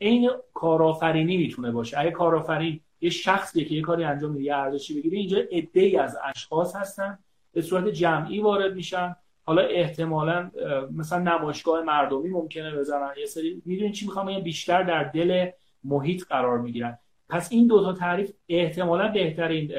عین 0.00 0.30
کارآفرینی 0.54 1.36
می‌تونه 1.36 1.70
باشه. 1.70 1.98
اگه 1.98 2.10
کارآفرین 2.10 2.80
یه 3.04 3.10
شخصی 3.10 3.64
که 3.64 3.74
یه 3.74 3.82
کاری 3.82 4.04
انجام 4.04 4.30
میده 4.30 4.44
یه 4.44 4.56
ارزشی 4.56 4.94
بگیره. 4.94 5.18
اینجا 5.18 5.38
ای 5.72 5.96
از 5.96 6.18
اشخاص 6.34 6.76
هستن. 6.76 7.18
به 7.52 7.62
صورت 7.62 7.88
جمعی 7.88 8.40
وارد 8.40 8.74
میشن. 8.74 9.16
حالا 9.42 9.62
احتمالا 9.62 10.50
مثلا 10.92 11.18
نمایشگاه 11.18 11.82
مردمی 11.82 12.28
ممکنه 12.28 12.74
بزنن. 12.76 13.10
یه 13.18 13.26
سری 13.26 13.62
می‌دونین 13.64 13.92
چی 13.92 14.06
می‌خوام 14.06 14.40
بیشتر 14.40 14.82
در 14.82 15.04
دل 15.04 15.50
محیط 15.84 16.24
قرار 16.24 16.58
می‌گیرن. 16.58 16.98
پس 17.28 17.52
این 17.52 17.66
دو 17.66 17.82
تا 17.84 17.92
تعریف 17.92 18.32
احتمالا 18.48 19.08
بهترین 19.08 19.72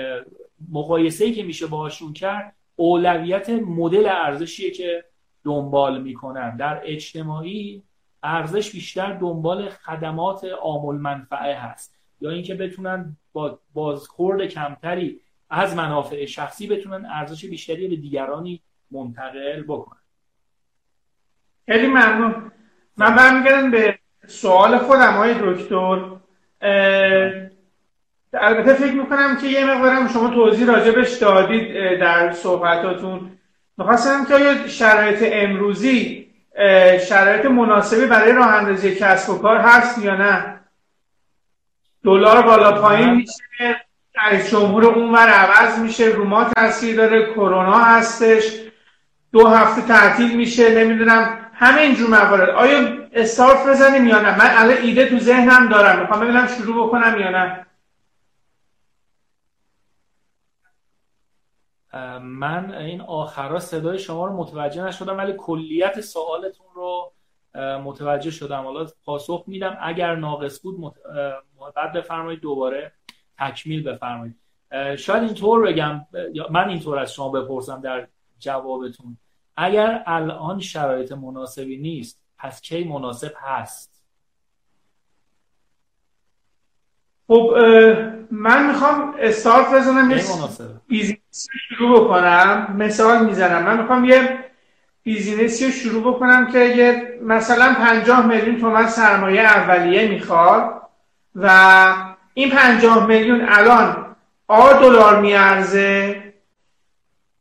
مقایسه 0.72 1.26
ای 1.26 1.34
که 1.34 1.44
میشه 1.44 1.68
باهاشون 1.68 2.14
کرد 2.14 2.56
اولویت 2.76 3.50
مدل 3.50 4.06
ارزشیه 4.10 4.72
که 4.72 5.06
دنبال 5.44 6.02
می‌کنن. 6.02 6.58
در 6.58 6.82
اجتماعی 6.84 7.84
ارزش 8.24 8.72
بیشتر 8.72 9.14
دنبال 9.14 9.70
خدمات 9.70 10.44
عامل 10.44 10.96
منفعه 10.96 11.56
هست. 11.56 11.96
یا 12.22 12.30
اینکه 12.30 12.56
بتونن 12.56 13.18
با 13.34 13.60
بازخورد 13.74 14.46
کمتری 14.46 15.20
از 15.50 15.76
منافع 15.76 16.26
شخصی 16.26 16.68
بتونن 16.68 17.06
ارزش 17.06 17.46
بیشتری 17.46 17.88
به 17.88 17.96
دیگرانی 17.96 18.62
منتقل 18.92 19.64
بکنن. 19.64 20.00
خیلی 21.66 21.88
ممنون. 21.88 22.52
من 22.98 23.16
برمیگردم 23.16 23.72
به 23.72 24.00
سوال 24.28 24.78
خودم 24.78 25.14
های 25.14 25.34
دکتر. 25.42 26.16
البته 28.34 28.74
فکر 28.74 28.94
می‌کنم 28.94 29.38
که 29.42 29.48
یه 29.48 29.66
مقدارم 29.66 30.08
شما 30.08 30.30
توضیح 30.30 30.68
راجبش 30.68 31.18
دادید 31.18 32.00
در 32.00 32.32
صحبتاتون. 32.32 33.32
می‌خواستم 33.78 34.26
که 34.26 34.34
آیا 34.34 34.68
شرایط 34.68 35.30
امروزی 35.32 36.28
شرایط 37.10 37.46
مناسبی 37.46 38.06
برای 38.06 38.32
راه 38.32 38.48
اندازی 38.48 38.96
کسب 38.96 39.30
و 39.30 39.38
کار 39.38 39.58
هست 39.58 40.06
یا 40.06 40.16
نه؟ 40.16 40.60
دلار 42.06 42.42
بالا 42.42 42.82
پایین 42.82 43.10
میشه 43.10 43.86
رئیس 44.16 44.52
جمهور 44.52 44.86
اونور 44.86 45.28
عوض 45.28 45.80
میشه 45.80 46.06
رو 46.06 46.26
ما 46.26 46.44
تاثیر 46.44 46.96
داره 46.96 47.34
کرونا 47.34 47.78
هستش 47.80 48.62
دو 49.32 49.48
هفته 49.48 49.88
تعطیل 49.88 50.38
میشه 50.38 50.84
نمی‌دونم 50.84 51.52
همه 51.54 51.82
اینجور 51.82 52.10
موارد 52.10 52.50
آیا 52.50 53.08
استارت 53.14 53.68
بزنیم 53.68 54.08
یا 54.08 54.22
نه؟ 54.22 54.38
من 54.38 54.50
الان 54.58 54.78
ایده 54.78 55.10
تو 55.10 55.20
ذهنم 55.20 55.70
دارم. 55.70 56.00
می‌خوام 56.00 56.20
ببینم 56.20 56.48
شروع 56.48 56.88
بکنم 56.88 57.20
یا 57.20 57.30
نه. 57.30 57.66
من 62.20 62.74
این 62.74 63.02
آخرا 63.02 63.60
صدای 63.60 64.00
شما 64.00 64.26
رو 64.26 64.34
متوجه 64.38 64.84
نشدم 64.84 65.18
ولی 65.18 65.34
کلیت 65.38 66.02
سوالتون 66.02 66.66
رو 66.76 67.12
متوجه 67.56 68.32
شدم. 68.32 68.64
حالا 68.64 68.88
پاسخ 69.06 69.44
میدم. 69.48 69.78
اگر 69.82 70.16
ناقص 70.16 70.62
بود 70.62 70.80
مت... 70.80 70.94
بعد 71.76 71.94
بفرمایید 71.94 72.40
دوباره 72.40 72.92
تکمیل 73.40 73.84
بفرمایید. 73.84 74.36
شاید 74.98 75.24
اینطور 75.24 75.68
بگم 75.68 76.06
من 76.52 76.70
اینطور 76.70 77.00
از 77.00 77.14
شما 77.14 77.30
بپرسم 77.30 77.82
در 77.82 78.08
جوابتون. 78.40 79.18
اگر 79.58 80.04
الان 80.06 80.60
شرایط 80.60 81.12
مناسبی 81.12 81.78
نیست 81.78 82.22
پس 82.38 82.62
کی 82.62 82.84
مناسب 82.84 83.32
هست؟ 83.38 84.04
خب 87.28 87.54
من 88.32 88.68
می‌خوام 88.68 89.16
استارت 89.20 89.74
بزنم 89.74 90.10
business 90.88 91.48
شروع 91.70 92.06
بکنم 92.06 92.76
مثال 92.78 93.26
می‌زنم. 93.26 93.64
من 93.64 93.82
می‌خوام 93.82 94.06
یه 94.06 94.46
business 95.06 95.59
ی 95.59 95.66
رو 95.66 95.72
شروع 95.72 96.14
بکنم 96.14 96.52
که 96.52 96.60
یه 96.60 97.20
مثلا 97.24 97.74
50 97.74 98.26
میلیون 98.26 98.62
تومن 98.62 98.88
سرمایه 98.88 99.42
اولیه 99.42 100.08
می‌خواد 100.08 100.82
و 101.36 101.50
این 102.34 102.50
50 102.50 103.06
میلیون 103.06 103.46
الان 103.50 104.16
آ 104.48 104.74
دلار 104.74 105.22
میارزه 105.22 106.24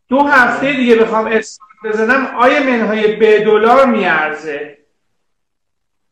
دو 0.09 0.23
هفته 0.23 0.73
دیگه 0.73 0.97
بخوام 0.97 1.27
استارت 1.27 1.71
بزنم 1.85 2.27
آ 2.27 2.63
منهای 2.63 3.17
ب 3.17 3.45
دلار 3.45 3.87
میارزه. 3.87 4.79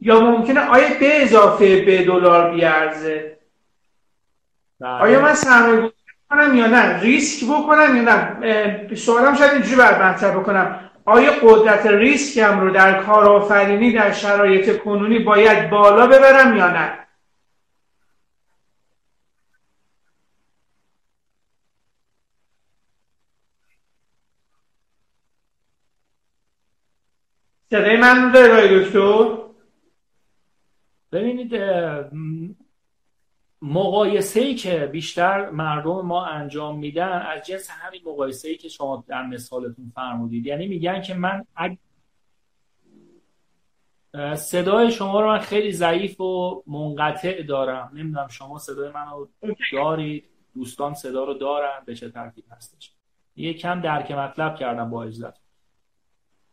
یا 0.00 0.20
ممکنه 0.20 0.60
آیا 0.60 0.88
به 1.00 1.22
اضافه 1.22 1.84
به 1.84 2.04
دلار 2.04 2.54
بیارزه. 2.54 3.38
بله. 4.80 4.90
آیا 4.90 5.20
من 5.20 5.34
سرمایه 5.34 5.92
کنم 6.30 6.54
یا 6.54 6.66
نه؟ 6.66 7.00
ریسک 7.00 7.44
بکنم 7.44 7.96
یا 7.96 8.02
نه؟ 8.02 8.94
سوالم 8.94 9.34
شاید 9.34 9.52
اینجوری 9.52 9.76
بر 9.76 10.10
مطرح 10.12 10.36
بکنم. 10.38 10.91
آیا 11.04 11.32
قدرت 11.42 11.86
ریسکم 11.86 12.60
رو 12.60 12.70
در 12.70 13.02
کارآفرینی 13.02 13.92
در 13.92 14.12
شرایط 14.12 14.78
کنونی 14.78 15.18
باید 15.18 15.70
بالا 15.70 16.06
ببرم 16.06 16.56
یا 16.56 16.68
نه؟ 16.70 16.98
صدای 27.70 27.96
من 27.96 28.32
رو 28.32 28.80
دکتر؟ 28.80 29.42
ببینید 31.12 31.54
مقایسه 33.62 34.40
ای 34.40 34.54
که 34.54 34.88
بیشتر 34.92 35.50
مردم 35.50 36.00
ما 36.00 36.26
انجام 36.26 36.78
میدن 36.78 37.12
از 37.12 37.46
جنس 37.46 37.70
همین 37.70 38.00
مقایسه 38.06 38.48
ای 38.48 38.56
که 38.56 38.68
شما 38.68 39.04
در 39.06 39.26
مثالتون 39.26 39.92
فرمودید. 39.94 40.46
یعنی 40.46 40.68
میگن 40.68 41.02
که 41.02 41.14
من 41.14 41.44
اگ... 41.56 41.76
صدای 44.36 44.90
شما 44.90 45.20
رو 45.20 45.28
من 45.28 45.38
خیلی 45.38 45.72
ضعیف 45.72 46.20
و 46.20 46.62
منقطع 46.66 47.42
دارم. 47.42 47.90
نمی‌دونم 47.94 48.28
شما 48.28 48.58
صدای 48.58 48.90
منو 48.90 49.26
دارید؟ 49.72 50.24
دوستان 50.54 50.94
صدا 50.94 51.24
رو 51.24 51.34
دارن؟ 51.34 51.82
به 51.86 51.94
چه 51.94 52.10
ترتیب 52.10 52.44
هستش؟ 52.50 52.92
یه 53.36 53.54
کم 53.54 53.80
درک 53.80 54.10
مطلب 54.10 54.56
کردم 54.56 54.90
با 54.90 55.04
اجازت 55.04 55.40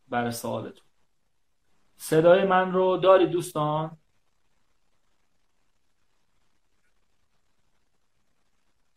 برای 0.10 0.32
سوالتون. 0.32 0.86
صدای 1.98 2.44
من 2.44 2.72
رو 2.72 2.98
دارید 2.98 3.30
دوستان؟ 3.30 3.98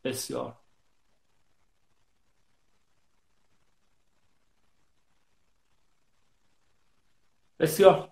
بسیار. 0.05 0.57
بسیار. 7.61 8.09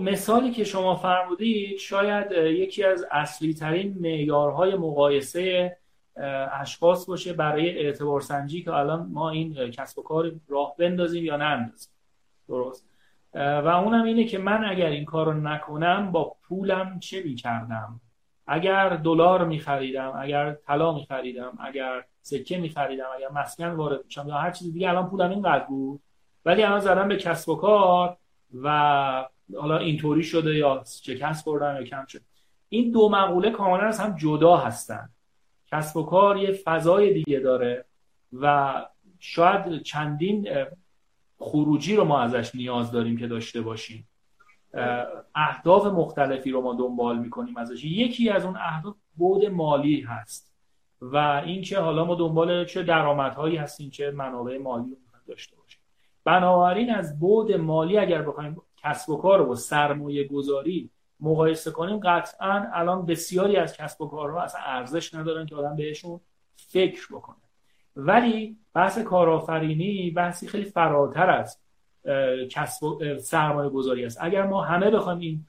مثالی 0.00 0.50
که 0.50 0.64
شما 0.64 0.96
فرمودید 0.96 1.78
شاید 1.78 2.32
یکی 2.32 2.84
از 2.84 3.06
اصلی 3.10 3.54
ترین 3.54 3.98
معیارهای 4.00 4.74
مقایسه 4.74 5.76
اشخاص 6.52 7.06
باشه 7.06 7.32
برای 7.32 7.78
اعتبار 7.78 8.20
سنجی 8.20 8.62
که 8.62 8.72
الان 8.72 9.06
ما 9.06 9.30
این 9.30 9.70
کسب 9.70 9.98
و 9.98 10.02
کار 10.02 10.32
راه 10.48 10.74
بندازیم 10.78 11.24
یا 11.24 11.36
نندازیم 11.36 11.92
درست. 12.48 12.88
و 13.34 13.68
اونم 13.84 14.04
اینه 14.04 14.24
که 14.24 14.38
من 14.38 14.64
اگر 14.64 14.86
این 14.86 15.04
کار 15.04 15.26
رو 15.26 15.40
نکنم 15.40 16.12
با 16.12 16.36
پولم 16.42 16.98
چه 16.98 17.22
می‌کردم؟ 17.22 18.00
اگر 18.46 18.88
دلار 18.88 19.44
میخریدم 19.44 20.12
اگر 20.18 20.52
طلا 20.52 20.92
میخریدم 20.92 21.58
اگر 21.60 22.04
سکه 22.22 22.58
میخریدم 22.58 23.06
اگر 23.16 23.28
مسکن 23.28 23.70
وارد 23.70 24.04
میشم 24.04 24.28
یا 24.28 24.34
هر 24.34 24.50
چیز 24.50 24.72
دیگه 24.72 24.88
الان 24.88 25.10
پولم 25.10 25.30
اینقدر 25.30 25.64
بود. 25.64 26.00
ولی 26.44 26.62
الان 26.62 26.80
زدم 26.80 27.08
به 27.08 27.16
کسب 27.16 27.48
و 27.48 27.56
کار 27.56 28.16
و 28.62 29.28
حالا 29.56 29.78
اینطوری 29.78 30.22
شده 30.22 30.56
یا 30.56 30.84
شکست 31.02 31.44
خوردم 31.44 31.76
یا 31.76 31.82
کم 31.82 32.06
شد 32.06 32.20
این 32.68 32.90
دو 32.90 33.08
مقوله 33.08 33.50
کاملا 33.50 33.82
از 33.82 34.00
هم 34.00 34.16
جدا 34.16 34.56
هستن. 34.56 35.08
کسب 35.66 35.96
و 35.96 36.02
کار 36.02 36.36
یه 36.36 36.52
فضای 36.52 37.12
دیگه 37.12 37.40
داره 37.40 37.84
و 38.32 38.74
شاید 39.18 39.82
چندین 39.82 40.48
خروجی 41.38 41.96
رو 41.96 42.04
ما 42.04 42.20
ازش 42.20 42.54
نیاز 42.54 42.92
داریم 42.92 43.16
که 43.16 43.26
داشته 43.26 43.60
باشیم. 43.60 44.08
اهداف 45.34 45.86
مختلفی 45.86 46.50
رو 46.50 46.60
ما 46.60 46.74
دنبال 46.74 47.18
می‌کنیم 47.18 47.56
ازش. 47.56 47.84
یکی 47.84 48.30
از 48.30 48.44
اون 48.44 48.56
اهداف 48.56 48.96
بود 49.16 49.44
مالی 49.44 50.00
هست 50.00 50.52
و 51.00 51.42
اینکه 51.46 51.78
حالا 51.78 52.04
ما 52.04 52.14
دنبال 52.14 52.64
چه 52.64 52.82
درآمدهایی 52.82 53.56
هستیم 53.56 53.90
چه 53.90 54.10
منابع 54.10 54.58
مالی 54.58 54.90
رو 54.90 54.96
داشته 55.28 55.56
باشیم. 55.56 55.80
بنابراین 56.24 56.94
از 56.94 57.18
بود 57.18 57.52
مالی 57.52 57.98
اگر 57.98 58.22
بخوایم 58.22 58.56
کسب 58.76 59.10
و 59.10 59.16
کار 59.16 59.48
و 59.48 59.54
سرمایه 59.54 60.28
گذاری 60.28 60.90
مقایسه 61.20 61.70
کنیم 61.70 62.00
قطعا 62.02 62.66
الان 62.72 63.06
بسیاری 63.06 63.56
از 63.56 63.76
کسب 63.76 64.00
و 64.00 64.08
کارها 64.08 64.42
اصلا 64.42 64.60
ارزش 64.64 65.14
ندارن 65.14 65.46
که 65.46 65.56
آدم 65.56 65.76
بهشون 65.76 66.20
فکر 66.56 67.06
بکنه. 67.10 67.36
ولی 67.96 68.56
بحث 68.74 68.98
کارآفرینی 68.98 70.10
بحثی 70.10 70.46
خیلی 70.48 70.64
فراتر 70.64 71.30
از 71.30 71.58
کسب 72.50 73.18
سرمایه 73.18 73.70
گذاری 73.70 74.04
است. 74.04 74.18
اگر 74.20 74.46
ما 74.46 74.62
همه 74.62 74.90
بخوایم 74.90 75.18
این 75.18 75.46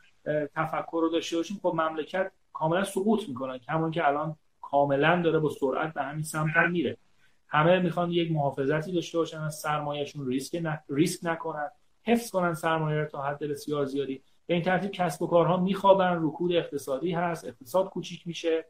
تفکر 0.55 0.99
رو 1.01 1.10
داشته 1.10 1.38
باشیم 1.38 1.60
خب 1.62 1.74
مملکت 1.76 2.32
کاملا 2.53 2.84
سقوط 2.84 3.30
می‌کنن 3.30 3.60
همون 3.68 3.91
که 3.91 4.08
الان 4.08 4.36
کاملا 4.62 5.22
داره 5.22 5.39
با 5.39 5.49
سرعت 5.49 5.93
به 5.93 6.03
همین 6.03 6.24
سمت 6.24 6.58
میره. 6.72 6.97
همه 7.47 7.80
می‌خوان 7.80 8.12
یک 8.12 8.32
محافظتی 8.32 8.91
داشته 8.91 9.18
باشن 9.18 9.41
از 9.41 9.55
سرمایهشون 9.55 10.28
ریسک 10.28 10.64
ریسک 10.89 11.20
نکنن 11.24 11.70
حفظ 12.03 12.32
کنن 12.32 12.53
سرمایه 12.53 12.99
رو 12.99 13.05
تا 13.05 13.22
حد 13.22 13.39
بسیار 13.39 13.86
زیادی. 13.86 14.22
به 14.47 14.53
این 14.53 14.64
ترتیب 14.64 14.91
کسب 14.91 15.22
و 15.22 15.28
کارها 15.28 15.58
میخوابن 15.58 16.20
رکود 16.22 16.51
اقتصادی 16.51 17.12
هست 17.12 17.45
اقتصاد 17.45 17.89
کوچیک 17.89 18.28
میشه 18.28 18.66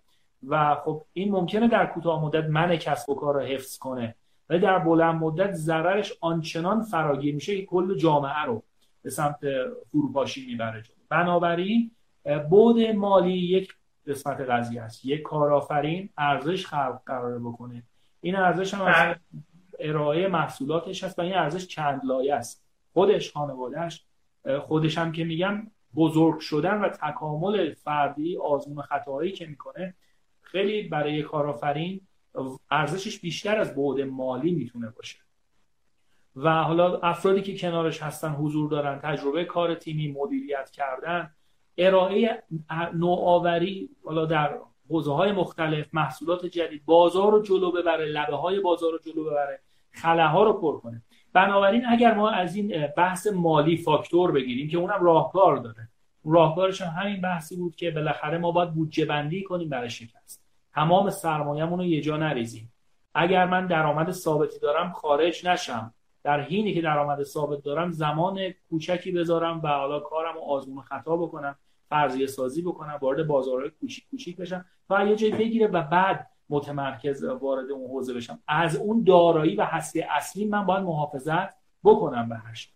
و 0.48 0.76
خب 0.76 1.04
این 1.14 1.32
ممکنه 1.32 1.68
در 1.68 1.86
کوتاه 1.86 2.26
مدت 2.26 2.50
من 2.50 2.76
کسب 2.76 3.10
و 3.10 3.16
کار 3.16 3.34
رو 3.34 3.40
حفظ 3.40 3.78
کنه. 3.78 4.16
ولی 4.50 4.60
در 4.60 4.80
بلند 4.80 5.16
مدت 5.16 5.54
ضررش 5.54 6.14
آنچنان 6.22 6.82
فراگیر 6.82 7.36
میشه 7.36 7.58
که 7.58 7.66
کل 7.66 7.98
جامعه 7.98 8.46
رو 8.46 8.64
به 9.04 9.10
سمت 9.10 9.40
فروپاشی 9.92 10.46
می‌بره 10.46 10.84
بنابراین 11.10 11.92
بود 12.50 12.80
مالی 12.80 13.38
یک 13.38 13.74
قسمت 14.08 14.42
قضیه 14.42 14.82
است. 14.82 15.06
یک 15.06 15.22
کارآفرین 15.22 16.10
ارزش 16.18 16.66
خلق 16.66 17.02
قرار 17.06 17.40
بکنه. 17.40 17.84
این 18.22 18.36
ارزش 18.36 18.74
هم 18.74 18.82
از. 18.82 19.16
ارائه 19.80 20.28
محصولاتش 20.28 21.04
هست 21.04 21.20
و 21.20 21.22
این 21.22 21.34
ارزش 21.34 21.68
چند 21.68 22.02
لایه 22.06 22.36
است. 22.36 22.64
خودش 22.94 23.32
خانوادهش 23.32 24.06
خودش 24.62 24.98
هم 24.98 25.12
که 25.12 25.24
میگم 25.24 25.68
بزرگ 25.96 26.40
شدن 26.40 26.82
و 26.82 26.90
تکامل 26.90 27.74
فردی 27.74 28.38
آزمون 28.38 28.82
خطاهایی 28.82 29.32
که 29.32 29.46
می‌کنه 29.46 29.96
خیلی 30.42 30.88
برای 30.88 31.24
کارآفرین 31.24 32.07
ارزشش 32.72 33.20
بیشتر 33.20 33.58
از 33.60 33.76
بعد 33.76 34.02
مالی 34.02 34.52
می‌تونه 34.52 34.90
باشه. 34.90 35.18
و 36.36 36.64
حالا 36.64 36.98
افرادی 36.98 37.42
که 37.42 37.58
کنارش 37.58 38.04
هستن 38.04 38.30
حضور 38.30 38.70
دارن 38.70 39.00
تجربه 39.00 39.46
کار 39.46 39.76
تیمی 39.76 40.08
مدیریت 40.08 40.72
کردن 40.72 41.32
ارائه 41.78 42.44
نوآوری 42.94 43.90
حالا 44.06 44.26
در 44.26 44.60
حوزه 44.90 45.14
های 45.14 45.32
مختلف 45.32 45.88
محصولات 45.94 46.46
جدید 46.46 46.86
بازار 46.86 47.32
رو 47.32 47.42
جلو 47.42 47.72
ببره 47.72 48.06
لبه 48.06 48.36
های 48.36 48.60
بازار 48.60 48.92
رو 48.92 48.98
جلو 48.98 49.24
ببره 49.24 49.60
خلاها 49.92 50.44
رو 50.44 50.54
پر 50.54 50.80
کنه. 50.80 51.02
بنابراین 51.34 51.86
اگر 51.86 52.14
ما 52.14 52.30
از 52.30 52.56
این 52.56 52.88
بحث 52.98 53.28
مالی 53.28 53.78
فاکتور 53.78 54.32
بگیریم 54.32 54.70
که 54.70 54.78
اونم 54.78 55.04
راهکار 55.04 55.58
داره. 55.58 55.90
راهکارش 56.26 56.82
هم 56.82 57.02
همین 57.02 57.22
بحثی 57.22 57.56
بود 57.56 57.76
که 57.76 57.92
بالاخره 57.92 58.38
ما 58.38 58.52
باید 58.52 58.74
بودجه 58.74 59.06
بندی 59.06 59.44
کنیم 59.44 59.70
برای 59.70 59.90
شکست. 59.90 60.47
تمام 60.78 61.10
سرمایه‌مون 61.10 61.80
رو 61.80 61.86
یه 61.86 62.02
جا 62.02 62.18
نریزیم. 62.18 62.74
اگر 63.16 63.46
من 63.46 63.68
درآمد 63.68 64.12
ثابتی 64.12 64.60
دارم 64.60 64.92
خارج 64.92 65.48
نشم. 65.48 65.94
در 66.24 66.42
حینی 66.42 66.74
که 66.74 66.82
درآمد 66.82 67.24
ثابت 67.24 67.64
دارم 67.64 67.92
زمان 67.92 68.40
کوچکی 68.70 69.12
بذارم 69.12 69.62
و 69.64 69.68
حالا 69.68 70.00
کارم 70.00 70.34
رو 70.34 70.42
آزمون 70.42 70.82
خطا 70.82 71.18
بکنم 71.18 71.56
فرضیه 71.90 72.28
سازی 72.28 72.62
بکنم 72.62 73.00
وارد 73.02 73.28
بازارهای 73.28 73.70
کوچیک 73.70 74.10
کوچیک 74.10 74.38
بشم 74.38 74.66
تا 74.88 75.04
یه 75.04 75.16
جایی 75.16 75.34
بگیره 75.34 75.68
و 75.68 75.82
بعد 75.82 76.28
متمرکز 76.50 77.24
وارد 77.24 77.72
اون 77.72 77.90
حوزه 77.90 78.14
بشم. 78.14 78.40
از 78.48 78.76
اون 78.76 79.04
دارایی 79.04 79.56
و 79.56 79.66
هستی 79.66 80.02
اصلی 80.02 80.46
من 80.46 80.66
باید 80.66 80.84
محافظت 80.84 81.54
بکنم 81.84 82.30
بهش. 82.30 82.74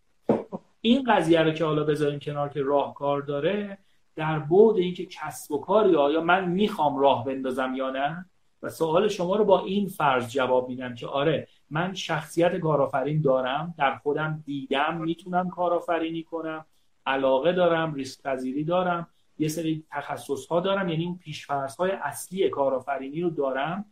این 0.82 1.04
قضیه 1.04 1.42
رو 1.42 1.52
که 1.52 1.66
حالا 1.66 1.84
بذاریم 1.84 2.20
کنار 2.20 2.50
که 2.50 2.62
راهکار 2.62 3.22
داره 3.22 3.78
در 4.16 4.40
بعد 4.40 4.78
اینکه 4.78 5.06
کسب 5.06 5.52
و 5.52 5.58
کاری 5.58 5.96
آیا 5.96 6.22
من 6.22 6.50
می‌خوام 6.50 6.98
راه 6.98 7.26
بندازم 7.26 7.74
یا 7.76 7.90
نه؟ 7.90 8.26
و 8.64 8.70
سوال 8.70 9.08
شما 9.08 9.36
رو 9.36 9.46
با 9.46 9.60
این 9.60 9.88
فرض 9.88 10.32
جواب 10.32 10.70
میدم 10.70 10.96
که 10.96 11.08
آره 11.08 11.48
من 11.70 11.94
شخصیت 11.94 12.56
کارآفرین 12.56 13.22
دارم 13.22 13.74
در 13.78 13.96
خودم 13.96 14.44
دیدم 14.46 14.98
می‌تونم 14.98 15.50
کارآفرینی 15.50 16.24
کنم 16.24 16.66
علاقه 17.06 17.54
دارم 17.54 17.94
ریسک 17.94 18.24
پذیری 18.24 18.64
دارم 18.64 19.08
یه 19.38 19.48
سری 19.48 19.84
تخصص 19.92 20.48
ها 20.48 20.60
دارم 20.60 20.90
یعنی 20.90 21.06
اون 21.06 21.18
پیشفرض 21.18 21.76
های 21.76 21.92
اصلی 21.92 22.50
کارآفرینی 22.50 23.22
رو 23.22 23.30
دارم 23.30 23.86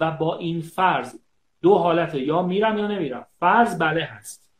و 0.00 0.10
با 0.10 0.36
این 0.36 0.60
فرض 0.60 1.18
دو 1.62 1.78
حالت 1.78 2.14
یا 2.14 2.42
میرم 2.42 2.78
یا 2.78 2.86
نمیرم. 2.86 3.26
فرض 3.40 3.78
بله 3.78 4.02
هست. 4.04 4.50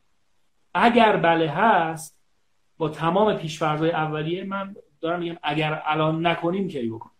اگر 0.74 1.16
بله 1.16 1.48
هست 1.48 2.19
با 2.80 2.88
تمام 2.88 3.34
پیشفرض 3.34 3.82
اولیه 3.82 4.44
من 4.44 4.76
دارم 5.00 5.18
میگم 5.20 5.36
اگر 5.42 5.82
الان 5.84 6.26
نکنیم 6.26 6.68
کی 6.68 6.88
بکنیم؟ 6.88 7.14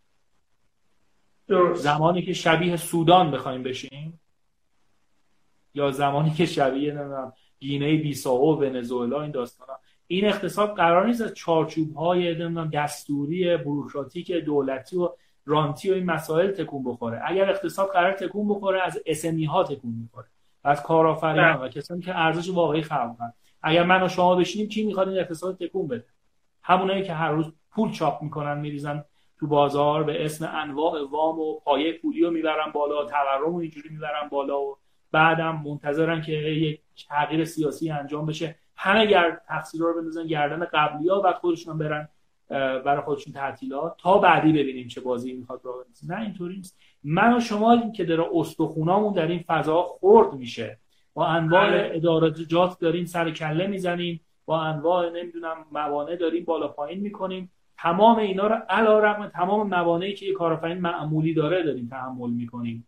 زمانی 1.75 2.23
که 2.23 2.33
شبیه 2.33 2.77
سودان 2.77 3.31
بخوایم 3.31 3.63
بشیم 3.63 4.21
یا 5.75 5.91
زمانی 5.91 6.31
که 6.31 6.47
شبیه 6.47 6.93
نمی‌دونم 6.93 7.33
گینه 7.59 7.97
بیساو 7.97 8.59
و 8.59 8.61
ونزوئلا 8.61 9.23
این 9.23 9.31
داستان 9.31 9.67
این 10.07 10.27
اقتصاد 10.27 10.77
قرار 10.77 11.07
نیست 11.07 11.23
از 11.23 11.35
چارچوب 11.35 11.97
های 11.97 12.35
دستوری 12.73 13.57
بروکراتیک 13.57 14.33
دولتی 14.33 14.97
و 14.97 15.09
رانتی 15.47 15.91
و 15.91 15.95
این 15.95 16.05
مسائل 16.05 16.51
تکون 16.51 16.85
بخوره. 16.85 17.21
اگر 17.25 17.51
اقتصاد 17.51 17.93
قرار 17.93 18.13
تکون 18.13 18.49
بخوره 18.49 18.83
از 18.83 19.03
اسمی 19.07 19.45
ها 19.45 19.65
تکون 19.65 19.93
می‌خوره. 20.03 20.27
از 20.65 20.83
کارآفرینان 20.83 21.61
و 21.61 21.69
کسانی 21.69 22.03
که 22.03 22.19
ارزش 22.19 22.51
واقعی 22.51 22.83
خلق 22.83 23.17
کنن 23.19 23.33
اگر 23.63 23.83
من 23.83 24.03
و 24.03 24.09
شما 24.09 24.37
بشینیم 24.37 24.69
کی 24.69 24.87
می‌خواد 24.87 25.09
این 25.09 25.19
اقتصاد 25.19 25.57
تکون 25.57 25.89
بده؟ 25.89 26.05
همونایی 26.63 27.03
که 27.03 27.13
هر 27.13 27.31
روز 27.31 27.53
پول 27.71 27.91
چاپ 27.93 28.23
می‌کنن 28.23 28.59
میریزن 28.59 29.05
تو 29.39 29.47
بازار 29.47 30.05
به 30.05 30.25
اسم 30.25 30.51
انواع 30.55 31.11
وام 31.11 31.39
و 31.39 31.61
پایه 31.61 31.93
پولی 31.93 32.21
رو 32.21 32.31
می‌برن 32.31 32.73
بالا 32.73 33.05
تورم 33.05 33.55
و 33.55 33.59
اینجوری 33.59 33.89
می‌برن 33.89 34.29
بالا 34.29 34.61
و 34.61 34.77
بعدم 35.13 35.63
منتظرن 35.65 36.23
که 36.23 36.33
یک 36.33 36.81
تغییر 37.09 37.45
سیاسی 37.45 37.91
انجام 37.91 38.27
بشه. 38.27 38.57
همه 38.77 39.07
گرد 39.07 39.43
تقصیر 39.49 39.81
رو 39.81 39.95
بندازن 39.95 40.27
گردن 40.27 40.65
قبلی 40.65 41.09
ها 41.09 41.23
و 41.25 41.33
خودشون 41.33 41.79
برن 41.79 42.09
برای 42.85 43.01
خودشون 43.01 43.33
تعطیلات 43.33 43.95
تا 43.99 44.19
بعدی 44.19 44.53
ببینیم 44.53 44.89
چه 44.89 45.01
بازی 45.01 45.33
می‌خواد 45.33 45.61
راه 45.65 45.75
نه 46.09 46.21
اینطوری 46.21 46.57
نیست. 46.57 46.79
من 47.05 47.37
و 47.37 47.41
شما 47.41 47.91
که 47.91 48.05
داره 48.05 48.27
استخونامون 48.35 49.13
در 49.13 49.27
این 49.27 49.45
فضا 49.47 49.83
خرد 49.83 50.33
میشه. 50.33 50.79
با 51.21 51.27
انواع 51.27 51.71
بله. 51.71 51.91
ادارجات 51.95 52.79
داریم 52.79 53.05
سر 53.05 53.31
کله 53.31 53.67
می‌زنیم. 53.67 54.21
با 54.47 54.61
انواع 54.61 55.11
نمی‌دونم 55.11 55.57
موانع 55.73 56.17
داریم 56.17 56.45
بالا 56.45 56.69
پایین 56.69 57.01
می‌کنیم. 57.01 57.53
تمام 57.79 58.19
اینا 58.19 58.47
رو 58.47 58.55
علا 58.69 58.99
رقم 58.99 59.29
تمام 59.29 59.69
موانعی 59.69 60.15
که 60.15 60.27
یه 60.27 60.33
کارآفرین 60.33 60.79
معمولی 60.79 61.35
داره 61.35 61.63
داریم 61.63 61.89
تحمل 61.91 62.31
می‌کنیم. 62.31 62.87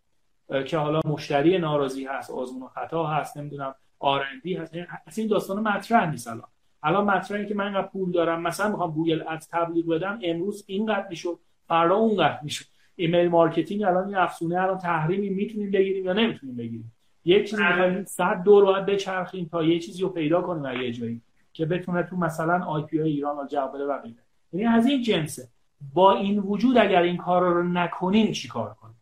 که 0.65 0.77
حالا 0.77 1.01
مشتری 1.05 1.57
ناراضی 1.57 2.05
هست 2.05 2.31
آزمون 2.31 2.63
و 2.63 2.67
خطا 2.67 3.05
هست 3.05 3.37
نمی‌دونم 3.37 3.75
R&D 3.99 4.53
هست. 4.53 4.73
اصلا 5.07 5.21
این 5.21 5.27
داستان 5.27 5.59
مطرح 5.59 6.11
نیست 6.11 6.27
الان. 6.27 6.47
الان 6.83 7.05
مطرحی 7.05 7.45
که 7.45 7.55
من 7.55 7.65
اینقدر 7.65 7.87
پول 7.87 8.11
دارم 8.11 8.41
مثلا 8.41 8.69
می‌خوام 8.69 8.91
Google 8.91 9.23
Ads 9.27 9.49
تبلیغ 9.49 9.87
بدم 9.87 10.19
امروز 10.23 10.63
اینقدر 10.67 11.07
می‌شد 11.09 11.39
فردا 11.67 11.95
اونقدر 11.95 12.39
می‌شد. 12.43 12.65
email 12.95 13.27
marketing 13.27 13.83
الان 13.83 14.05
این 14.05 14.15
افزونه 14.15 14.61
الان 14.61 14.77
تحریمی 14.77 15.29
می‌تونیم 15.29 15.71
بگیریم 15.71 16.05
یا 16.05 16.13
نمی‌تونیم 16.13 16.55
بگیریم؟ 16.55 16.93
یک 17.25 17.49
چیزی 17.49 17.63
بله. 17.63 17.69
می‌خوایم 17.69 18.05
صد 18.05 18.43
دور 18.43 18.65
باید 18.65 18.85
بچرخیم 18.85 19.45
تا 19.51 19.63
یه 19.63 19.79
چیزی 19.79 20.01
رو 20.01 20.09
پیدا 20.09 20.41
کنیم 20.41 20.65
اگه 20.65 20.91
جایی 20.91 21.21
که 21.53 21.65
بتونه 21.65 22.03
تو 22.03 22.15
مثلا 22.15 22.65
IP 22.65 23.01
ایران 23.01 23.37
رو 23.37 23.47
جواب 23.47 23.75
بده. 23.75 23.85
و 23.85 24.01
غیره 24.01 24.23
یعنی 24.53 24.65
از 24.65 24.85
این 24.85 25.01
جنسه 25.01 25.47
با 25.93 26.13
این 26.13 26.39
وجود 26.39 26.77
اگر 26.77 27.01
این 27.01 27.17
کار 27.17 27.41
رو 27.41 27.63
نکنیم 27.63 28.31
چیکار 28.31 28.73
کنیم؟ 28.73 29.01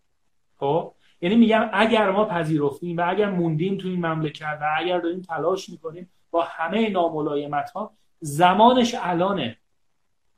خب؟ 0.58 0.94
یعنی 1.22 1.36
میگم 1.36 1.70
اگر 1.74 2.12
ما 2.12 2.26
پذیرفتیم 2.26 2.98
و 2.98 3.10
اگر 3.10 3.30
موندیم 3.30 3.78
تو 3.78 3.88
این 3.88 4.06
مملکت 4.06 4.58
و 4.62 4.76
اگر 4.78 5.00
داریم 5.00 5.22
تلاش 5.22 5.70
می‌کنیم 5.70 6.10
با 6.32 6.44
همه 6.44 6.90
ناملایمت 6.90 7.70
ها 7.70 7.94
زمانش 8.20 8.96
الانه. 9.00 9.58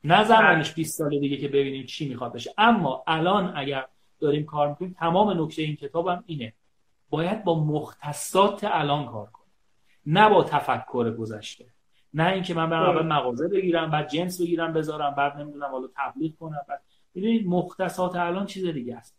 نه 0.04 0.24
زمانش 0.24 0.74
20 0.74 0.98
سال 0.98 1.20
دیگه 1.20 1.38
که 1.38 1.48
ببینیم 1.48 1.86
چی 1.86 2.10
می‌خواد 2.10 2.34
بشه. 2.34 2.54
اما 2.58 3.04
الان 3.08 3.54
اگر 3.56 3.86
داریم 4.20 4.46
کار 4.46 4.70
می‌کنیم 4.70 4.96
تمام 5.00 5.44
نکته 5.44 5.62
این 5.62 5.76
کتابم 5.76 6.24
اینه. 6.26 6.54
باید 7.14 7.44
با 7.44 7.64
مختصات 7.64 8.64
الان 8.64 9.06
کار 9.06 9.30
کنیم 9.30 9.54
نه 10.06 10.30
با 10.30 10.44
تفکر 10.44 11.12
گذشته. 11.12 11.66
نه 12.14 12.28
اینکه 12.28 12.54
من 12.54 12.70
برم 12.70 12.90
اول 12.90 13.08
مغازه 13.08 13.48
بگیرم 13.48 13.92
بعد 13.92 14.10
جنس 14.10 14.42
بگیرم 14.42 14.74
بذارم 14.74 15.16
بعد 15.16 15.38
نمی‌دونم 15.38 15.72
حالا 15.72 15.88
تبلیغ 15.96 16.36
کنم 16.40 16.62
بعد 16.68 16.82
ببینید 17.16 17.48
مختصات 17.48 18.16
الان 18.16 18.46
چیز 18.46 18.66
دیگه 18.66 18.96
است. 18.96 19.18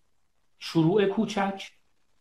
شروع 0.59 1.07
کوچک 1.07 1.70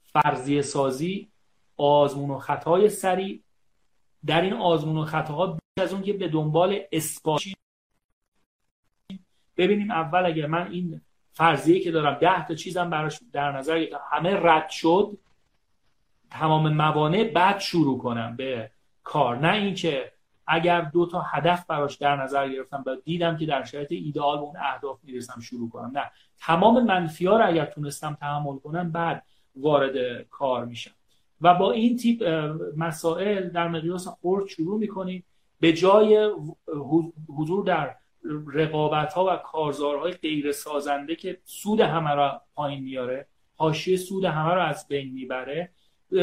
فرضیه 0.04 0.62
سازی 0.62 1.32
آزمون 1.78 2.30
و 2.30 2.38
خطای 2.38 2.90
سریع. 2.90 3.44
در 4.26 4.42
این 4.42 4.54
آزمون 4.54 4.98
و 4.98 5.06
خطاها 5.06 5.48
بیش 5.48 5.84
از 5.84 5.94
اون 5.94 6.02
که 6.02 6.14
به 6.14 6.28
دنبال 6.28 6.80
اثبات 6.92 7.42
ببینیم 9.58 9.92
اول 9.92 10.26
اگر 10.26 10.48
من 10.48 10.72
این 10.72 11.02
فرضیه 11.32 11.80
که 11.80 11.92
دارم 11.92 12.14
ده 12.14 12.48
تا 12.48 12.56
چیزم 12.56 12.90
براش 12.90 13.20
در 13.32 13.52
نظر 13.52 13.86
همه 14.12 14.36
رد 14.36 14.70
شد 14.70 15.18
تمام 16.34 16.74
موانع 16.74 17.24
بعد 17.24 17.60
شروع 17.60 17.98
کنم 17.98 18.36
به 18.36 18.72
کار. 19.04 19.38
نه 19.38 19.54
اینکه 19.54 20.12
اگر 20.48 20.82
دو 20.82 21.06
تا 21.06 21.22
هدف 21.22 21.66
براش 21.66 21.96
در 21.96 22.16
نظر 22.16 22.50
گرفتم 22.50 22.84
و 22.88 22.96
دیدم 23.06 23.38
که 23.38 23.46
در 23.46 23.64
شرایط 23.64 23.92
ایدئال 23.92 24.38
اون 24.38 24.56
اهداف 24.58 25.00
می‌رسم 25.04 25.40
شروع 25.40 25.70
کنم. 25.70 25.92
نه 25.96 26.12
تمام 26.40 26.84
منفی 26.84 27.26
ها 27.26 27.38
رو 27.38 27.48
اگر 27.48 27.66
تونستم 27.66 28.18
تحمل 28.20 28.58
کنم 28.58 28.92
بعد 28.92 29.24
وارد 29.56 30.22
کار 30.30 30.66
میشم. 30.66 30.92
و 31.42 31.54
با 31.54 31.72
این 31.72 31.98
تیپ 31.98 32.24
مسائل 32.78 33.50
در 33.50 33.68
مقیاس 33.68 34.08
خرد 34.08 34.48
شروع 34.48 34.80
می‌کنیم. 34.80 35.24
به 35.60 35.74
جای 35.74 36.32
حضور 37.38 37.66
در 37.66 37.96
رقابت 38.54 39.14
ها 39.14 39.26
و 39.26 39.36
کارزارهای 39.36 40.12
غیر 40.12 40.52
سازنده 40.52 41.16
که 41.16 41.38
سود 41.44 41.80
همه 41.80 42.14
را 42.14 42.42
پایین 42.56 42.84
میاره 42.84 43.28
حاشیه 43.56 43.98
سود 43.98 44.26
همه 44.26 44.54
را 44.54 44.64
از 44.64 44.88
بین 44.88 45.14
می‌بره 45.14 45.70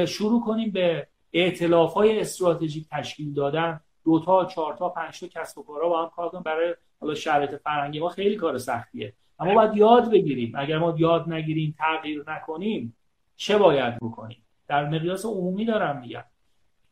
شروع 0.07 0.45
کنیم 0.45 0.71
به 0.71 1.07
اعتلاف 1.33 1.95
های 1.95 2.21
استراتژیک 2.21 2.89
تشکیل 2.91 3.33
دادن. 3.35 3.81
دو 4.05 4.21
تا 4.25 4.45
چهار 4.45 4.77
تا 4.77 4.89
پنج 4.89 5.21
تا 5.21 5.27
کسب 5.27 5.59
و 5.59 5.63
کارها 5.63 5.89
با 5.89 6.03
هم 6.03 6.11
کار 6.17 6.29
کنیم 6.29 6.43
برای 6.43 6.75
حالا 7.01 7.15
شرایط 7.15 7.55
فرهنگی 7.55 8.01
ما 8.01 8.09
خیلی 8.09 8.37
کار 8.37 8.59
سختیه. 8.59 9.15
اما 9.39 9.55
باید 9.55 9.77
یاد 9.77 10.11
بگیریم 10.11 10.53
اگر 10.57 10.79
ما 10.79 10.95
یاد 10.99 11.29
نگیریم 11.29 11.75
تغییر 11.79 12.25
نکنیم 12.27 12.97
چه 13.37 13.59
باید 13.59 13.97
بکنیم؟ 13.97 14.45
در 14.69 14.89
مقیاس 14.89 15.25
عمومی 15.25 15.65
دارم 15.65 16.01
میگم. 16.01 16.25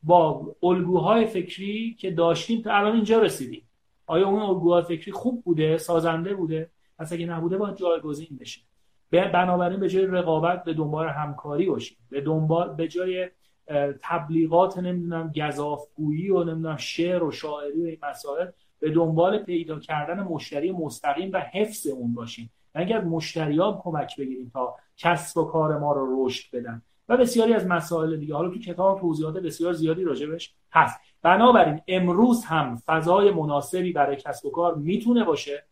با 0.03 0.55
الگوهای 0.63 1.25
فکری 1.25 1.95
که 1.99 2.11
داشتیم 2.11 2.61
تا 2.61 2.73
الان 2.73 2.95
اینجا 2.95 3.19
رسیدیم. 3.19 3.69
آیا 4.05 4.27
اون 4.27 4.39
الگوهای 4.39 4.83
فکری 4.83 5.11
خوب 5.11 5.43
بوده؟ 5.43 5.77
سازنده 5.77 6.33
بوده؟ 6.33 6.69
پس 6.99 7.13
اگه 7.13 7.25
نبوده 7.25 7.57
باید 7.57 7.75
جایگزین 7.75 8.37
بشه. 8.39 8.61
بنابراین 9.11 9.79
به 9.79 9.89
جای 9.89 10.05
رقابت 10.05 10.63
به 10.63 10.73
دنبال 10.73 11.07
همکاری 11.07 11.65
باشیم. 11.65 11.97
به 12.09 12.21
دنبال 12.21 12.73
به 12.73 12.87
جای 12.87 13.29
تبلیغات 14.01 14.77
نمی‌دونم 14.77 15.31
گذافگویی 15.35 16.29
و 16.29 16.43
نمی‌دونم 16.43 16.77
شعر 16.77 17.23
و 17.23 17.31
شاعری 17.31 17.83
و 17.83 17.85
این 17.85 17.97
مسائل 18.03 18.47
به 18.79 18.91
دنبال 18.91 19.37
پیدا 19.37 19.79
کردن 19.79 20.23
مشتری 20.23 20.71
مستقیم 20.71 21.29
و 21.33 21.39
حفظ 21.39 21.87
اون 21.87 22.13
باشیم. 22.13 22.51
اگر 22.73 23.01
مشتریان 23.01 23.79
کمک 23.83 24.17
بگیریم 24.19 24.51
تا 24.53 24.75
کسب 24.97 25.37
و 25.37 25.43
کار 25.43 25.77
ما 25.77 25.93
رو 25.93 26.25
رشد 26.25 26.55
بدن. 26.55 26.81
و 27.09 27.17
بسیاری 27.17 27.53
از 27.53 27.67
مسائل 27.67 28.17
دیگه. 28.17 28.35
حالا 28.35 28.49
تو 28.49 28.59
کتاب 28.59 28.99
توضیحات 28.99 29.37
بسیار 29.37 29.73
زیادی 29.73 30.03
راجبش 30.03 30.53
هست. 30.71 30.99
بنابراین 31.21 31.81
امروز 31.87 32.45
هم 32.45 32.75
فضای 32.85 33.31
مناسبی 33.31 33.93
برای 33.93 34.15
کسب 34.15 34.45
و 34.45 34.51
کار 34.51 34.75
می‌تونه 34.75 35.23
باشه. 35.23 35.63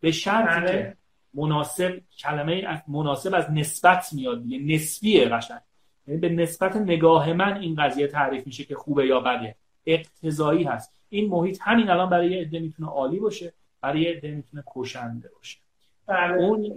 به 0.00 0.10
شرطی 0.10 0.66
که 0.66 0.72
بله. 0.72 0.96
مناسب 1.36 2.00
کلمه 2.18 2.82
مناسب 2.88 3.34
از 3.34 3.50
نسبت 3.50 4.12
میاد 4.12 4.42
دیگه. 4.42 4.74
نسبیه 4.74 5.28
قشنگ. 5.28 5.60
یعنی 6.06 6.20
به 6.20 6.28
نسبت 6.28 6.76
نگاه 6.76 7.32
من 7.32 7.56
این 7.56 7.74
قضیه 7.74 8.06
تعریف 8.06 8.46
میشه 8.46 8.64
که 8.64 8.74
خوبه 8.74 9.06
یا 9.06 9.20
بده. 9.20 9.54
اقتضایی 9.86 10.64
هست. 10.64 10.92
این 11.08 11.30
محیط 11.30 11.58
همین 11.62 11.90
الان 11.90 12.10
برای 12.10 12.30
یه 12.30 12.40
عده 12.40 12.58
می‌تونه 12.58 12.88
عالی 12.88 13.18
باشه 13.18 13.52
برای 13.80 14.00
یه 14.00 14.10
عده 14.10 14.30
می‌تونه 14.30 14.64
کشنده 14.66 15.30
باشه. 15.36 15.58
بله. 16.06 16.34
اون 16.34 16.72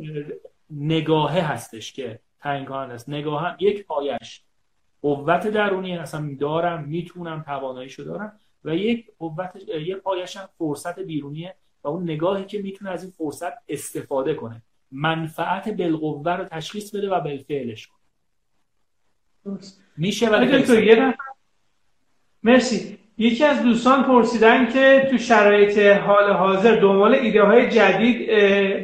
نگاهه 0.70 1.52
هستش 1.52 1.94
که 1.94 2.20
تعیین 2.40 2.72
است. 2.72 3.10
نگاه 3.10 3.44
هم 3.44 3.56
یک 3.60 3.86
پایش. 3.86 4.44
قوت 5.02 5.48
درونی 5.48 5.98
اصلا 5.98 6.36
دارم 6.40 6.84
می‌تونم 6.84 7.44
تواناییشو 7.44 8.04
دارم 8.04 8.40
و 8.64 8.76
یک 8.76 9.12
قوت 9.20 9.52
یک 9.68 9.98
پایش 9.98 10.38
هم 10.38 10.50
فرصت 10.58 11.00
بیرونیه 11.00 11.56
و 11.84 11.88
اون 11.88 12.04
نگاهی 12.04 12.46
که 12.46 12.62
می‌تونه 12.62 12.92
از 12.92 13.04
این 13.04 13.12
فرصت 13.18 13.54
استفاده 13.70 14.34
کنه. 14.34 14.62
منفعت 14.92 15.70
بالقوه 15.70 16.32
رو 16.32 16.44
تشخیص 16.44 16.96
بده 16.96 17.10
و 17.10 17.20
بالفعلش 17.20 17.88
کنه. 17.88 18.00
میشه 19.98 20.30
ولی 20.30 20.48
مرسی. 22.44 22.98
یکی 23.18 23.46
از 23.46 23.64
دوستان 23.64 24.04
پرسیدن 24.04 24.72
که 24.72 25.08
تو 25.12 25.18
شرایط 25.18 25.78
حال 25.78 26.32
حاضر 26.32 26.76
دنبال 26.76 27.16
ایده 27.16 27.44
های 27.44 27.70
جدید 27.70 28.28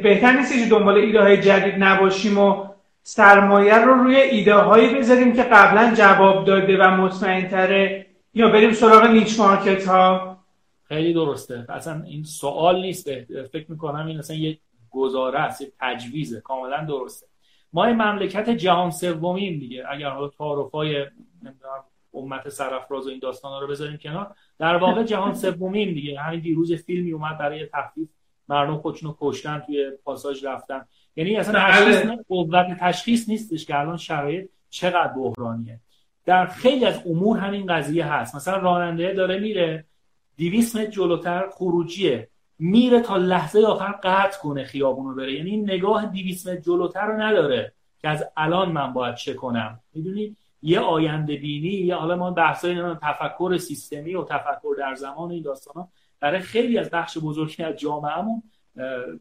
بهتر 0.02 0.32
نیست 0.32 0.52
که 0.52 0.70
دنبال 0.70 0.96
ایده 0.96 1.20
های 1.20 1.36
جدید 1.36 1.74
نباشیم 1.78 2.38
و 2.38 2.66
سرمایه 3.02 3.74
رو 3.74 3.94
روی 3.94 4.16
ایده 4.16 4.54
هایی 4.54 4.94
بذاریم 4.94 5.36
که 5.36 5.42
قبلا 5.42 5.94
جواب 5.94 6.44
داده 6.44 6.78
و 6.78 6.90
مطمئن 6.90 7.48
تره 7.48 8.06
یا 8.34 8.48
بریم 8.48 8.72
سراغ 8.72 9.06
نیچ 9.06 9.40
مارکت 9.40 9.88
ها. 9.88 10.35
خیلی 10.88 11.12
درسته. 11.12 11.66
اصلا 11.68 12.02
این 12.02 12.24
سوال 12.24 12.80
نیست. 12.80 13.10
فکر 13.44 13.70
می‌کنم 13.70 14.06
این 14.06 14.18
اصلا 14.18 14.36
یه 14.36 14.58
گزاره 14.90 15.38
است 15.38 15.60
یه 15.60 15.72
تجویزه. 15.80 16.40
کاملا 16.40 16.84
درسته. 16.84 17.26
ما 17.72 17.84
این 17.84 17.96
مملکت 17.96 18.50
جهان 18.50 18.90
سومیم 18.90 19.58
دیگه. 19.58 19.84
اگر 19.90 20.08
حالا 20.08 20.28
تعارفای 20.28 21.06
نمی‌دونم 21.42 21.84
امت 22.14 22.48
سرافراز 22.48 23.06
و 23.06 23.10
این 23.10 23.18
داستانا 23.18 23.60
رو 23.60 23.66
بذاریم 23.66 23.96
کنار 23.96 24.34
در 24.58 24.76
واقع 24.76 25.02
جهان 25.02 25.34
سومیم 25.34 25.94
دیگه. 25.94 26.20
همین 26.20 26.40
دیروز 26.40 26.72
فیلمی 26.72 27.12
اومد 27.12 27.38
برای 27.38 27.66
تخفیف 27.66 28.08
مردم 28.48 28.76
خودشونو 28.76 29.14
کشتن 29.20 29.62
توی 29.66 29.90
پاساژ 30.04 30.44
رفتن. 30.44 30.84
یعنی 31.16 31.36
اصلا 31.36 31.60
بله. 31.60 31.72
تشخیص 31.72 32.10
قوت 32.28 32.66
تشخیص 32.80 33.28
نیستش 33.28 33.66
که 33.66 33.78
الان 33.78 33.96
شرایط 33.96 34.48
چقدر 34.70 35.12
بحرانیه. 35.12 35.80
در 36.24 36.46
خیلی 36.46 36.84
از 36.84 37.02
امور 37.06 37.38
همین 37.38 37.66
قضیه 37.66 38.04
هست. 38.06 38.34
مثلا 38.34 38.56
راننده 38.56 39.12
داره 39.12 39.38
میره 39.38 39.84
200 40.38 40.76
متر 40.76 40.90
جلوتر 40.90 41.50
خروجیه. 41.50 42.28
میره 42.58 43.00
تا 43.00 43.16
لحظه 43.16 43.62
آخر 43.66 43.92
قطع 44.02 44.38
کنه 44.40 44.64
خیابونو 44.64 45.14
بره. 45.14 45.34
یعنی 45.34 45.50
این 45.50 45.70
نگاه 45.70 46.06
200 46.06 46.48
متر 46.48 46.60
جلوتر 46.60 47.06
رو 47.06 47.20
نداره 47.20 47.72
که 47.98 48.08
از 48.08 48.24
الان 48.36 48.72
من 48.72 48.92
باید 48.92 49.14
چه 49.14 49.34
کنم. 49.34 49.80
می‌دونید 49.94 50.36
یه 50.62 50.80
آینده 50.80 51.36
بینی 51.36 51.68
یا 51.68 51.98
حالا 51.98 52.16
ما 52.16 52.30
بحثای 52.30 52.94
تفکر 53.02 53.56
سیستمی 53.56 54.14
و 54.14 54.24
تفکر 54.24 54.74
در 54.78 54.94
زمان 54.94 55.30
این 55.30 55.42
داستانا 55.42 55.88
برای 56.20 56.40
خیلی 56.40 56.78
از 56.78 56.90
بخش 56.90 57.18
بزرگی 57.18 57.62
از 57.62 57.76
جامعهمون 57.76 58.42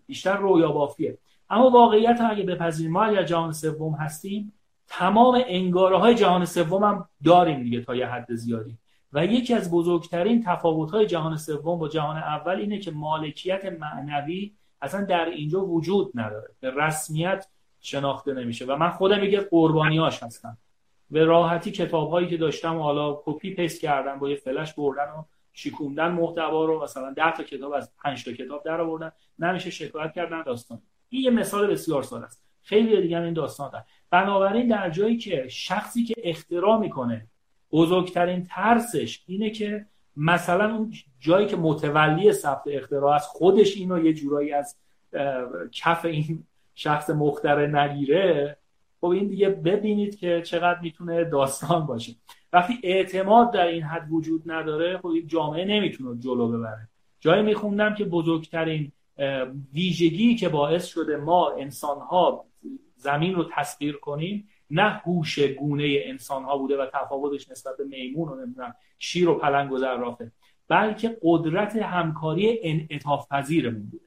بیشتر 0.07 0.37
رویا 0.37 0.71
بافیه 0.71 1.17
اما 1.49 1.69
واقعیت 1.69 2.21
اگه 2.29 2.43
بپذیریم 2.43 2.91
ما 2.91 3.03
اگر 3.03 3.23
جهان 3.23 3.51
سوم 3.51 3.93
هستیم 3.93 4.53
تمام 4.87 5.43
انگاره 5.47 5.97
های 5.97 6.15
جهان 6.15 6.45
سوم 6.45 6.83
هم 6.83 7.09
داریم 7.23 7.63
دیگه 7.63 7.81
تا 7.81 7.95
یه 7.95 8.07
حد 8.07 8.35
زیادی. 8.35 8.77
و 9.15 9.25
یکی 9.25 9.53
از 9.53 9.71
بزرگترین 9.71 10.43
تفاوت 10.43 10.91
های 10.91 11.05
جهان 11.05 11.37
سوم 11.37 11.79
با 11.79 11.87
جهان 11.87 12.17
اول 12.17 12.55
اینه 12.55 12.79
که 12.79 12.91
مالکیت 12.91 13.65
معنوی 13.65 14.53
اصلا 14.81 15.05
در 15.05 15.25
اینجا 15.25 15.65
وجود 15.65 16.11
نداره. 16.15 16.49
به 16.59 16.71
رسمیت 16.71 17.47
شناخته 17.81 18.33
نمیشه. 18.33 18.65
و 18.65 18.75
من 18.75 18.89
خودم 18.89 19.23
یکی 19.23 19.37
قربانیاش 19.37 20.23
هستم. 20.23 20.57
به 21.11 21.25
راحتی 21.25 21.71
کتاب 21.71 22.09
هایی 22.09 22.27
که 22.27 22.37
داشتم 22.37 22.77
حالا 22.77 23.21
copy 23.25 23.53
paste 23.53 23.81
کردم 23.81 24.19
با 24.19 24.29
یه 24.29 24.35
فلش 24.35 24.73
بردن 24.73 25.03
و 25.03 25.23
شیکوندن 25.53 26.11
محتوا 26.11 26.65
رو 26.65 26.83
مثلا 26.83 27.13
10 27.13 27.31
تا 27.31 27.43
کتاب 27.43 27.73
از 27.73 27.91
5 28.03 28.25
تا 28.25 28.31
کتاب 28.31 28.63
در 28.63 28.81
آوردن 28.81 29.11
نمیشه 29.39 29.69
شکایت 29.69 30.13
کردن 30.13 30.43
داستان. 30.43 30.81
این 31.09 31.23
یه 31.23 31.29
مثال 31.29 31.67
بسیار 31.67 32.03
سال 32.03 32.23
است. 32.23 32.43
خیلی 32.61 33.01
دیگه 33.01 33.21
این 33.21 33.33
داستان 33.33 33.71
دارن 33.71 33.83
بنابراین 34.09 34.67
در 34.67 34.89
جایی 34.89 35.17
که 35.17 35.47
شخصی 35.47 36.03
که 36.03 36.15
اختراع 36.23 36.79
می‌کنه 36.79 37.27
بزرگترین 37.75 38.47
ترسش 38.49 39.23
اینه 39.27 39.49
که 39.49 39.85
مثلا 40.17 40.75
اون 40.75 40.93
جایی 41.19 41.47
که 41.47 41.55
متولی 41.55 42.31
ثبت 42.33 42.63
اختراع 42.67 43.15
است 43.15 43.27
خودش 43.27 43.77
اینو 43.77 44.05
یه 44.05 44.13
جورایی 44.13 44.53
از 44.53 44.75
کف 45.71 46.05
این 46.05 46.43
شخص 46.75 47.09
مختره 47.09 47.67
نگیره. 47.67 48.57
خب 49.01 49.07
این 49.07 49.27
دیگه 49.27 49.49
ببینید 49.49 50.19
که 50.19 50.41
چقدر 50.41 50.79
می‌تونه 50.79 51.23
داستان 51.23 51.85
باشه. 51.85 52.15
وقتی 52.53 52.73
اعتماد 52.83 53.53
در 53.53 53.67
این 53.67 53.83
حد 53.83 54.11
وجود 54.11 54.51
نداره 54.51 54.97
خب 54.97 55.07
این 55.07 55.27
جامعه 55.27 55.65
نمی‌تونه 55.65 56.21
جلو 56.21 56.47
ببره. 56.47 56.89
جایی 57.19 57.43
میخوندم 57.43 57.93
که 57.93 58.05
بزرگترین 58.05 58.91
ویژگی 59.73 60.35
که 60.35 60.49
باعث 60.49 60.85
شده 60.85 61.17
ما 61.17 61.51
انسان 61.51 61.99
ها 61.99 62.45
زمین 62.95 63.35
رو 63.35 63.45
تصویر 63.55 63.95
کنیم 63.95 64.47
نه 64.69 65.01
هوش 65.05 65.39
گونه 65.39 66.01
انسان 66.03 66.43
ها 66.43 66.57
بوده 66.57 66.77
و 66.77 66.85
تفاوتش 66.93 67.49
نسبت 67.49 67.77
به 67.77 67.83
میمون 67.83 68.29
و 68.29 68.45
نمی‌دونم 68.45 68.75
شیر 68.99 69.29
و 69.29 69.35
پلنگ 69.35 69.71
و 69.71 69.77
زرافه 69.77 70.31
بلکه 70.67 71.17
قدرت 71.21 71.75
همکاری 71.75 72.59
انعطاف 72.63 73.27
پذیرمون 73.31 73.89
بوده. 73.91 74.05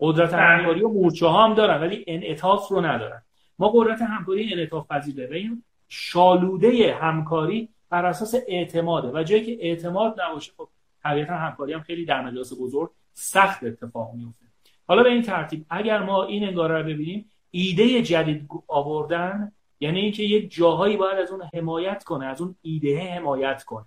قدرت 0.00 0.34
بله. 0.34 0.42
همکاری 0.42 0.82
و 0.82 0.88
مورچه 0.88 1.26
ها 1.26 1.44
هم 1.44 1.54
دارن 1.54 1.80
ولی 1.80 2.04
انعطاف 2.06 2.68
رو 2.68 2.80
ندارن. 2.80 3.22
ما 3.58 3.68
قدرت 3.68 4.02
همکاری 4.02 4.52
انعطاف 4.52 4.86
پذیر 4.86 5.14
داریم 5.14 5.64
شالوده 5.88 6.94
همکاری 7.00 7.68
بر 7.90 8.06
اساس 8.06 8.34
اعتماده. 8.48 9.08
و 9.08 9.22
جایی 9.22 9.44
که 9.44 9.66
اعتماد 9.66 10.20
نباشه 10.20 10.52
خب 10.56 10.68
طبیعتا 11.02 11.36
همکاری 11.36 11.72
هم 11.72 11.80
خیلی 11.80 12.04
در 12.04 12.22
مجالس 12.22 12.52
بزرگ 12.60 12.90
سخت 13.12 13.64
اتفاق 13.64 14.14
میفته 14.14 14.46
حالا 14.86 15.02
به 15.02 15.08
این 15.08 15.22
ترتیب 15.22 15.66
اگر 15.70 16.02
ما 16.02 16.24
این 16.24 16.44
انگاره 16.44 16.78
رو 16.78 16.84
ببینیم 16.84 17.30
ایده 17.50 18.02
جدید 18.02 18.48
آوردن 18.68 19.52
یعنی 19.82 20.00
اینکه 20.00 20.22
یک 20.22 20.54
جاهایی 20.54 20.96
باید 20.96 21.18
از 21.18 21.30
اون 21.30 21.42
حمایت 21.54 22.04
کنه 22.04 22.26
از 22.26 22.40
اون 22.40 22.56
ایده 22.62 22.98
حمایت 22.98 23.64
کنه 23.64 23.86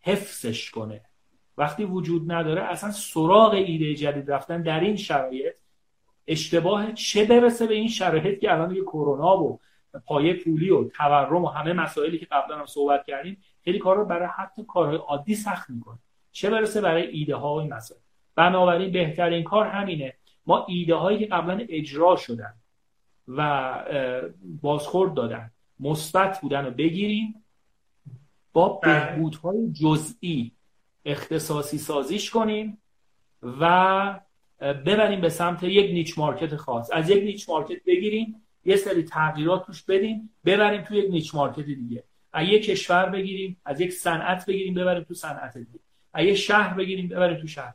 حفظش 0.00 0.70
کنه. 0.70 1.00
وقتی 1.58 1.84
وجود 1.84 2.32
نداره 2.32 2.62
اصلا 2.62 2.90
سراغ 2.90 3.52
ایده 3.52 3.94
جدید 3.94 4.30
رفتن 4.30 4.62
در 4.62 4.80
این 4.80 4.96
شرایط 4.96 5.54
اشتباه 6.26 6.92
چه 6.92 7.24
برسه 7.24 7.66
به 7.66 7.74
این 7.74 7.88
شرایط 7.88 8.40
که 8.40 8.52
الان 8.52 8.68
دیگه 8.68 8.80
کرونا 8.82 9.42
و 9.42 9.60
پایه 10.06 10.34
پولی 10.34 10.70
و 10.70 10.88
تورم 10.88 11.44
و 11.44 11.48
همه 11.48 11.72
مسائلی 11.72 12.18
که 12.18 12.26
قبلا 12.26 12.58
هم 12.58 12.66
صحبت 12.66 13.06
کردیم 13.06 13.42
خیلی 13.64 13.78
کار 13.78 13.96
رو 13.96 14.04
برای 14.04 14.28
حتی 14.38 14.64
کارهای 14.64 14.96
عادی 14.96 15.34
سخت 15.34 15.70
می‌کنه. 15.70 15.98
چه 16.32 16.50
برسه 16.50 16.80
برای 16.80 17.06
ایده 17.06 17.36
ها 17.36 17.54
و 17.54 17.62
مسائل؟ 17.62 18.00
بنابراین 18.34 18.92
بهترین 18.92 19.44
کار 19.44 19.66
همینه. 19.66 20.14
ما 20.46 20.66
ایده 20.68 20.94
هایی 20.94 21.18
که 21.18 21.26
قبلا 21.26 21.66
اجرا 21.68 22.16
شدن 22.16 22.54
و 23.28 23.84
بازخورد 24.62 25.14
دادن. 25.14 25.50
مثبت 25.80 26.40
بودن 26.40 26.64
رو 26.64 26.70
بگیریم. 26.70 27.44
با 28.52 28.68
بله. 28.68 28.94
بهبودهای 28.94 29.72
جزئی 29.72 30.52
اختصاصی 31.04 31.78
سازیش 31.78 32.30
کنیم 32.30 32.78
و 33.60 34.20
ببریم 34.60 35.20
به 35.20 35.28
سمت 35.28 35.62
یک 35.62 35.90
نیچ 35.90 36.18
مارکت 36.18 36.56
خاص. 36.56 36.90
از 36.92 37.10
یک 37.10 37.22
نیچ 37.22 37.48
مارکت 37.48 37.84
بگیریم 37.86 38.42
یه 38.64 38.76
سری 38.76 39.02
تغییرات 39.02 39.66
توش 39.66 39.82
بدیم 39.82 40.30
ببریم 40.44 40.82
تو 40.82 40.94
یک 40.94 41.10
نیچ 41.10 41.34
مارکت 41.34 41.64
دیگه. 41.64 42.04
از 42.32 42.48
یک 42.48 42.64
کشور 42.64 43.08
بگیریم 43.08 43.60
از 43.64 43.80
یک 43.80 43.92
صنعت 43.92 44.46
بگیریم 44.46 44.74
ببریم 44.74 45.04
تو 45.04 45.14
صنعت 45.14 45.58
دیگه. 45.58 45.80
از 46.12 46.26
یک 46.26 46.34
شهر 46.34 46.74
بگیریم 46.74 47.08
ببریم 47.08 47.40
تو 47.40 47.46
شهر. 47.46 47.74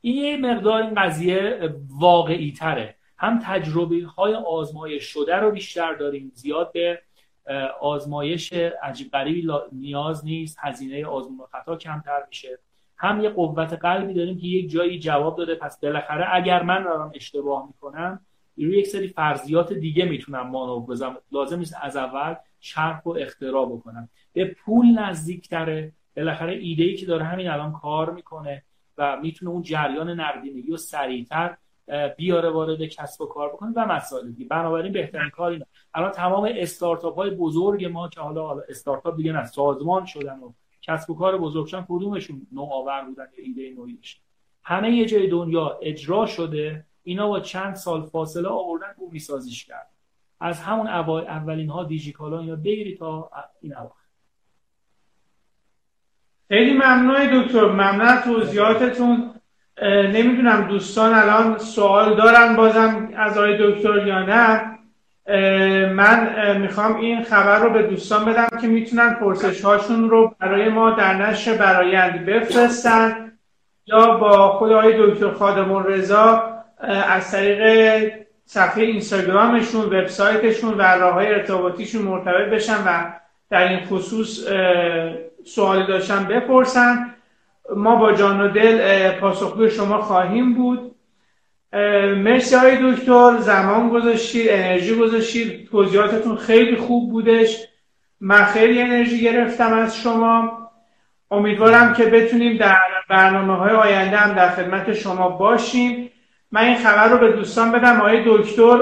این 0.00 0.16
یه 0.16 0.36
مقدار 0.36 0.82
این 0.82 0.94
قضیه 0.94 1.74
واقعی 1.88 2.52
تره 2.52 2.96
هم 3.20 3.38
تجربه 3.38 4.04
های 4.16 4.34
آزمایش 4.34 5.04
شده 5.04 5.36
رو 5.36 5.50
بیشتر 5.50 5.94
داریم. 5.94 6.32
زیاد 6.34 6.72
به 6.72 7.02
آزمایش 7.80 8.52
عجیب 8.82 9.10
غریبی 9.10 9.48
نیاز 9.72 10.24
نیست. 10.24 10.58
هزینه 10.60 11.06
آزمون 11.06 11.38
و 11.38 11.46
خطا 11.52 11.76
کمتر 11.76 12.22
میشه. 12.28 12.58
هم 12.96 13.20
یه 13.20 13.30
قوت 13.30 13.72
قلبی 13.72 14.14
داریم 14.14 14.38
که 14.38 14.46
یک 14.46 14.70
جایی 14.70 14.98
جواب 14.98 15.36
داده 15.38 15.54
پس 15.54 15.80
بالاخره 15.80 16.26
اگر 16.34 16.62
من 16.62 16.82
دارم 16.82 17.12
اشتباه 17.14 17.66
می‌کنم 17.66 18.20
روی 18.56 18.78
یک 18.78 18.86
سری 18.86 19.08
فرضیات 19.08 19.72
دیگه 19.72 20.04
می‌تونم 20.04 20.46
مانور 20.46 20.86
بزنم. 20.86 21.16
لازم 21.32 21.58
نیست 21.58 21.76
از 21.82 21.96
اول 21.96 22.34
شرح 22.60 23.02
و 23.02 23.10
اختراع 23.10 23.66
بکنم. 23.66 24.08
به 24.32 24.44
پول 24.44 24.86
نزدیکتره. 24.86 25.92
بالاخره 26.16 26.52
ایده 26.52 26.84
ای 26.84 26.94
که 26.94 27.06
داره 27.06 27.24
همین 27.24 27.48
الان 27.48 27.72
کار 27.72 28.10
می‌کنه 28.10 28.62
و 28.98 29.16
می‌تونه 29.16 29.50
اون 29.50 29.62
جریان 29.62 30.20
نقدینگی 30.20 30.72
و 30.72 30.76
سریعتر 30.76 31.56
بیاره 32.16 32.50
وارد 32.50 32.82
کسب 32.82 33.20
و 33.20 33.26
کار 33.26 33.48
بکنه 33.48 33.72
و 33.76 33.86
مسائل 33.92 34.30
دیگه. 34.30 34.48
بنابراین 34.48 34.92
بهترین 34.92 35.30
کار 35.30 35.50
اینه 35.50 35.66
الان 35.94 36.10
تمام 36.10 36.48
استارتاپ 36.54 37.14
های 37.14 37.30
بزرگ 37.30 37.84
ما 37.84 38.08
که 38.08 38.20
حالا 38.20 38.60
استارتاپ 38.68 39.16
دیگه 39.16 39.32
نه 39.32 39.44
سازمان 39.44 40.04
شدن 40.04 40.38
و 40.38 40.52
کسب 40.82 41.10
و 41.10 41.14
کار 41.14 41.38
بزرگشان 41.38 41.86
کدومشون 41.88 42.46
نوآور 42.52 43.04
بودن 43.04 43.26
یا 43.38 43.44
ایده 43.44 43.76
نوعی 43.76 43.98
همه 44.62 44.90
یه 44.90 45.06
جای 45.06 45.28
دنیا 45.28 45.78
اجرا 45.82 46.26
شده 46.26 46.86
اینا 47.02 47.28
با 47.28 47.40
چند 47.40 47.74
سال 47.74 48.02
فاصله 48.02 48.48
آوردن 48.48 48.94
بومی 48.98 49.18
سازیش 49.18 49.64
کرد. 49.64 49.90
از 50.40 50.60
همون 50.60 50.86
اولین 50.86 51.70
ها 51.70 51.84
دیجیکالا 51.84 52.42
یا 52.42 52.56
بگیری 52.56 52.96
تا 52.96 53.30
این 53.60 53.76
اواخر. 53.76 53.94
خیلی 56.48 56.72
ممنون 56.72 57.42
دکتر. 57.42 57.64
ممنون 57.64 58.20
توضیحاتتون. 58.20 59.39
نمی‌دونم 59.86 60.66
دوستان 60.68 61.14
الان 61.14 61.58
سوال 61.58 62.16
دارن 62.16 62.56
بازم 62.56 63.08
از 63.16 63.38
آقای 63.38 63.56
دکتر 63.60 64.06
یا 64.06 64.22
نه. 64.22 64.62
من 65.86 66.56
می‌خوام 66.60 66.96
این 66.96 67.24
خبر 67.24 67.58
رو 67.58 67.70
به 67.70 67.82
دوستان 67.82 68.24
بدم 68.24 68.48
که 68.60 68.66
می‌تونن 68.66 69.14
پرسش 69.14 69.64
هاشون 69.64 70.10
رو 70.10 70.34
برای 70.40 70.68
ما 70.68 70.90
در 70.90 71.14
نشر 71.14 71.54
برایند 71.54 72.26
بفرستن 72.26 73.32
یا 73.86 74.06
با 74.06 74.52
خود 74.52 74.72
آقای 74.72 75.10
دکتر 75.10 75.30
خادمون 75.30 75.84
رضا 75.84 76.42
از 77.08 77.32
طریق 77.32 78.12
صفحه 78.44 78.84
اینستاگرامشون 78.84 79.84
وبسایتشون 79.84 80.74
و 80.74 80.82
راه 80.82 81.14
های 81.14 81.26
ارتباطیشون 81.26 82.02
مرتبط 82.02 82.50
بشن 82.50 82.76
و 82.86 83.12
در 83.50 83.68
این 83.68 83.80
خصوص 83.80 84.46
سوالی 85.44 85.86
داشتن 85.86 86.24
بپرسن. 86.24 87.14
ما 87.76 87.96
با 87.96 88.12
جان 88.12 88.40
و 88.40 88.48
دل 88.48 89.10
پاسخگوی 89.10 89.70
شما 89.70 90.00
خواهیم 90.00 90.54
بود. 90.54 90.94
مرسی 92.16 92.54
های 92.54 92.92
دکتر 92.92 93.36
زمان 93.38 93.88
گذاشتید 93.88 94.46
انرژی 94.50 94.94
گذاشتید 94.94 95.68
توضیحاتتون 95.70 96.36
خیلی 96.36 96.76
خوب 96.76 97.10
بودش. 97.10 97.66
من 98.20 98.44
خیلی 98.44 98.82
انرژی 98.82 99.20
گرفتم 99.20 99.72
از 99.72 99.96
شما. 99.96 100.58
امیدوارم 101.30 101.92
که 101.92 102.04
بتونیم 102.04 102.56
در 102.56 102.78
برنامه 103.08 103.56
های 103.56 103.70
آینده 103.70 104.16
هم 104.16 104.34
در 104.34 104.48
خدمت 104.50 104.92
شما 104.92 105.28
باشیم. 105.28 106.10
من 106.52 106.64
این 106.64 106.76
خبر 106.76 107.08
رو 107.08 107.18
به 107.18 107.32
دوستان 107.32 107.72
بدم. 107.72 108.00
آقای 108.00 108.22
دکتر 108.26 108.76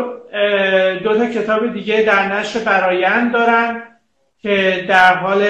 دو 1.05 1.19
تا 1.19 1.27
کتاب 1.27 1.73
دیگه 1.73 2.03
در 2.03 2.39
نشر 2.39 2.61
برایند 2.61 3.33
دارن 3.33 3.83
که 4.43 4.85
در 4.89 5.15
حال 5.15 5.45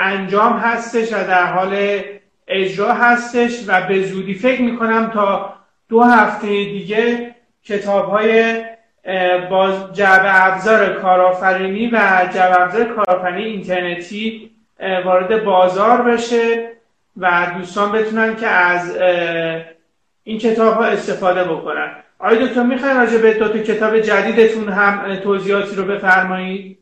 انجام 0.00 0.52
هستش 0.52 1.12
و 1.12 1.26
در 1.26 1.46
حال 1.46 2.00
اجرا 2.48 2.92
هستش 2.92 3.64
و 3.68 3.80
به 3.88 4.02
زودی 4.02 4.34
فکر 4.34 4.62
می‌کنم 4.62 5.10
تا 5.14 5.54
دو 5.88 6.02
هفته 6.02 6.46
دیگه 6.46 7.34
کتاب 7.64 8.10
های 8.10 8.62
با 9.50 9.90
جعب 9.92 10.22
ابزار 10.24 10.92
کارآفرینی 10.92 11.86
و 11.86 12.28
جعب 12.34 12.60
ابزار 12.60 12.84
کارآفرینی 12.84 13.44
اینترنتی 13.44 14.50
وارد 15.04 15.44
بازار 15.44 16.02
بشه 16.02 16.70
و 17.16 17.46
دوستان 17.58 17.92
بتونن 17.92 18.36
که 18.36 18.46
از 18.46 18.96
این 20.24 20.38
کتاب 20.38 20.74
ها 20.74 20.84
استفاده 20.84 21.44
بکنن. 21.44 21.92
آقای 22.18 22.48
دکتر 22.48 22.62
می‌خواین 22.62 22.96
راجع 22.96 23.18
به 23.18 23.34
دو 23.34 23.48
کتاب 23.62 24.00
جدیدتون 24.00 24.68
هم 24.68 25.16
توضیحاتی 25.16 25.76
رو 25.76 25.84
بفرمایید؟ 25.84 26.75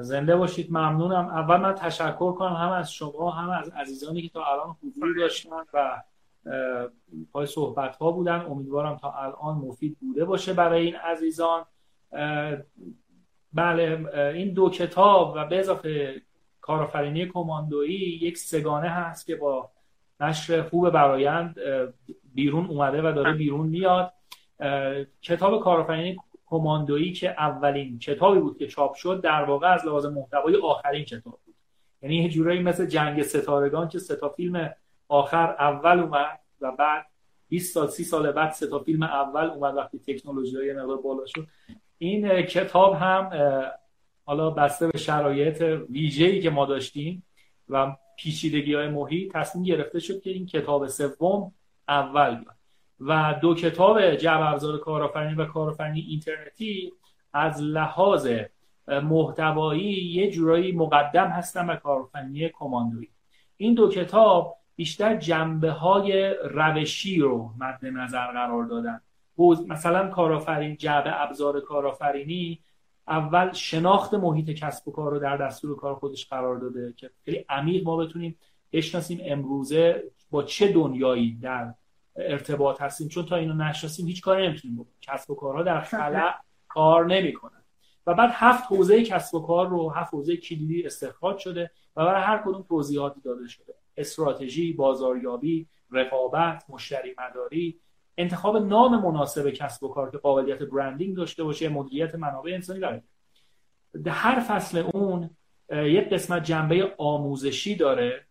زنده 0.00 0.36
باشید. 0.36 0.70
ممنونم. 0.70 1.28
اول 1.28 1.56
من 1.56 1.74
تشکر 1.74 2.32
کنم 2.32 2.52
هم 2.52 2.70
از 2.70 2.92
شما 2.92 3.30
هم 3.30 3.50
از 3.50 3.68
عزیزانی 3.68 4.22
که 4.22 4.28
تا 4.28 4.44
الان 4.44 4.76
حضور 4.82 5.14
داشتن 5.18 5.50
و 5.74 6.02
پای 7.32 7.46
صحبت 7.46 7.96
ها 7.96 8.10
بودن. 8.10 8.40
امیدوارم 8.40 8.96
تا 8.96 9.12
الان 9.12 9.54
مفید 9.58 9.96
بوده 10.00 10.24
باشه 10.24 10.52
برای 10.52 10.86
این 10.86 10.96
عزیزان. 10.96 11.64
بله 13.52 14.06
این 14.34 14.52
دو 14.52 14.70
کتاب 14.70 15.32
و 15.36 15.44
به 15.46 15.58
اضافه 15.58 16.22
کارآفرینی 16.60 17.26
کماندویی 17.26 18.18
یک 18.22 18.38
سگانه 18.38 18.88
هست 18.88 19.26
که 19.26 19.36
با 19.36 19.70
نشر 20.20 20.62
خوب 20.62 20.90
برایند 20.90 21.56
بیرون 22.34 22.66
اومده 22.66 23.02
و 23.02 23.12
داره 23.12 23.32
بیرون 23.32 23.66
میاد. 23.66 24.12
کتاب 25.22 25.62
کارآفرینی 25.62 26.16
کماندویی 26.52 27.12
که 27.12 27.30
اولین 27.30 27.98
کتابی 27.98 28.40
بود 28.40 28.58
که 28.58 28.66
چاپ 28.66 28.94
شد 28.94 29.20
در 29.20 29.44
واقع 29.44 29.74
از 29.74 29.86
لحاظ 29.86 30.06
محتوای 30.06 30.56
آخرین 30.56 31.04
کتاب 31.04 31.40
بود. 31.44 31.54
یعنی 32.02 32.16
یه 32.16 32.28
جورایی 32.28 32.62
مثل 32.62 32.86
جنگ 32.86 33.22
ستارگان 33.22 33.88
که 33.88 33.98
سه 33.98 34.16
فیلم 34.36 34.74
آخر 35.08 35.56
اول 35.58 35.98
اومد 36.00 36.38
و 36.60 36.72
بعد 36.72 37.06
20 37.48 37.74
سال 37.74 37.86
30 37.86 38.04
سال 38.04 38.32
بعد 38.32 38.50
سه 38.50 38.78
فیلم 38.78 39.02
اول 39.02 39.44
اومد 39.44 39.76
وقتی 39.76 39.98
تکنولوژی 39.98 40.56
های 40.56 40.72
مقدار 40.72 40.96
بالا 40.96 41.26
شد. 41.26 41.46
این 41.98 42.42
کتاب 42.42 42.94
هم 42.94 43.30
حالا 44.24 44.50
بسته 44.50 44.88
به 44.88 44.98
شرایط 44.98 45.62
ویژه‌ای 45.90 46.40
که 46.40 46.50
ما 46.50 46.66
داشتیم 46.66 47.26
و 47.68 47.96
پیچیدگی 48.16 48.74
های 48.74 48.88
محیط 48.88 49.32
تصمیم 49.32 49.64
گرفته 49.64 49.98
شد 49.98 50.20
که 50.20 50.30
این 50.30 50.46
کتاب 50.46 50.86
سوم 50.86 51.52
اول 51.88 52.34
بیاد. 52.34 52.61
و 53.06 53.34
دو 53.42 53.54
کتاب 53.54 54.14
جعب 54.14 54.40
ابزار 54.42 54.78
کارآفرینی 54.78 55.34
و 55.34 55.46
کارآفرینی 55.46 56.00
اینترنتی 56.00 56.92
از 57.32 57.62
لحاظ 57.62 58.28
محتوایی 58.88 59.92
یه 59.92 60.30
جورایی 60.30 60.72
مقدم 60.72 61.26
هستن 61.26 61.66
به 61.66 61.76
کارآفرینی 61.76 62.48
کماندویی. 62.48 63.08
این 63.56 63.74
دو 63.74 63.88
کتاب 63.88 64.56
بیشتر 64.76 65.16
جنبه 65.16 65.70
های 65.70 66.34
روشی 66.50 67.18
رو 67.18 67.50
مد 67.58 67.86
نظر 67.86 68.26
قرار 68.26 68.64
دادن. 68.64 69.00
مثلا 69.68 70.08
کارآفرین 70.08 70.76
جعبه 70.76 71.22
ابزار 71.22 71.60
کارآفرینی 71.60 72.60
اول 73.08 73.52
شناخت 73.52 74.14
محیط 74.14 74.50
کسب 74.50 74.88
و 74.88 74.92
کار 74.92 75.10
رو 75.10 75.18
در 75.18 75.36
دستور 75.36 75.76
کار 75.76 75.94
خودش 75.94 76.26
قرار 76.26 76.58
داده 76.58 76.94
که 76.96 77.10
خیلی 77.24 77.44
عمیق 77.48 77.84
ما 77.84 77.96
بتونیم 77.96 78.38
بشناسیم 78.72 79.20
امروزه 79.24 80.02
با 80.30 80.42
چه 80.42 80.72
دنیایی 80.72 81.38
در 81.42 81.74
ارتباط 82.16 82.82
هستیم. 82.82 83.08
چون 83.08 83.26
تا 83.26 83.36
اینو 83.36 83.54
نشناسیم 83.54 84.06
هیچ 84.06 84.22
کاری 84.22 84.48
نمی‌تونیم 84.48 84.76
بکنیم. 84.76 84.96
کسب 85.00 85.30
و 85.30 85.34
کارها 85.34 85.62
در 85.62 85.80
خلع 85.80 86.34
کار 86.68 87.06
نمی‌کنن. 87.06 87.62
و 88.06 88.14
بعد 88.14 88.30
هفت 88.32 88.64
حوزه 88.72 89.04
کسب 89.04 89.34
و 89.34 89.40
کار 89.40 89.68
رو 89.68 89.90
هفت 89.90 90.14
حوزه 90.14 90.36
کلیدی 90.36 90.82
استخراج 90.86 91.38
شده 91.38 91.70
و 91.96 92.04
برای 92.04 92.22
هر 92.22 92.42
کدوم 92.46 92.62
توضیحاتی 92.62 93.20
داده 93.20 93.48
شده. 93.48 93.74
استراتژی 93.96 94.72
بازاریابی 94.72 95.66
رقابت 95.90 96.64
مشتری 96.68 97.14
مداری. 97.18 97.80
انتخاب 98.18 98.56
نام 98.56 99.02
مناسب 99.02 99.50
کسب 99.50 99.84
و 99.84 99.88
کار 99.88 100.10
که 100.10 100.18
قابلیت 100.18 100.62
برندینگ 100.62 101.16
داشته 101.16 101.44
باشه 101.44 101.68
مدیریت 101.68 102.14
منابع 102.14 102.50
انسانی 102.54 102.80
در 102.80 103.02
هر 104.06 104.40
فصل 104.40 104.78
اون 104.92 105.30
یک 105.70 106.08
قسمت 106.08 106.44
جنبه 106.44 106.94
آموزشی 106.98 107.76
داره 107.76 108.26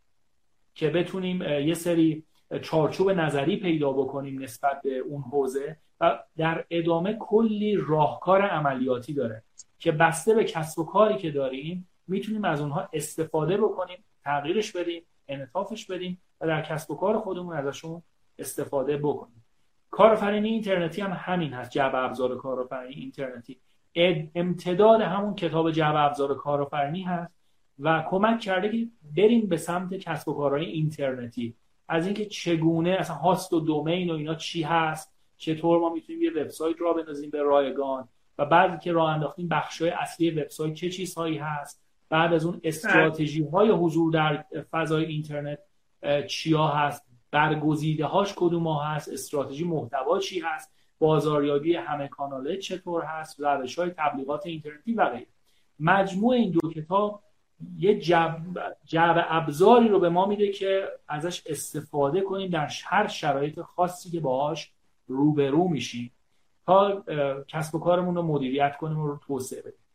که 0.75 0.89
بتونیم 0.89 1.41
یه 1.41 1.73
سری 1.73 2.23
چارچوب 2.59 3.09
نظری 3.09 3.57
پیدا 3.57 3.91
بکنیم 3.91 4.41
نسبت 4.41 4.81
به 4.81 4.97
اون 4.97 5.21
حوزه 5.21 5.77
و 6.01 6.19
در 6.37 6.65
ادامه 6.69 7.17
کلی 7.19 7.75
راهکار 7.75 8.41
عملیاتی 8.41 9.13
داره 9.13 9.43
که 9.79 9.91
بسته 9.91 10.33
به 10.33 10.43
کسب 10.43 10.79
و 10.79 10.85
کاری 10.85 11.17
که 11.17 11.31
داریم 11.31 11.87
می‌تونیم 12.07 12.45
از 12.45 12.61
اونها 12.61 12.89
استفاده 12.93 13.57
بکنیم 13.57 14.03
تغییرش 14.23 14.71
بدیم 14.71 15.03
انعطافش 15.27 15.85
بدیم 15.85 16.21
و 16.41 16.47
در 16.47 16.61
کسب 16.61 16.91
و 16.91 16.95
کار 16.95 17.19
خودمون 17.19 17.55
ازشون 17.55 18.01
استفاده 18.39 18.97
بکنیم. 18.97 19.45
کارآفرینی 19.91 20.49
اینترنتی 20.49 21.01
هم 21.01 21.11
همین 21.13 21.53
هست 21.53 21.71
جعبه 21.71 21.97
ابزار 21.97 22.37
کارآفرینی 22.37 22.93
اینترنتی. 22.93 23.59
امتداد 24.35 25.01
همون 25.01 25.35
کتاب 25.35 25.71
جعبه 25.71 25.99
ابزار 25.99 26.35
کارآفرینی 26.35 27.01
هست 27.01 27.33
و 27.79 28.03
کمک 28.09 28.39
کرده 28.39 28.69
که 28.69 28.87
بریم 29.15 29.47
به 29.47 29.57
سمت 29.57 29.93
کسب 29.93 30.29
و 30.29 30.33
کارهای 30.33 30.65
اینترنتی. 30.65 31.55
از 31.91 32.05
اینکه 32.05 32.25
چگونه 32.25 32.89
اصلا 32.89 33.15
هاست 33.15 33.53
و 33.53 33.59
دومین 33.59 34.09
و 34.09 34.13
اینا 34.13 34.35
چی 34.35 34.63
هست 34.63 35.13
چطور 35.37 35.79
ما 35.79 35.89
می‌تونیم 35.93 36.21
یه 36.21 36.31
وبسایت 36.31 36.75
را 36.79 36.93
بندازیم 36.93 37.29
به 37.29 37.41
رایگان 37.41 38.07
و 38.37 38.45
بعد 38.45 38.81
که 38.81 38.91
راه 38.91 39.09
انداختیم 39.09 39.47
بخشای 39.47 39.89
اصلی 39.89 40.31
وبسایت 40.31 40.73
چه 40.73 40.89
چیزهایی 40.89 41.37
هست 41.37 41.81
بعد 42.09 42.33
از 42.33 42.45
اون 42.45 42.61
استراتژی 42.63 43.43
های 43.43 43.69
حضور 43.69 44.11
در 44.11 44.45
فضای 44.71 45.05
اینترنت 45.05 45.59
چیا 46.27 46.67
هست 46.67 47.05
برگزیده 47.31 48.05
هاش 48.05 48.33
کدوم 48.35 48.67
ها 48.67 48.83
هست 48.83 49.09
استراتژی 49.09 49.63
محتوا 49.63 50.19
چی 50.19 50.39
هست 50.39 50.71
بازاریابی 50.99 51.75
همه 51.75 52.07
کاناله 52.07 52.57
چطور 52.57 53.03
هست 53.03 53.39
روش 53.39 53.79
های 53.79 53.89
تبلیغات 53.97 54.45
اینترنتی 54.45 54.93
و 54.93 55.09
غیره. 55.09 55.27
مجموع 55.79 56.35
این 56.35 56.51
دو 56.51 56.69
کتاب 56.69 57.23
یه 57.77 57.99
جعب 57.99 59.25
ابزاری 59.29 59.87
رو 59.87 59.99
به 59.99 60.09
ما 60.09 60.25
میده 60.25 60.51
که 60.51 60.87
ازش 61.07 61.43
استفاده 61.45 62.21
کنیم 62.21 62.49
در 62.49 62.69
هر 62.85 63.07
شرایط 63.07 63.61
خاصی 63.61 64.09
که 64.09 64.19
باهاش 64.19 64.71
روبرو 65.07 65.67
میشیم. 65.67 66.11
تا 66.65 67.03
کسب 67.47 67.75
و 67.75 67.79
کارمون 67.79 68.15
رو 68.15 68.23
مدیریت 68.23 68.77
کنیم 68.77 68.99
و 68.99 69.07
رو 69.07 69.19
توسعه 69.27 69.61
بدیم. 69.61 69.85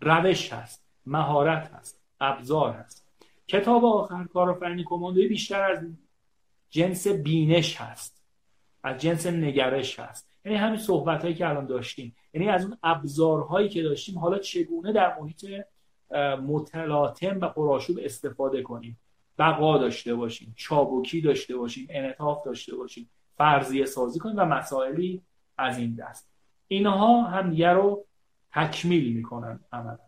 روش 0.00 0.52
هست 0.52 0.84
مهارت 1.06 1.70
هست 1.70 2.00
ابزار 2.20 2.72
هست. 2.72 3.08
کتاب 3.48 3.84
آخر 3.84 4.24
کارآفرینی 4.24 4.84
کماندوی 4.84 5.28
بیشتر 5.28 5.62
از 5.62 5.86
جنس 6.70 7.06
بینش 7.06 7.80
هست. 7.80 8.24
از 8.82 9.00
جنس 9.00 9.26
نگرش 9.26 10.00
هست. 10.00 10.28
یعنی 10.44 10.58
همین 10.58 10.78
صحبت 10.78 11.22
هایی 11.22 11.34
که 11.34 11.48
الان 11.48 11.66
داشتیم. 11.66 12.16
یعنی 12.34 12.48
از 12.48 12.64
اون 12.64 12.78
ابزارهایی 12.82 13.68
که 13.68 13.82
داشتیم 13.82 14.18
حالا 14.18 14.38
چگونه 14.38 14.92
در 14.92 15.18
محیط 15.20 15.44
متلاطم 16.46 17.38
و 17.40 17.48
پرآشوب 17.48 17.98
استفاده 18.02 18.62
کنیم. 18.62 19.00
بقا 19.38 19.78
داشته 19.78 20.14
باشیم 20.14 20.54
چابکی 20.56 21.20
داشته 21.20 21.56
باشیم 21.56 21.86
انعطاف 21.90 22.44
داشته 22.44 22.76
باشیم 22.76 23.10
فرضیه 23.36 23.84
سازی 23.84 24.18
کنیم 24.18 24.36
و 24.38 24.44
مسائلی 24.44 25.22
از 25.58 25.78
این 25.78 25.94
دست. 25.94 26.30
اینها 26.68 27.22
هم 27.22 27.50
دیگه 27.50 27.68
رو 27.68 28.04
تکمیل 28.52 29.16
می‌کنن 29.16 29.60
عملا. 29.72 29.98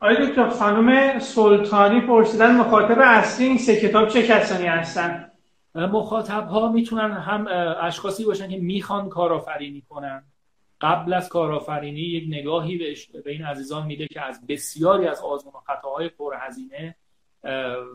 آیا 0.00 0.26
دکتر 0.26 0.48
خانم 0.48 1.18
سلطانی 1.18 2.00
پرسیدن 2.00 2.56
مخاطب 2.56 2.98
اصلی 3.00 3.46
این 3.46 3.58
سه 3.58 3.80
کتاب 3.80 4.08
چه 4.08 4.26
کسانی 4.26 4.66
هستن؟ 4.66 5.30
مخاطب 5.74 6.48
ها 6.48 6.72
می‌تونن 6.72 7.12
هم 7.12 7.46
اشخاصی 7.80 8.24
باشن 8.24 8.48
که 8.48 8.58
می‌خوان 8.58 9.08
کارآفرینی 9.08 9.80
کنن. 9.88 10.24
قبل 10.80 11.12
از 11.12 11.28
کارآفرینی 11.28 12.00
یک 12.00 12.24
نگاهی 12.28 12.78
به 13.24 13.30
این 13.30 13.44
عزیزان 13.44 13.86
میده 13.86 14.06
که 14.06 14.20
از 14.20 14.46
بسیاری 14.46 15.06
از 15.06 15.20
آزمون 15.20 15.54
و 15.54 15.58
خطاهای 15.58 16.08
پرهزینه 16.08 16.96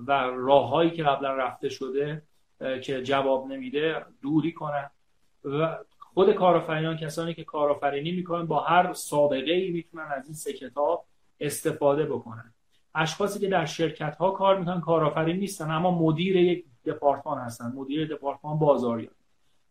و 0.08 0.12
راههایی 0.36 0.92
که 0.92 1.04
قبلا 1.04 1.34
رفته 1.34 1.70
شده 1.70 2.22
که 2.84 3.04
جواب 3.04 3.48
نمیده 3.48 4.06
دوری 4.22 4.52
کنن. 4.52 4.90
و 5.44 5.78
خود 6.00 6.32
کارآفرینان 6.32 6.98
کسانی 6.98 7.34
که 7.34 7.44
کارآفرینی 7.44 8.12
می‌کنن 8.12 8.46
با 8.46 8.60
هر 8.60 8.94
سابقه 8.94 9.52
ای 9.52 9.72
می‌تونن 9.72 10.08
از 10.18 10.26
این 10.26 10.34
سه 10.34 10.54
کتاب 10.54 11.06
استفاده 11.40 12.06
بکنن. 12.06 12.54
اشخاصی 12.96 13.40
که 13.40 13.48
در 13.48 13.66
شرکت 13.66 14.16
ها 14.16 14.32
کار 14.32 14.60
می‌کنن 14.60 14.82
کارآفرین 14.82 15.38
نیستن 15.38 15.72
اما 15.72 16.00
مدیر 16.00 16.36
یک 16.36 16.66
دپارتمان 16.86 17.38
هستن. 17.38 17.74
مدیر 17.76 18.16
دپارتمان 18.16 18.60
بازاریابی 18.60 19.16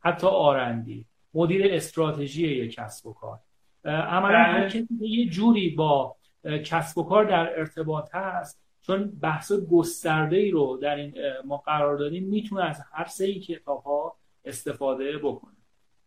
حتی 0.00 0.26
آرندی 0.26 1.06
مدیر 1.34 1.74
استراتژی 1.74 2.48
یک 2.48 2.74
کسب 2.74 3.06
و 3.06 3.12
کار. 3.12 3.38
عملا 3.84 4.38
هر 4.38 4.60
بله. 4.60 4.68
کسی 4.68 4.86
یه 5.00 5.28
جوری 5.28 5.68
با 5.68 6.16
کسب 6.64 6.98
و 6.98 7.04
کار 7.04 7.24
در 7.24 7.58
ارتباط 7.58 8.14
هست 8.14 8.62
چون 8.80 9.18
بحث 9.20 9.52
گسترده 9.52 10.36
ای 10.36 10.50
رو 10.50 10.76
در 10.82 10.96
این 10.96 11.14
ما 11.44 11.56
قرار 11.56 11.96
دادیم 11.96 12.24
می‌تونه 12.24 12.64
از 12.64 12.80
هر 12.92 13.04
سه 13.04 13.34
کتاب 13.34 13.82
ها 13.82 14.16
استفاده 14.44 15.18
بکنه. 15.18 15.56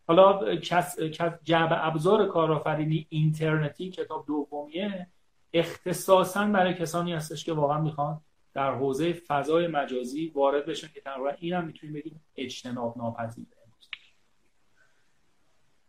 حالا 0.08 0.56
کس، 0.56 1.00
جعب 1.44 1.68
ابزار 1.72 2.26
کارآفرینی 2.26 3.06
اینترنتی 3.08 3.90
کتاب 3.90 4.26
دومیه 4.26 5.06
اختصاصا 5.52 6.46
برای 6.46 6.74
کسانی 6.74 7.12
هستش 7.12 7.44
که 7.44 7.52
واقعا 7.52 7.80
می‌خوان 7.80 8.20
در 8.54 8.74
حوزه 8.74 9.12
فضای 9.12 9.66
مجازی 9.66 10.32
وارد 10.34 10.66
بشن 10.66 10.88
که 10.94 11.00
تقریبا 11.00 11.30
این 11.38 11.52
هم 11.52 11.66
می‌تونیم 11.66 11.94
بگیم 11.94 12.20
اجتناب 12.36 12.98
ناپذیره. 12.98 13.55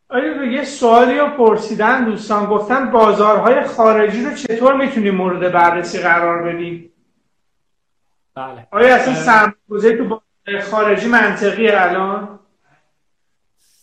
آیا 0.10 0.46
یه 0.46 0.64
سوالی 0.64 1.18
رو 1.18 1.28
پرسیدن 1.28 2.06
دوستان 2.06 2.46
گفتن 2.46 2.92
بازارهای 2.92 3.64
خارجی 3.64 4.26
رو 4.26 4.34
چطور 4.34 4.76
می‌تونیم 4.76 5.16
مورد 5.16 5.52
بررسی 5.52 6.00
قرار 6.00 6.44
بدیم؟ 6.44 6.94
بله. 8.36 8.68
آیا 8.72 8.96
اصلا 8.96 9.14
سرمایه 9.14 9.98
تو 9.98 10.04
بازار 10.04 10.62
خارجی 10.62 11.08
منطقیه 11.08 11.72
الان؟ 11.74 12.40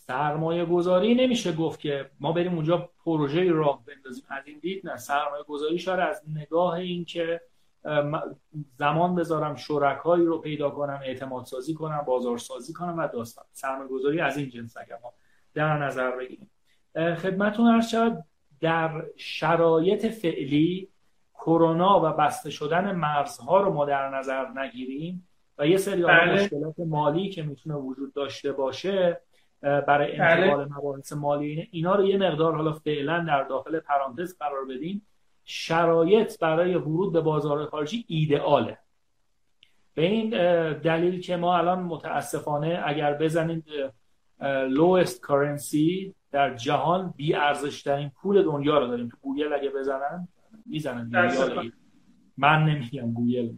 سرمایه 0.06 0.64
گذاری 0.64 1.14
نمیشه 1.14 1.52
گفت 1.52 1.80
که 1.80 2.10
ما 2.20 2.32
بریم 2.32 2.54
اونجا 2.54 2.90
پروژه 3.04 3.52
راه 3.52 3.84
بندازیم. 3.86 4.24
از 4.28 4.42
این 4.46 4.58
دید 4.58 4.88
نه. 4.88 4.96
سرمایه 4.96 5.44
گذاری 5.44 5.78
شده 5.78 6.02
از 6.02 6.22
نگاه 6.34 6.74
این 6.74 7.04
که 7.04 7.40
زمان 8.78 9.14
بذارم 9.14 9.56
شرکایی 9.56 10.26
رو 10.26 10.38
پیدا 10.38 10.70
کنم 10.70 11.00
اعتماد 11.04 11.44
سازی 11.44 11.74
کنم 11.74 12.04
بازار 12.06 12.38
سازی 12.38 12.72
کنم 12.72 12.98
و 12.98 13.08
داستان. 13.08 13.44
سرمایه 13.52 13.88
گذاری 13.88 14.20
از 14.20 14.36
این 14.36 14.50
جنس 14.50 14.76
اگر 14.76 14.98
ما 15.02 15.12
در 15.54 15.78
نظر 15.78 16.10
بگیریم 16.16 16.50
خدمتون 16.94 17.66
هر 17.66 17.80
شد 17.80 18.24
در 18.60 19.04
شرایط 19.16 20.06
فعلی 20.06 20.88
کرونا 21.34 22.00
و 22.04 22.16
بسته 22.16 22.50
شدن 22.50 22.92
مرزها 22.94 23.60
رو 23.60 23.72
ما 23.72 23.84
در 23.84 24.08
نظر 24.08 24.48
نگیریم 24.48 25.28
و 25.58 25.66
یه 25.66 25.76
سری 25.76 26.02
بله. 26.02 26.32
مشکلات 26.32 26.74
مالی 26.78 27.28
که 27.28 27.42
می‌تونه 27.42 27.76
وجود 27.76 28.14
داشته 28.14 28.52
باشه 28.52 29.20
برای 29.60 30.12
بله. 30.12 30.24
انتقال 30.24 30.64
مباحث 30.64 31.12
مالی 31.12 31.68
اینا 31.70 31.94
رو 31.94 32.04
یه 32.06 32.16
مقدار 32.16 32.56
حالا 32.56 32.72
فعلا 32.72 33.24
در 33.28 33.42
داخل 33.42 33.80
پرانتز 33.80 34.38
قرار 34.38 34.64
بدیم 34.64 35.06
شرایط 35.44 36.38
برای 36.38 36.74
ورود 36.74 37.12
به 37.12 37.20
بازار 37.20 37.66
خارجی 37.66 38.04
ایدئاله 38.08 38.78
به 39.94 40.02
این 40.02 40.30
دلیل 40.72 41.20
که 41.20 41.36
ما 41.36 41.56
الان 41.58 41.82
متاسفانه 41.82 42.82
اگر 42.86 43.14
بزنید 43.14 43.64
lowest 44.68 45.14
currency 45.26 46.14
در 46.30 46.54
جهان 46.54 47.14
بی 47.16 47.34
ارزش 47.34 47.82
ترین 47.82 48.10
پول 48.22 48.42
دنیا 48.42 48.78
رو 48.78 48.86
داریم. 48.86 49.08
تو 49.08 49.16
گوگل 49.20 49.52
اگه 49.52 49.70
بزنن 49.70 50.28
می‌زنن. 50.66 51.10
من 52.36 52.64
نمیگم 52.64 53.12
گوگل. 53.12 53.52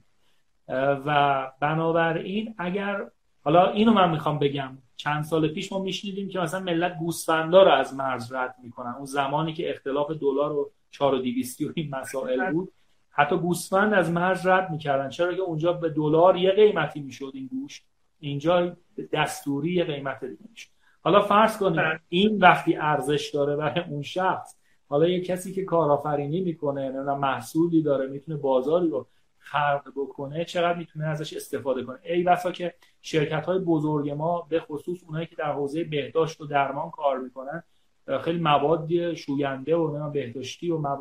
و 1.07 1.51
بنابراین 1.61 2.55
اگر 2.59 3.07
حالا 3.45 3.71
اینو 3.71 3.93
من 3.93 4.11
می‌خوام 4.11 4.39
بگم. 4.39 4.79
چند 4.97 5.25
سال 5.25 5.49
پیش 5.49 5.73
ما 5.73 5.79
میشنیدیم 5.79 6.29
که 6.29 6.39
مثلا 6.39 6.61
ملت 6.61 6.99
گوسفندا 6.99 7.63
رو 7.63 7.71
از 7.71 7.95
مرز 7.95 8.33
رد 8.33 8.55
می‌کنن. 8.63 8.95
اون 8.97 9.05
زمانی 9.05 9.53
که 9.53 9.71
اختلاف 9.71 10.11
دلار 10.11 10.53
و 10.53 10.71
4 10.91 11.15
و 11.15 11.19
200 11.19 11.61
و 11.63 11.73
این 11.75 11.95
مسائل 11.95 12.53
بود 12.53 12.73
حتی 13.11 13.37
گوسفند 13.37 13.95
از 13.95 14.11
مرز 14.11 14.47
رد 14.47 14.71
می‌کردن. 14.71 15.09
چرا 15.09 15.35
که 15.35 15.41
اونجا 15.41 15.73
به 15.73 15.89
دلار 15.89 16.37
یه 16.37 16.51
قیمتی 16.51 17.01
می‌شد 17.01 17.31
این 17.35 17.47
گوشت. 17.47 17.87
اینجا 18.21 18.77
دستوری 19.13 19.73
یه 19.73 19.85
قیمت 19.85 20.25
دیگه 20.25 20.45
می‌شد. 20.51 20.71
حالا 21.07 21.21
فرض 21.21 21.59
کنید 21.59 21.81
بله. 21.81 22.01
این 22.09 22.39
وقتی 22.39 22.77
ارزش 22.77 23.31
داره 23.35 23.57
برای 23.57 23.85
اون 23.91 24.03
شخص 24.03 24.57
حالا 24.89 25.09
یه 25.09 25.21
کسی 25.21 25.53
که 25.53 25.65
کارآفرینی 25.65 26.41
می‌کنه 26.41 26.91
نه 26.91 27.15
محصولی 27.15 27.83
داره 27.83 28.07
می‌تونه 28.07 28.39
بازاری 28.39 28.89
رو 28.89 29.07
خلق 29.39 29.93
بکنه 29.97 30.45
چقدر 30.45 30.79
می‌تونه 30.79 31.07
ازش 31.07 31.33
استفاده 31.33 31.83
کنه؟ 31.83 31.99
ای 32.05 32.23
بسا 32.23 32.53
که 32.53 32.75
شرکت 33.03 33.47
های 33.47 33.59
بزرگ 33.59 34.11
ما 34.11 34.47
به 34.49 34.61
خصوص 34.61 34.99
اونایی 35.07 35.27
که 35.27 35.37
در 35.37 35.53
حوزه 35.53 35.85
بهداشت 35.85 36.41
و 36.41 36.47
درمان 36.47 36.91
کار 36.91 37.19
می‌کنن 37.19 37.63
خیلی 38.21 38.39
مواد 38.39 39.15
شوینده 39.15 39.77
و 39.77 40.11
بهداشتی 40.11 40.71
و 40.71 40.99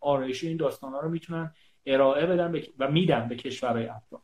آرایشی 0.00 0.48
این 0.48 0.56
داستان 0.56 0.92
ها 0.92 1.00
رو 1.00 1.08
می‌تونن 1.08 1.52
ارائه 1.86 2.26
بدن 2.26 2.62
و 2.78 2.90
میدن 2.90 3.28
به 3.28 3.36
کشورهای 3.36 3.86
اطراف 3.86 4.22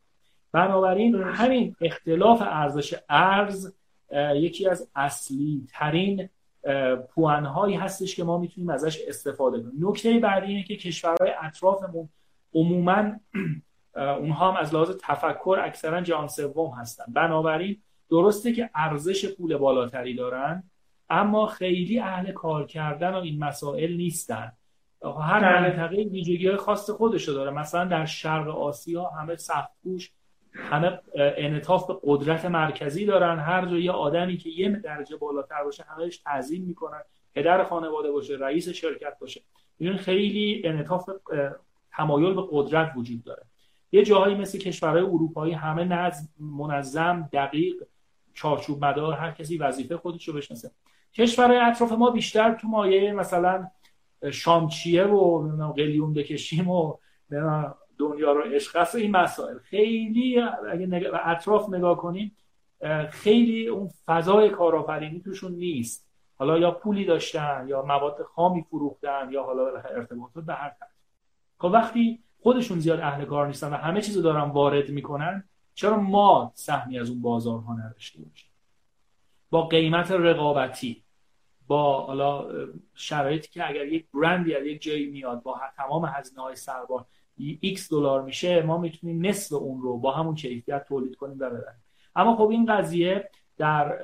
بنابراین 0.52 1.14
همین 1.14 1.76
اختلاف 1.80 2.42
ارزش 2.42 2.94
ارز 3.08 3.72
یکی 4.34 4.68
از 4.68 4.90
اصلی 4.94 5.66
ترین 5.72 6.28
پوانهایی 7.14 7.74
هستش 7.76 8.16
که 8.16 8.24
ما 8.24 8.38
می‌تونیم 8.38 8.70
ازش 8.70 8.98
استفاده 9.08 9.60
کنیم. 9.60 9.88
نکته 9.88 10.18
بعدی 10.18 10.46
اینه 10.46 10.62
که 10.62 10.76
کشورهای 10.76 11.32
اطرافمون 11.42 12.08
عموما 12.54 13.12
اونها 13.94 14.50
هم 14.50 14.56
از 14.56 14.74
لحاظ 14.74 14.90
تفکر 15.02 15.58
اکثرا 15.62 16.00
جهان 16.00 16.28
سوم 16.28 16.70
هستن. 16.70 17.04
بنابراین 17.12 17.82
درسته 18.10 18.52
که 18.52 18.70
ارزش 18.74 19.34
پول 19.34 19.56
بالاتری 19.56 20.14
دارن 20.14 20.62
اما 21.10 21.46
خیلی 21.46 22.00
اهل 22.00 22.32
کار 22.32 22.66
کردن 22.66 23.14
و 23.14 23.16
این 23.16 23.44
مسائل 23.44 23.96
نیستن. 23.96 24.52
هر. 25.20 25.60
منطقه 25.60 25.96
ویژگی 25.96 26.56
خاص 26.56 26.90
خودشو 26.90 27.32
داره. 27.32 27.50
مثلا 27.50 27.84
در 27.84 28.06
شرق 28.06 28.48
آسیا 28.48 29.04
همه 29.04 29.36
سختگوش 29.36 30.12
همه 30.58 30.98
انطاف 31.14 31.86
به 31.86 31.96
قدرت 32.02 32.44
مرکزی 32.44 33.06
دارن. 33.06 33.38
هر 33.38 33.66
جا 33.66 33.76
یه 33.78 33.92
آدمی 33.92 34.36
که 34.36 34.50
یه 34.50 34.68
درجه 34.68 35.16
بالاتر 35.16 35.64
باشه 35.64 35.84
همهش 35.88 36.16
تعظیم 36.16 36.62
می‌کنن. 36.62 37.00
پدر 37.34 37.64
خانواده 37.64 38.10
باشه 38.10 38.36
رئیس 38.40 38.68
شرکت 38.68 39.18
باشه. 39.18 39.40
این 39.78 39.96
خیلی 39.96 40.62
انطاف 40.64 41.10
تمایل 41.92 42.34
به 42.34 42.42
قدرت 42.50 42.92
وجود 42.96 43.24
داره. 43.24 43.42
یه 43.92 44.04
جاهایی 44.04 44.34
مثل 44.34 44.58
کشورهای 44.58 45.02
اروپایی 45.02 45.52
همه 45.52 45.84
نظم 45.84 46.28
منظم 46.38 47.28
دقیق 47.32 47.74
چارچوب 48.34 48.84
مدار 48.84 49.12
هر 49.12 49.30
کسی 49.30 49.58
وظیفه 49.58 49.96
خودش 49.96 50.28
رو 50.28 50.34
بشناسه. 50.34 50.70
کشورهای 51.14 51.58
اطراف 51.58 51.92
ما 51.92 52.10
بیشتر 52.10 52.54
تو 52.54 52.68
مایه 52.68 53.12
مثلا 53.12 53.66
شامچیه 54.32 55.04
و 55.04 55.72
قلیون 55.72 56.14
بکشیم 56.14 56.70
و 56.70 56.94
دنیا 57.98 58.32
رو 58.32 58.42
عشق. 58.42 58.76
است 58.76 58.94
این 58.94 59.10
مسائل. 59.10 59.58
خیلی 59.58 60.40
اگه 60.70 61.10
اطراف 61.24 61.68
نگاه 61.68 61.96
کنیم 61.96 62.36
خیلی 63.10 63.68
اون 63.68 63.90
فضای 64.06 64.50
کارآفرینی 64.50 65.20
توشون 65.20 65.52
نیست. 65.52 66.08
حالا 66.34 66.58
یا 66.58 66.70
پولی 66.70 67.04
داشتن 67.04 67.64
یا 67.68 67.82
مواد 67.82 68.22
خامی 68.22 68.62
فروختن 68.62 69.28
یا 69.30 69.42
حالا 69.42 69.66
ارتباطات 69.66 70.44
به 70.44 70.54
هر 70.54 70.68
طرف. 70.68 70.90
خب 71.58 71.70
وقتی 71.72 72.22
خودشون 72.42 72.78
زیاد 72.78 73.00
اهل 73.00 73.24
کار 73.24 73.46
نیستن 73.46 73.72
و 73.72 73.76
همه 73.76 74.00
چیزو 74.02 74.22
دارن 74.22 74.50
وارد 74.50 74.90
می‌کنن 74.90 75.44
چرا 75.74 76.00
ما 76.00 76.52
سهمی 76.54 76.98
از 76.98 77.10
اون 77.10 77.22
بازارها 77.22 77.74
نداشته 77.74 78.22
باشیم؟ 78.22 78.50
با 79.50 79.66
قیمت 79.66 80.10
رقابتی 80.10 81.04
با 81.66 82.06
حالا 82.06 82.48
شرایطی 82.94 83.48
که 83.48 83.68
اگر 83.68 83.86
یک 83.86 84.06
برندی 84.14 84.54
از 84.54 84.66
یک 84.66 84.82
جایی 84.82 85.06
میاد 85.06 85.42
با 85.42 85.60
تمام 85.76 86.04
هزینه 86.04 86.42
های 86.42 86.56
سربار 86.56 87.04
x 87.76 87.88
دلار 87.90 88.22
میشه 88.22 88.62
ما 88.62 88.78
می‌تونیم 88.78 89.26
نصف 89.26 89.52
اون 89.52 89.82
رو 89.82 89.98
با 89.98 90.12
همون 90.12 90.34
کیفیت 90.34 90.84
تولید 90.84 91.16
کنیم 91.16 91.36
و 91.40 91.46
ببریم. 91.46 91.82
اما 92.16 92.36
خب 92.36 92.48
این 92.48 92.66
قضیه 92.66 93.30
در 93.56 93.98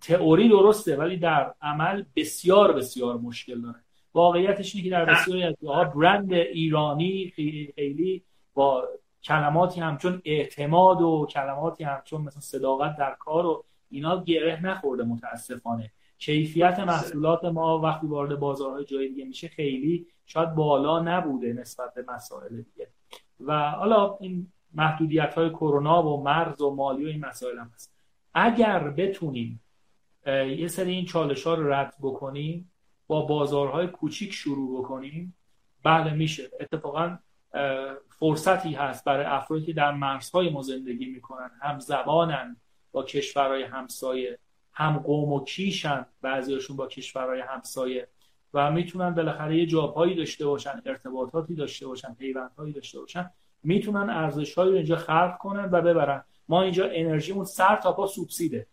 تئوری 0.00 0.48
درسته 0.48 0.96
ولی 0.96 1.16
در 1.16 1.54
عمل 1.62 2.04
بسیار 2.16 2.72
بسیار 2.72 3.18
مشکل 3.18 3.60
داره. 3.60 3.78
واقعیتش 4.14 4.74
اینه 4.74 4.84
که 4.84 4.90
در 4.90 5.04
بسیاری 5.04 5.42
از 5.42 5.54
برند 5.94 6.32
ایرانی 6.32 7.32
خیلی 7.76 8.22
با 8.54 8.84
کلماتی 9.22 9.80
همچون 9.80 10.22
اعتماد 10.24 11.00
و 11.00 11.26
کلماتی 11.30 11.84
همچون 11.84 12.22
مثلا 12.22 12.40
صداقت 12.40 12.96
در 12.96 13.16
کار 13.18 13.46
و 13.46 13.64
اینا 13.90 14.24
گره 14.24 14.66
نخورده 14.66 15.02
متاسفانه. 15.02 15.90
کیفیت 16.18 16.78
محصولات 16.78 17.44
ما 17.44 17.78
وقتی 17.78 18.06
وارد 18.06 18.38
بازارهای 18.38 18.84
جای 18.84 19.08
دیگه 19.08 19.24
میشه 19.24 19.48
خیلی 19.48 20.06
شاید 20.26 20.54
بالا 20.54 21.00
نبوده 21.00 21.52
نسبت 21.52 21.94
به 21.94 22.04
مسائل 22.08 22.56
دیگه. 22.56 22.88
و 23.40 23.70
حالا 23.70 24.16
این 24.20 24.52
محدودیت 24.74 25.34
های 25.34 25.50
کرونا 25.50 26.02
و 26.02 26.22
مرز 26.22 26.60
و 26.60 26.74
مالی 26.74 27.04
و 27.04 27.08
این 27.08 27.24
مسائل 27.24 27.58
هم 27.58 27.70
هست. 27.74 27.94
اگر 28.34 28.90
بتونیم 28.90 29.60
یه 30.26 30.68
سری 30.68 30.92
این 30.92 31.04
چالش 31.04 31.46
ها 31.46 31.54
رو 31.54 31.72
رد 31.72 31.94
بکنیم 32.02 32.72
با 33.06 33.22
بازارهای 33.22 33.86
کوچیک 33.86 34.32
شروع 34.32 34.78
بکنیم 34.78 35.34
بله 35.82 36.14
میشه. 36.14 36.50
اتفاقا 36.60 37.18
فرصتی 38.08 38.72
هست 38.72 39.04
برای 39.04 39.26
افرادی 39.26 39.66
که 39.66 39.72
در 39.72 39.92
مرزهای 39.92 40.50
ما 40.50 40.62
زندگی 40.62 41.06
می‌کنن 41.06 41.50
هم 41.62 41.78
زبانن 41.78 42.56
با 42.92 43.02
کشورهای 43.02 43.62
همسایه. 43.62 44.38
هم 44.78 44.98
قوم 44.98 45.32
و 45.32 45.44
کیشن 45.44 46.06
بعضیشون 46.22 46.76
با 46.76 46.86
کشورهای 46.86 47.40
همسایه. 47.40 48.08
و 48.54 48.70
می‌تونن 48.70 49.14
بالاخره 49.14 49.58
یه 49.58 49.66
جابهایی 49.66 50.14
داشته 50.14 50.46
باشن 50.46 50.82
ارتباطاتی 50.86 51.54
داشته 51.54 51.86
باشن 51.86 52.14
پیوندهایی 52.14 52.72
داشته 52.72 53.00
باشن. 53.00 53.30
می‌تونن 53.62 54.10
ارزشهایی 54.10 54.70
رو 54.70 54.76
اینجا 54.76 54.96
خلق 54.96 55.38
کنن 55.38 55.68
و 55.72 55.82
ببرن. 55.82 56.24
ما 56.48 56.62
اینجا 56.62 56.88
انرژیمون 56.92 57.44
سر 57.44 57.76
تا 57.76 57.92
پا 57.92 58.06
سوبسیده. 58.06 58.66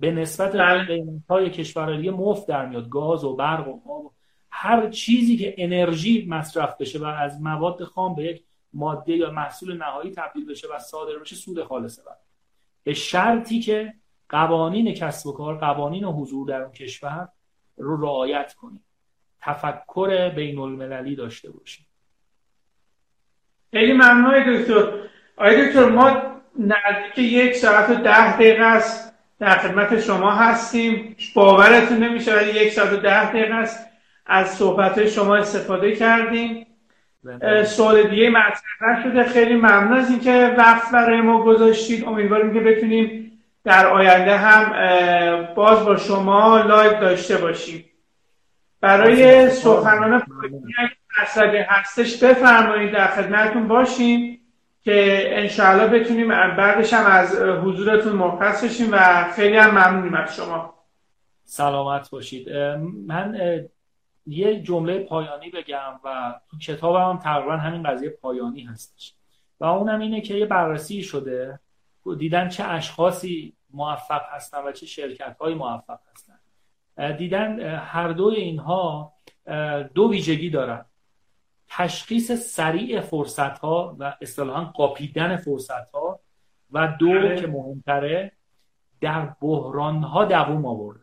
به 0.00 0.10
نسبت 0.10 0.52
بله. 0.52 1.04
های 1.28 1.50
کشورهای 1.50 1.96
دیگه 1.96 2.10
مفت 2.10 2.46
در 2.46 2.66
میاد. 2.66 2.88
گاز 2.88 3.24
و 3.24 3.36
برق 3.36 3.68
و 3.68 3.92
آب 3.92 4.12
هر 4.50 4.90
چیزی 4.90 5.36
که 5.36 5.54
انرژی 5.58 6.26
مصرف 6.26 6.76
بشه 6.80 6.98
و 6.98 7.04
از 7.04 7.42
مواد 7.42 7.84
خام 7.84 8.14
به 8.14 8.24
یک 8.24 8.44
ماده 8.72 9.16
یا 9.16 9.30
محصول 9.30 9.76
نهایی 9.76 10.10
تبدیل 10.10 10.46
بشه 10.46 10.68
و 10.74 10.78
صادر 10.78 11.18
بشه 11.18 11.36
سود 11.36 11.62
خالصه. 11.64 12.02
بر 12.02 12.16
به 12.82 12.94
شرطی 12.94 13.60
که 13.60 13.94
قوانین 14.28 14.94
کسب 14.94 15.26
و 15.26 15.32
کار 15.32 15.58
قوانین 15.58 16.04
حضور 16.04 16.48
در 16.48 16.62
اون 16.62 16.72
کشور 16.72 17.28
رو 17.76 18.02
رعایت 18.02 18.54
کنیم. 18.54 18.84
تفکر 19.40 20.28
بین 20.28 20.58
المللی 20.58 21.16
داشته 21.16 21.50
باشیم. 21.50 21.86
خیلی 23.72 23.92
ممنون 23.92 24.54
دکتر. 24.54 24.92
آقای 25.36 25.68
دکتر 25.68 25.88
ما 25.88 26.22
نزدیک 26.58 27.18
یک 27.18 27.56
ساعت 27.56 27.90
و 27.90 27.94
ده 27.94 28.36
دقیقه 28.36 28.64
است. 28.64 29.14
در 29.38 29.58
خدمت 29.58 30.00
شما 30.00 30.30
هستیم. 30.30 31.16
باورتون 31.34 31.98
نمیشه 31.98 32.36
ولی 32.36 32.50
یک 32.50 32.72
ساعت 32.72 32.92
و 32.92 32.96
ده 32.96 33.30
دقیقه 33.30 33.54
است. 33.54 33.86
از 34.26 34.50
صحبت 34.50 35.06
شما 35.06 35.36
استفاده 35.36 35.96
کردیم. 35.96 36.66
سوال 37.64 38.02
دیگه 38.02 38.30
مطرح 38.30 39.02
شده 39.02 39.24
خیلی 39.24 39.54
ممنون 39.54 39.98
از 39.98 40.10
اینکه 40.10 40.54
وقت 40.58 40.92
برای 40.92 41.20
ما 41.20 41.42
گذاشتید. 41.42 42.04
امیدواریم 42.04 42.54
که 42.54 42.60
بتونیم 42.60 43.27
در 43.68 43.86
آینده 43.86 44.36
هم 44.36 45.54
باز 45.54 45.84
با 45.84 45.96
شما 45.96 46.60
لایو 46.60 47.00
داشته 47.00 47.36
باشیم. 47.36 47.84
برای 48.80 49.50
سخنان 49.50 50.22
مسئله 51.22 51.66
هستش 51.68 52.22
بفرمایید 52.22 52.92
در 52.92 53.06
خدمتتون 53.06 53.68
باشیم 53.68 54.40
که 54.82 55.24
انشاءالله 55.38 55.86
بتونیم 55.86 56.28
بعدش 56.28 56.92
هم 56.92 57.06
از 57.06 57.36
حضورتون 57.36 58.12
مرخص 58.12 58.64
بشیم 58.64 58.88
و 58.92 59.24
خیلی 59.36 59.56
هم 59.56 59.70
ممنونیم 59.70 60.14
از 60.14 60.36
شما. 60.36 60.74
سلامت 61.44 62.10
باشید. 62.10 62.50
من 63.06 63.40
یه 64.26 64.62
جمله 64.62 64.98
پایانی 64.98 65.50
بگم 65.50 66.00
و 66.04 66.34
تو 66.50 66.58
کتابم 66.58 67.10
هم 67.10 67.18
تقریبا 67.18 67.56
همین 67.56 67.82
قضیه 67.82 68.10
پایانی 68.10 68.62
هستش. 68.62 69.14
و 69.60 69.64
اونم 69.64 70.00
اینه 70.00 70.20
که 70.20 70.34
یه 70.34 70.46
بررسی 70.46 71.02
شده. 71.02 71.58
دیدن 72.18 72.48
چه 72.48 72.64
اشخاصی 72.64 73.52
موفق 73.70 74.22
هستن 74.30 74.58
و 74.64 74.72
چه 74.72 74.86
شرکت 74.86 75.36
های 75.40 75.54
موفق 75.54 75.98
هستن. 76.12 76.38
دیدن 77.16 77.60
هر 77.78 78.08
دوی 78.08 78.36
اینها 78.36 79.12
دو 79.94 80.10
ویژگی 80.10 80.50
دارن. 80.50 80.84
تشخیص 81.68 82.32
سریع 82.32 83.00
فرصت 83.00 83.58
ها 83.58 83.96
و 83.98 84.16
اصطلاحا 84.20 84.64
قاپیدن 84.64 85.36
فرصت 85.36 85.90
ها 85.90 86.20
و 86.72 86.96
دو 87.00 87.10
بله. 87.10 87.40
که 87.40 87.46
مهمتره 87.46 88.32
در 89.00 89.34
بحران 89.40 90.02
ها 90.02 90.24
دووم 90.24 90.66
آوردن. 90.66 91.00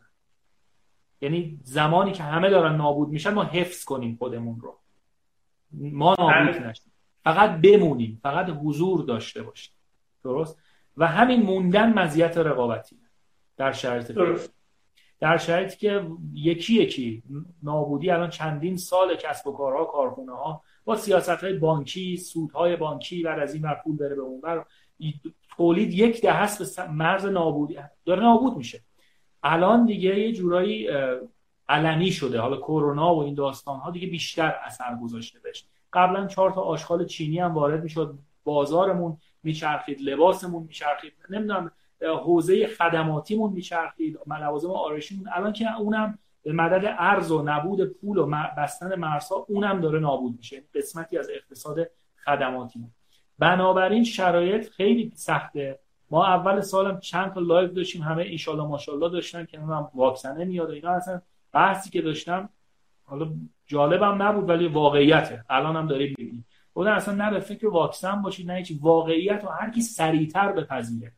یعنی 1.20 1.60
زمانی 1.62 2.12
که 2.12 2.22
همه 2.22 2.50
دارن 2.50 2.76
نابود 2.76 3.08
میشن 3.08 3.30
ما 3.30 3.44
حفظ 3.44 3.84
کنیم 3.84 4.16
خودمون 4.16 4.60
رو. 4.60 4.78
ما 5.72 6.14
نابود 6.18 6.54
بله. 6.54 6.68
نشیم. 6.68 6.92
فقط 7.24 7.50
بمونیم. 7.50 8.20
فقط 8.22 8.48
حضور 8.48 9.04
داشته 9.04 9.42
باشیم. 9.42 9.74
درست؟ 10.24 10.58
و 10.96 11.06
همین 11.06 11.42
موندن 11.42 11.92
مزیت 11.92 12.38
رقابتی 12.38 12.96
در 13.56 13.72
شرایط 13.72 14.12
در 15.20 15.36
شرایطی 15.36 15.76
که 15.76 16.06
یکی 16.34 16.74
یکی 16.74 17.22
نابودی 17.62 18.10
الان 18.10 18.30
چندین 18.30 18.76
سال 18.76 19.16
کسب 19.16 19.46
و 19.46 19.52
کارها 19.52 19.84
کارخونه 19.84 20.32
ها 20.32 20.62
با 20.84 20.96
سیاست 20.96 21.28
های 21.28 21.52
بانکی 21.52 22.16
سودهای 22.16 22.76
بانکی 22.76 23.22
و 23.22 23.28
از 23.28 23.54
این 23.54 23.62
ور 23.62 23.80
پول 23.84 23.96
بره 23.96 24.14
به 24.14 24.22
اون 24.22 24.40
بر 24.40 24.64
تولید 25.56 25.94
یک 25.94 26.22
ده 26.22 26.32
هست 26.32 26.80
به 26.80 26.88
مرز 26.90 27.26
نابودی 27.26 27.78
داره 28.04 28.22
نابود 28.22 28.56
میشه. 28.56 28.80
الان 29.42 29.86
دیگه 29.86 30.20
یه 30.20 30.32
جورایی 30.32 30.88
علنی 31.68 32.10
شده. 32.10 32.40
حالا 32.40 32.56
کرونا 32.56 33.14
و 33.14 33.22
این 33.22 33.34
داستان 33.34 33.78
ها 33.78 33.90
دیگه 33.90 34.06
بیشتر 34.06 34.54
اثر 34.64 34.98
گذاشته 35.02 35.38
بشه 35.44 35.64
قبلا 35.92 36.26
چهار 36.26 36.50
تا 36.50 36.60
آشغال 36.60 37.06
چینی 37.06 37.38
هم 37.38 37.54
وارد 37.54 37.82
می‌شد 37.82 38.18
بازارمون. 38.44 39.18
میچرخید 39.46 40.00
لباسمون 40.00 40.62
میچرخید 40.62 41.12
نمی‌دونم 41.30 41.70
حوزه 42.02 42.66
خدماتیمون 42.66 43.52
میچرخید 43.52 44.18
لوازم 44.40 44.70
آرایشیمون. 44.70 45.28
الان 45.32 45.52
که 45.52 45.76
اونم 45.78 46.18
به 46.42 46.52
مدد 46.52 46.94
ارز 46.98 47.30
و 47.30 47.42
نبود 47.42 47.84
پول 47.84 48.18
و 48.18 48.26
بستن 48.58 48.94
مرزها 48.94 49.46
اونم 49.48 49.80
داره 49.80 49.98
نابود 49.98 50.36
میشه. 50.36 50.62
قسمتی 50.74 51.18
از 51.18 51.30
اقتصاد 51.30 51.90
خدماتیمون 52.24 52.90
بنابراین 53.38 54.04
شرایط 54.04 54.68
خیلی 54.68 55.12
سخته. 55.14 55.78
ما 56.10 56.26
اول 56.26 56.60
سالم 56.60 57.00
چند 57.00 57.32
تا 57.32 57.40
live 57.40 57.68
داشتیم 57.68 58.02
همه 58.02 58.22
ایشالا 58.22 58.66
ماشاءالله 58.66 59.08
داشتن 59.08 59.44
که 59.44 59.58
من 59.58 59.86
واکسنه 59.94 60.44
میاد 60.44 60.70
و 60.70 60.72
اینا 60.72 60.90
اصلا 60.90 61.20
بحثی 61.52 61.90
که 61.90 62.02
داشتم 62.02 62.48
حالا 63.04 63.32
جالبم 63.66 64.22
نبود 64.22 64.48
ولی 64.48 64.68
واقعیته. 64.68 65.44
الان 65.50 65.76
هم 65.76 65.86
داریم 65.86 66.14
می‌بینیم. 66.18 66.46
خدا 66.76 66.92
اصلا 66.92 67.14
نه 67.14 67.30
به 67.30 67.40
فکر 67.40 67.66
واکسن 67.66 68.22
باشید 68.22 68.50
نه 68.50 68.56
هیچ 68.56 68.72
واقعیت 68.80 69.44
و 69.44 69.48
هر 69.48 69.70
کی 69.70 69.82
سریعتر 69.82 70.52
بپذیره 70.52 71.12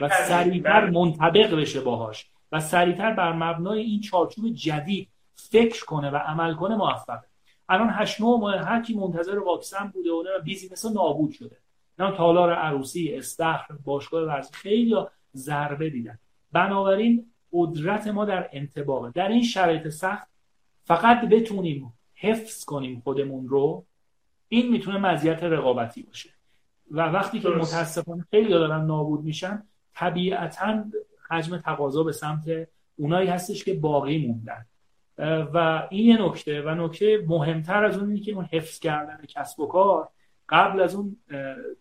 و 0.00 0.08
سریعتر. 0.08 0.90
منطبق 0.90 1.54
بشه 1.54 1.80
باهاش 1.80 2.30
و 2.52 2.60
سریعتر 2.60 3.14
بر 3.14 3.32
مبنای 3.32 3.80
این 3.80 4.00
چارچوب 4.00 4.48
جدید 4.48 5.08
فکر 5.34 5.84
کنه 5.84 6.10
و 6.10 6.16
عمل 6.16 6.54
کنه 6.54 6.76
موفقه. 6.76 7.26
الان 7.68 7.90
8 7.90 8.20
ماه 8.20 8.56
هر 8.56 8.82
کی 8.82 8.94
منتظر 8.94 9.38
واکسن 9.38 9.88
بوده 9.94 10.10
و 10.10 10.24
بیزینس 10.44 10.84
نابود 10.84 11.30
شده. 11.30 11.56
نه 11.98 12.16
تالار 12.16 12.54
عروسی 12.54 13.14
استخر 13.14 13.74
باشگاه 13.84 14.24
ورزشی 14.24 14.54
خیلی 14.54 14.96
ضربه 15.36 15.90
دیدن. 15.90 16.18
بنابراین 16.52 17.26
قدرت 17.52 18.06
ما 18.06 18.24
در 18.24 18.48
انتباقه 18.52 19.10
در 19.10 19.28
این 19.28 19.42
شرایط 19.42 19.88
سخت 19.88 20.28
فقط 20.84 21.20
بتونیم 21.20 21.92
حفظ 22.14 22.64
کنیم 22.64 23.00
خودمون 23.00 23.48
رو 23.48 23.84
این 24.48 24.72
می‌تونه 24.72 24.98
مزیت 24.98 25.42
رقابتی 25.42 26.02
باشه. 26.02 26.30
و 26.90 27.00
وقتی 27.00 27.40
که 27.40 27.48
متاسفانه 27.48 28.24
خیلی 28.30 28.48
دارن 28.48 28.84
نابود 28.84 29.24
میشن 29.24 29.62
طبیعتا 29.94 30.84
حجم 31.30 31.56
تقاضا 31.56 32.02
به 32.02 32.12
سمت 32.12 32.68
اونایی 32.96 33.28
هستش 33.28 33.64
که 33.64 33.74
باقی 33.74 34.26
موندن. 34.26 34.66
و 35.54 35.88
این 35.90 36.06
یه 36.06 36.22
نکته. 36.22 36.62
و 36.62 36.86
نکته 36.86 37.24
مهمتر 37.28 37.84
از 37.84 37.98
اون 37.98 38.08
اینه 38.08 38.20
که 38.20 38.32
اون 38.32 38.44
حفظ 38.44 38.78
کردن 38.78 39.20
کسب 39.28 39.60
و 39.60 39.66
کار 39.66 40.08
قبل 40.48 40.80
از 40.80 40.94
اون 40.94 41.16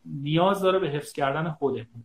نیاز 0.05 0.61
داره 0.61 0.79
به 0.79 0.89
حفظ 0.89 1.13
کردن 1.13 1.49
خودمون. 1.49 2.03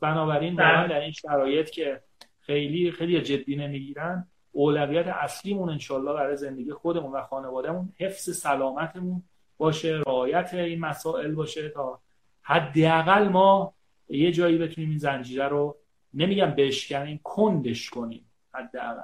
بنابراین 0.00 0.56
بله. 0.56 0.88
در 0.88 1.00
این 1.00 1.12
شرایط 1.12 1.70
که 1.70 2.00
خیلی 2.40 2.90
خیلی 2.90 3.20
جدی 3.22 3.56
نمی‌گیرن 3.56 4.26
اولویت 4.52 5.06
اصلیمون 5.06 5.70
انشالله 5.70 6.12
برای 6.12 6.36
زندگی 6.36 6.72
خودمون 6.72 7.12
و 7.12 7.22
خانوادهمون 7.22 7.92
حفظ 7.98 8.36
سلامتمون 8.36 9.22
باشه 9.58 10.02
رعایت 10.06 10.54
این 10.54 10.80
مسائل 10.80 11.34
باشه 11.34 11.68
تا 11.68 12.00
حداقل 12.42 13.28
ما 13.28 13.74
یه 14.08 14.32
جایی 14.32 14.58
بتونیم 14.58 14.90
این 14.90 14.98
زنجیره 14.98 15.48
رو 15.48 15.76
نمیگم 16.14 16.50
بشکنیم 16.50 17.20
کندش 17.24 17.90
کنیم 17.90 18.24
حداقل. 18.54 19.02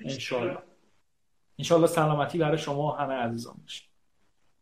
انشالله. 0.00 0.58
انشالله 1.58 1.86
سلامتی 1.86 2.38
برای 2.38 2.58
شما 2.58 2.96
همه 2.96 3.14
عزیزان 3.14 3.54
باشه. 3.62 3.84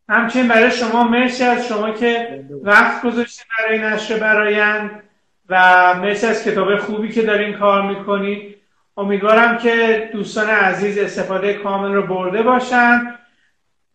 همچنین 0.09 0.47
برای 0.47 0.71
شما 0.71 1.03
مرسی 1.03 1.43
از 1.43 1.67
شما 1.67 1.91
که 1.91 2.45
وقت 2.63 3.03
گذاشتید 3.03 3.45
برای 3.59 3.79
نشر 3.79 4.19
برایند 4.19 5.03
و 5.49 5.55
مرسی 6.01 6.27
از 6.27 6.43
کتاب 6.43 6.77
خوبی 6.77 7.09
که 7.09 7.21
دارین 7.21 7.57
کار 7.57 7.81
می‌کنید 7.81 8.55
امیدوارم 8.97 9.57
که 9.57 10.09
دوستان 10.13 10.49
عزیز 10.49 10.97
استفاده 10.97 11.53
کامل 11.53 11.91
رو 11.91 12.07
برده 12.07 12.41
باشن 12.41 13.15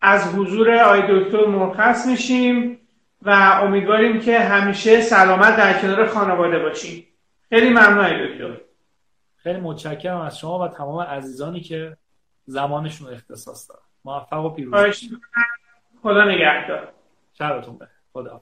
از 0.01 0.35
حضور 0.35 0.71
آی 0.71 1.01
دکتر 1.09 1.45
مرخص 1.45 2.07
میشیم 2.07 2.79
و 3.21 3.29
امیدواریم 3.63 4.19
که 4.19 4.39
همیشه 4.39 5.01
سلامت 5.01 5.57
در 5.57 5.81
کنار 5.81 6.05
خانواده 6.05 6.59
باشیم. 6.59 7.07
خیلی 7.49 7.69
ممنون 7.69 8.05
آی 8.05 8.27
دکتر. 8.27 8.57
خیلی 9.35 9.59
متشکرم 9.59 10.21
از 10.21 10.39
شما 10.39 10.59
و 10.59 10.67
تمام 10.67 10.99
عزیزانی 10.99 11.59
که 11.59 11.97
زمانشون 12.45 13.13
اختصاص 13.13 13.69
دارن 13.69 13.81
موفق 14.05 14.45
و 14.45 14.49
پیروز. 14.49 15.09
خدا 16.01 16.25
نگهدار. 16.25 16.91
شبتون 17.33 17.75
بخیر. 17.77 17.89
خدا 18.13 18.41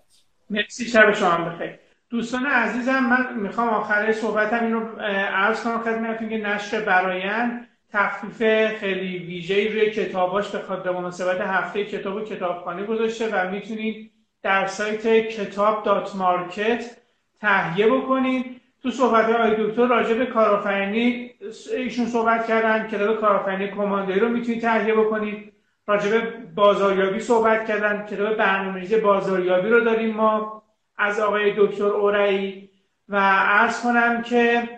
مرسی. 0.49 0.85
شب 0.85 1.13
شما 1.13 1.37
بخیر. 1.37 1.79
دوستان 2.09 2.45
عزیزم 2.45 2.99
من 2.99 3.33
می‌خوام 3.39 3.69
آخر 3.69 4.11
صحبتم 4.11 4.63
این 4.63 4.73
رو 4.73 4.99
عرض 4.99 5.63
کنم 5.63 5.79
خدمتتون 5.79 6.29
که 6.29 6.37
نشر 6.37 6.81
برایند 6.81 7.67
تخفیف 7.95 8.37
خیلی 8.79 9.17
ویژه‌ای 9.17 9.67
روی 9.67 9.91
کتاباش 9.91 10.49
به 10.49 10.59
خاطر 10.59 10.91
مناسبت 10.91 11.41
هفته 11.41 11.85
کتاب 11.85 12.15
و 12.15 12.21
کتابخانه 12.21 12.83
گذاشته 12.83 13.29
و 13.33 13.51
می‌تونید 13.51 14.11
در 14.41 14.67
سایت 14.67 15.27
کتاب 15.27 15.83
دات 15.83 16.15
مارکت 16.15 16.97
تهیه 17.41 17.87
بکنید. 17.87 18.61
تو 18.83 18.91
صحبت 18.91 19.25
های 19.25 19.55
دکتر 19.59 19.87
راجع 19.87 20.13
به 20.13 20.25
کارآفرینی 20.25 21.31
ایشون 21.77 22.05
صحبت 22.05 22.47
کردن 22.47 22.87
کتاب 22.87 23.21
کارآفرینی 23.21 23.67
کماندویی 23.67 24.19
رو 24.19 24.29
می‌تونید 24.29 24.61
تهیه 24.61 24.93
بکنید. 24.93 25.53
راجع 25.87 26.11
به 26.11 26.21
بازاریابی 26.55 27.19
صحبت 27.19 27.67
کردن 27.67 28.05
کتاب 28.05 28.35
برنامه‌ریزی 28.35 28.97
بازاریابی 28.97 29.69
رو 29.69 29.79
داریم 29.79 30.15
ما. 30.15 30.63
از 30.97 31.19
آقای 31.19 31.53
دکتر 31.57 31.85
اورایی 31.85 32.69
و 33.09 33.17
عرض 33.35 33.81
کنم 33.81 34.21
که 34.21 34.69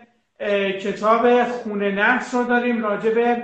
کتاب 0.81 1.43
خونه 1.43 1.91
نفس 1.91 2.35
رو 2.35 2.43
داریم 2.43 2.84
راجع 2.84 3.09
به 3.09 3.43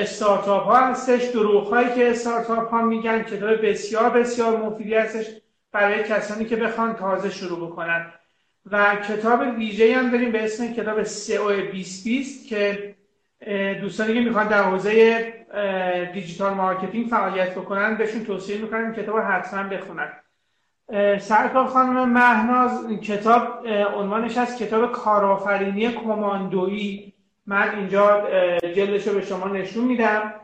استارتاپ 0.00 0.62
ها 0.64 0.76
هستش 0.76 1.24
دروغ 1.24 1.68
هایی 1.68 1.94
که 1.94 2.10
استارتاپ 2.10 2.70
ها 2.70 2.82
میگن 2.82 3.22
کتاب 3.22 3.66
بسیار 3.66 4.10
بسیار 4.10 4.56
مفیدی 4.56 4.94
هستش 4.94 5.26
برای 5.72 6.04
کسانی 6.04 6.44
که 6.44 6.56
بخوان 6.56 6.94
تازه 6.94 7.30
شروع 7.30 7.70
بکنن. 7.70 8.12
و 8.70 8.96
کتاب 8.96 9.40
ویژه 9.40 9.96
هم 9.96 10.10
داریم 10.10 10.32
به 10.32 10.44
اسم 10.44 10.72
کتاب 10.72 11.02
SEO 11.02 11.48
2020 11.48 12.48
که 12.48 12.94
دوستانی 13.80 14.14
که 14.14 14.20
می‌خوان 14.20 14.48
در 14.48 14.62
حوزه 14.62 15.24
digital 16.14 16.54
marketing 16.54 17.08
فعالیت 17.08 17.50
بکنن 17.50 17.96
بهشون 17.96 18.24
توصیه 18.24 18.58
می‌کنم 18.58 18.94
کتاب 18.94 19.18
حتما 19.18 19.62
بخونن. 19.62 20.12
سرکار 21.20 21.66
خانم 21.66 22.08
مهناز 22.08 22.86
کتاب 23.02 23.66
عنوانش 23.68 24.36
هست 24.36 24.58
کتاب 24.58 24.92
کارآفرینی 24.92 25.88
کماندویی. 25.88 27.12
من 27.46 27.74
اینجا 27.74 28.28
جلدش 28.60 29.08
رو 29.08 29.14
به 29.14 29.24
شما 29.24 29.48
نشون 29.48 29.84
میدم. 29.84 30.34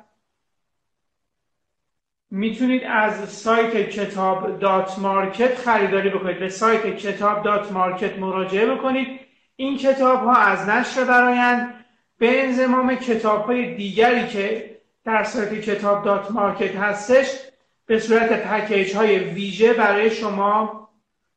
می‌تونید 2.30 2.82
از 2.84 3.28
سایت 3.28 3.90
کتاب 3.90 4.58
dot 4.58 4.98
market 4.98 5.54
خریداری 5.54 6.10
بکنید. 6.10 6.38
به 6.38 6.48
سایت 6.48 6.96
کتاب 6.96 7.42
dot 7.42 7.72
market 7.72 8.18
مراجعه 8.18 8.74
بکنید. 8.74 9.20
این 9.56 9.78
کتاب 9.78 10.24
ها 10.24 10.36
از 10.36 10.68
نشر 10.68 11.04
برآیند 11.04 11.84
به 12.18 12.42
انضمام 12.42 12.94
کتاب 12.94 13.44
های 13.44 13.74
دیگری 13.74 14.26
که 14.26 14.76
در 15.04 15.24
سایت 15.24 15.54
کتاب 15.54 16.04
dot 16.04 16.30
market 16.30 16.76
هستش 16.76 17.51
به 17.86 17.98
صورت 17.98 18.46
package 18.46 18.96
های 18.96 19.18
ویژه 19.18 19.72
برای 19.72 20.10
شما 20.10 20.88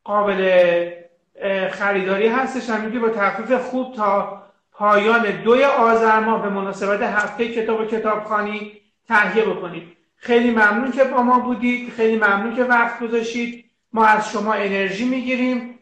قابل 0.03 0.49
خریداری 1.71 2.27
هستش. 2.27 2.69
همینجوری 2.69 2.99
با 2.99 3.09
تخفیف 3.09 3.53
خوب 3.53 3.95
تا 3.95 4.41
پایان 4.71 5.41
دوی 5.43 5.63
آذر 5.63 6.19
ماه 6.19 6.41
به 6.41 6.49
مناسبت 6.49 7.01
هفته 7.01 7.47
کتاب 7.47 7.81
و 7.81 7.85
کتابخانی 7.85 8.71
تهیه 9.07 9.45
بکنید. 9.45 9.83
خیلی 10.15 10.51
ممنون 10.51 10.91
که 10.91 11.03
با 11.03 11.21
ما 11.21 11.39
بودید. 11.39 11.93
خیلی 11.93 12.15
ممنون 12.15 12.55
که 12.55 12.63
وقت 12.63 12.99
گذاشتید. 12.99 13.65
ما 13.93 14.05
از 14.05 14.31
شما 14.31 14.53
انرژی 14.53 15.05
می‌گیریم. 15.05 15.79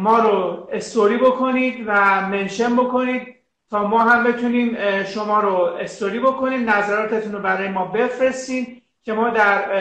ما 0.00 0.18
رو 0.18 0.68
استوری 0.72 1.16
بکنید 1.16 1.84
و 1.86 2.20
منشن 2.20 2.76
بکنید 2.76 3.34
تا 3.70 3.86
ما 3.86 4.04
هم 4.04 4.24
بتونیم 4.24 4.76
شما 5.04 5.40
رو 5.40 5.54
استوری 5.54 6.18
بکنیم. 6.18 6.70
نظراتتون 6.70 7.32
رو 7.32 7.38
برای 7.38 7.68
ما 7.68 7.84
بفرستین. 7.84 8.81
که 9.04 9.12
ما 9.12 9.30
در 9.30 9.72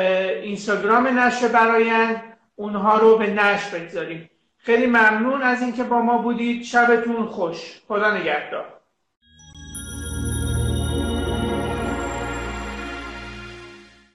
اینستاگرام 0.42 1.20
نشر 1.20 1.48
برایند 1.48 2.24
اونها 2.56 2.98
رو 2.98 3.18
به 3.18 3.28
نشر 3.28 3.78
بگذاریم. 3.78 4.30
خیلی 4.58 4.86
ممنون 4.86 5.42
از 5.42 5.62
اینکه 5.62 5.84
با 5.84 6.02
ما 6.02 6.18
بودید. 6.18 6.64
شبتون 6.64 7.26
خوش. 7.26 7.82
خدا 7.88 8.18
نگهدار. 8.18 8.81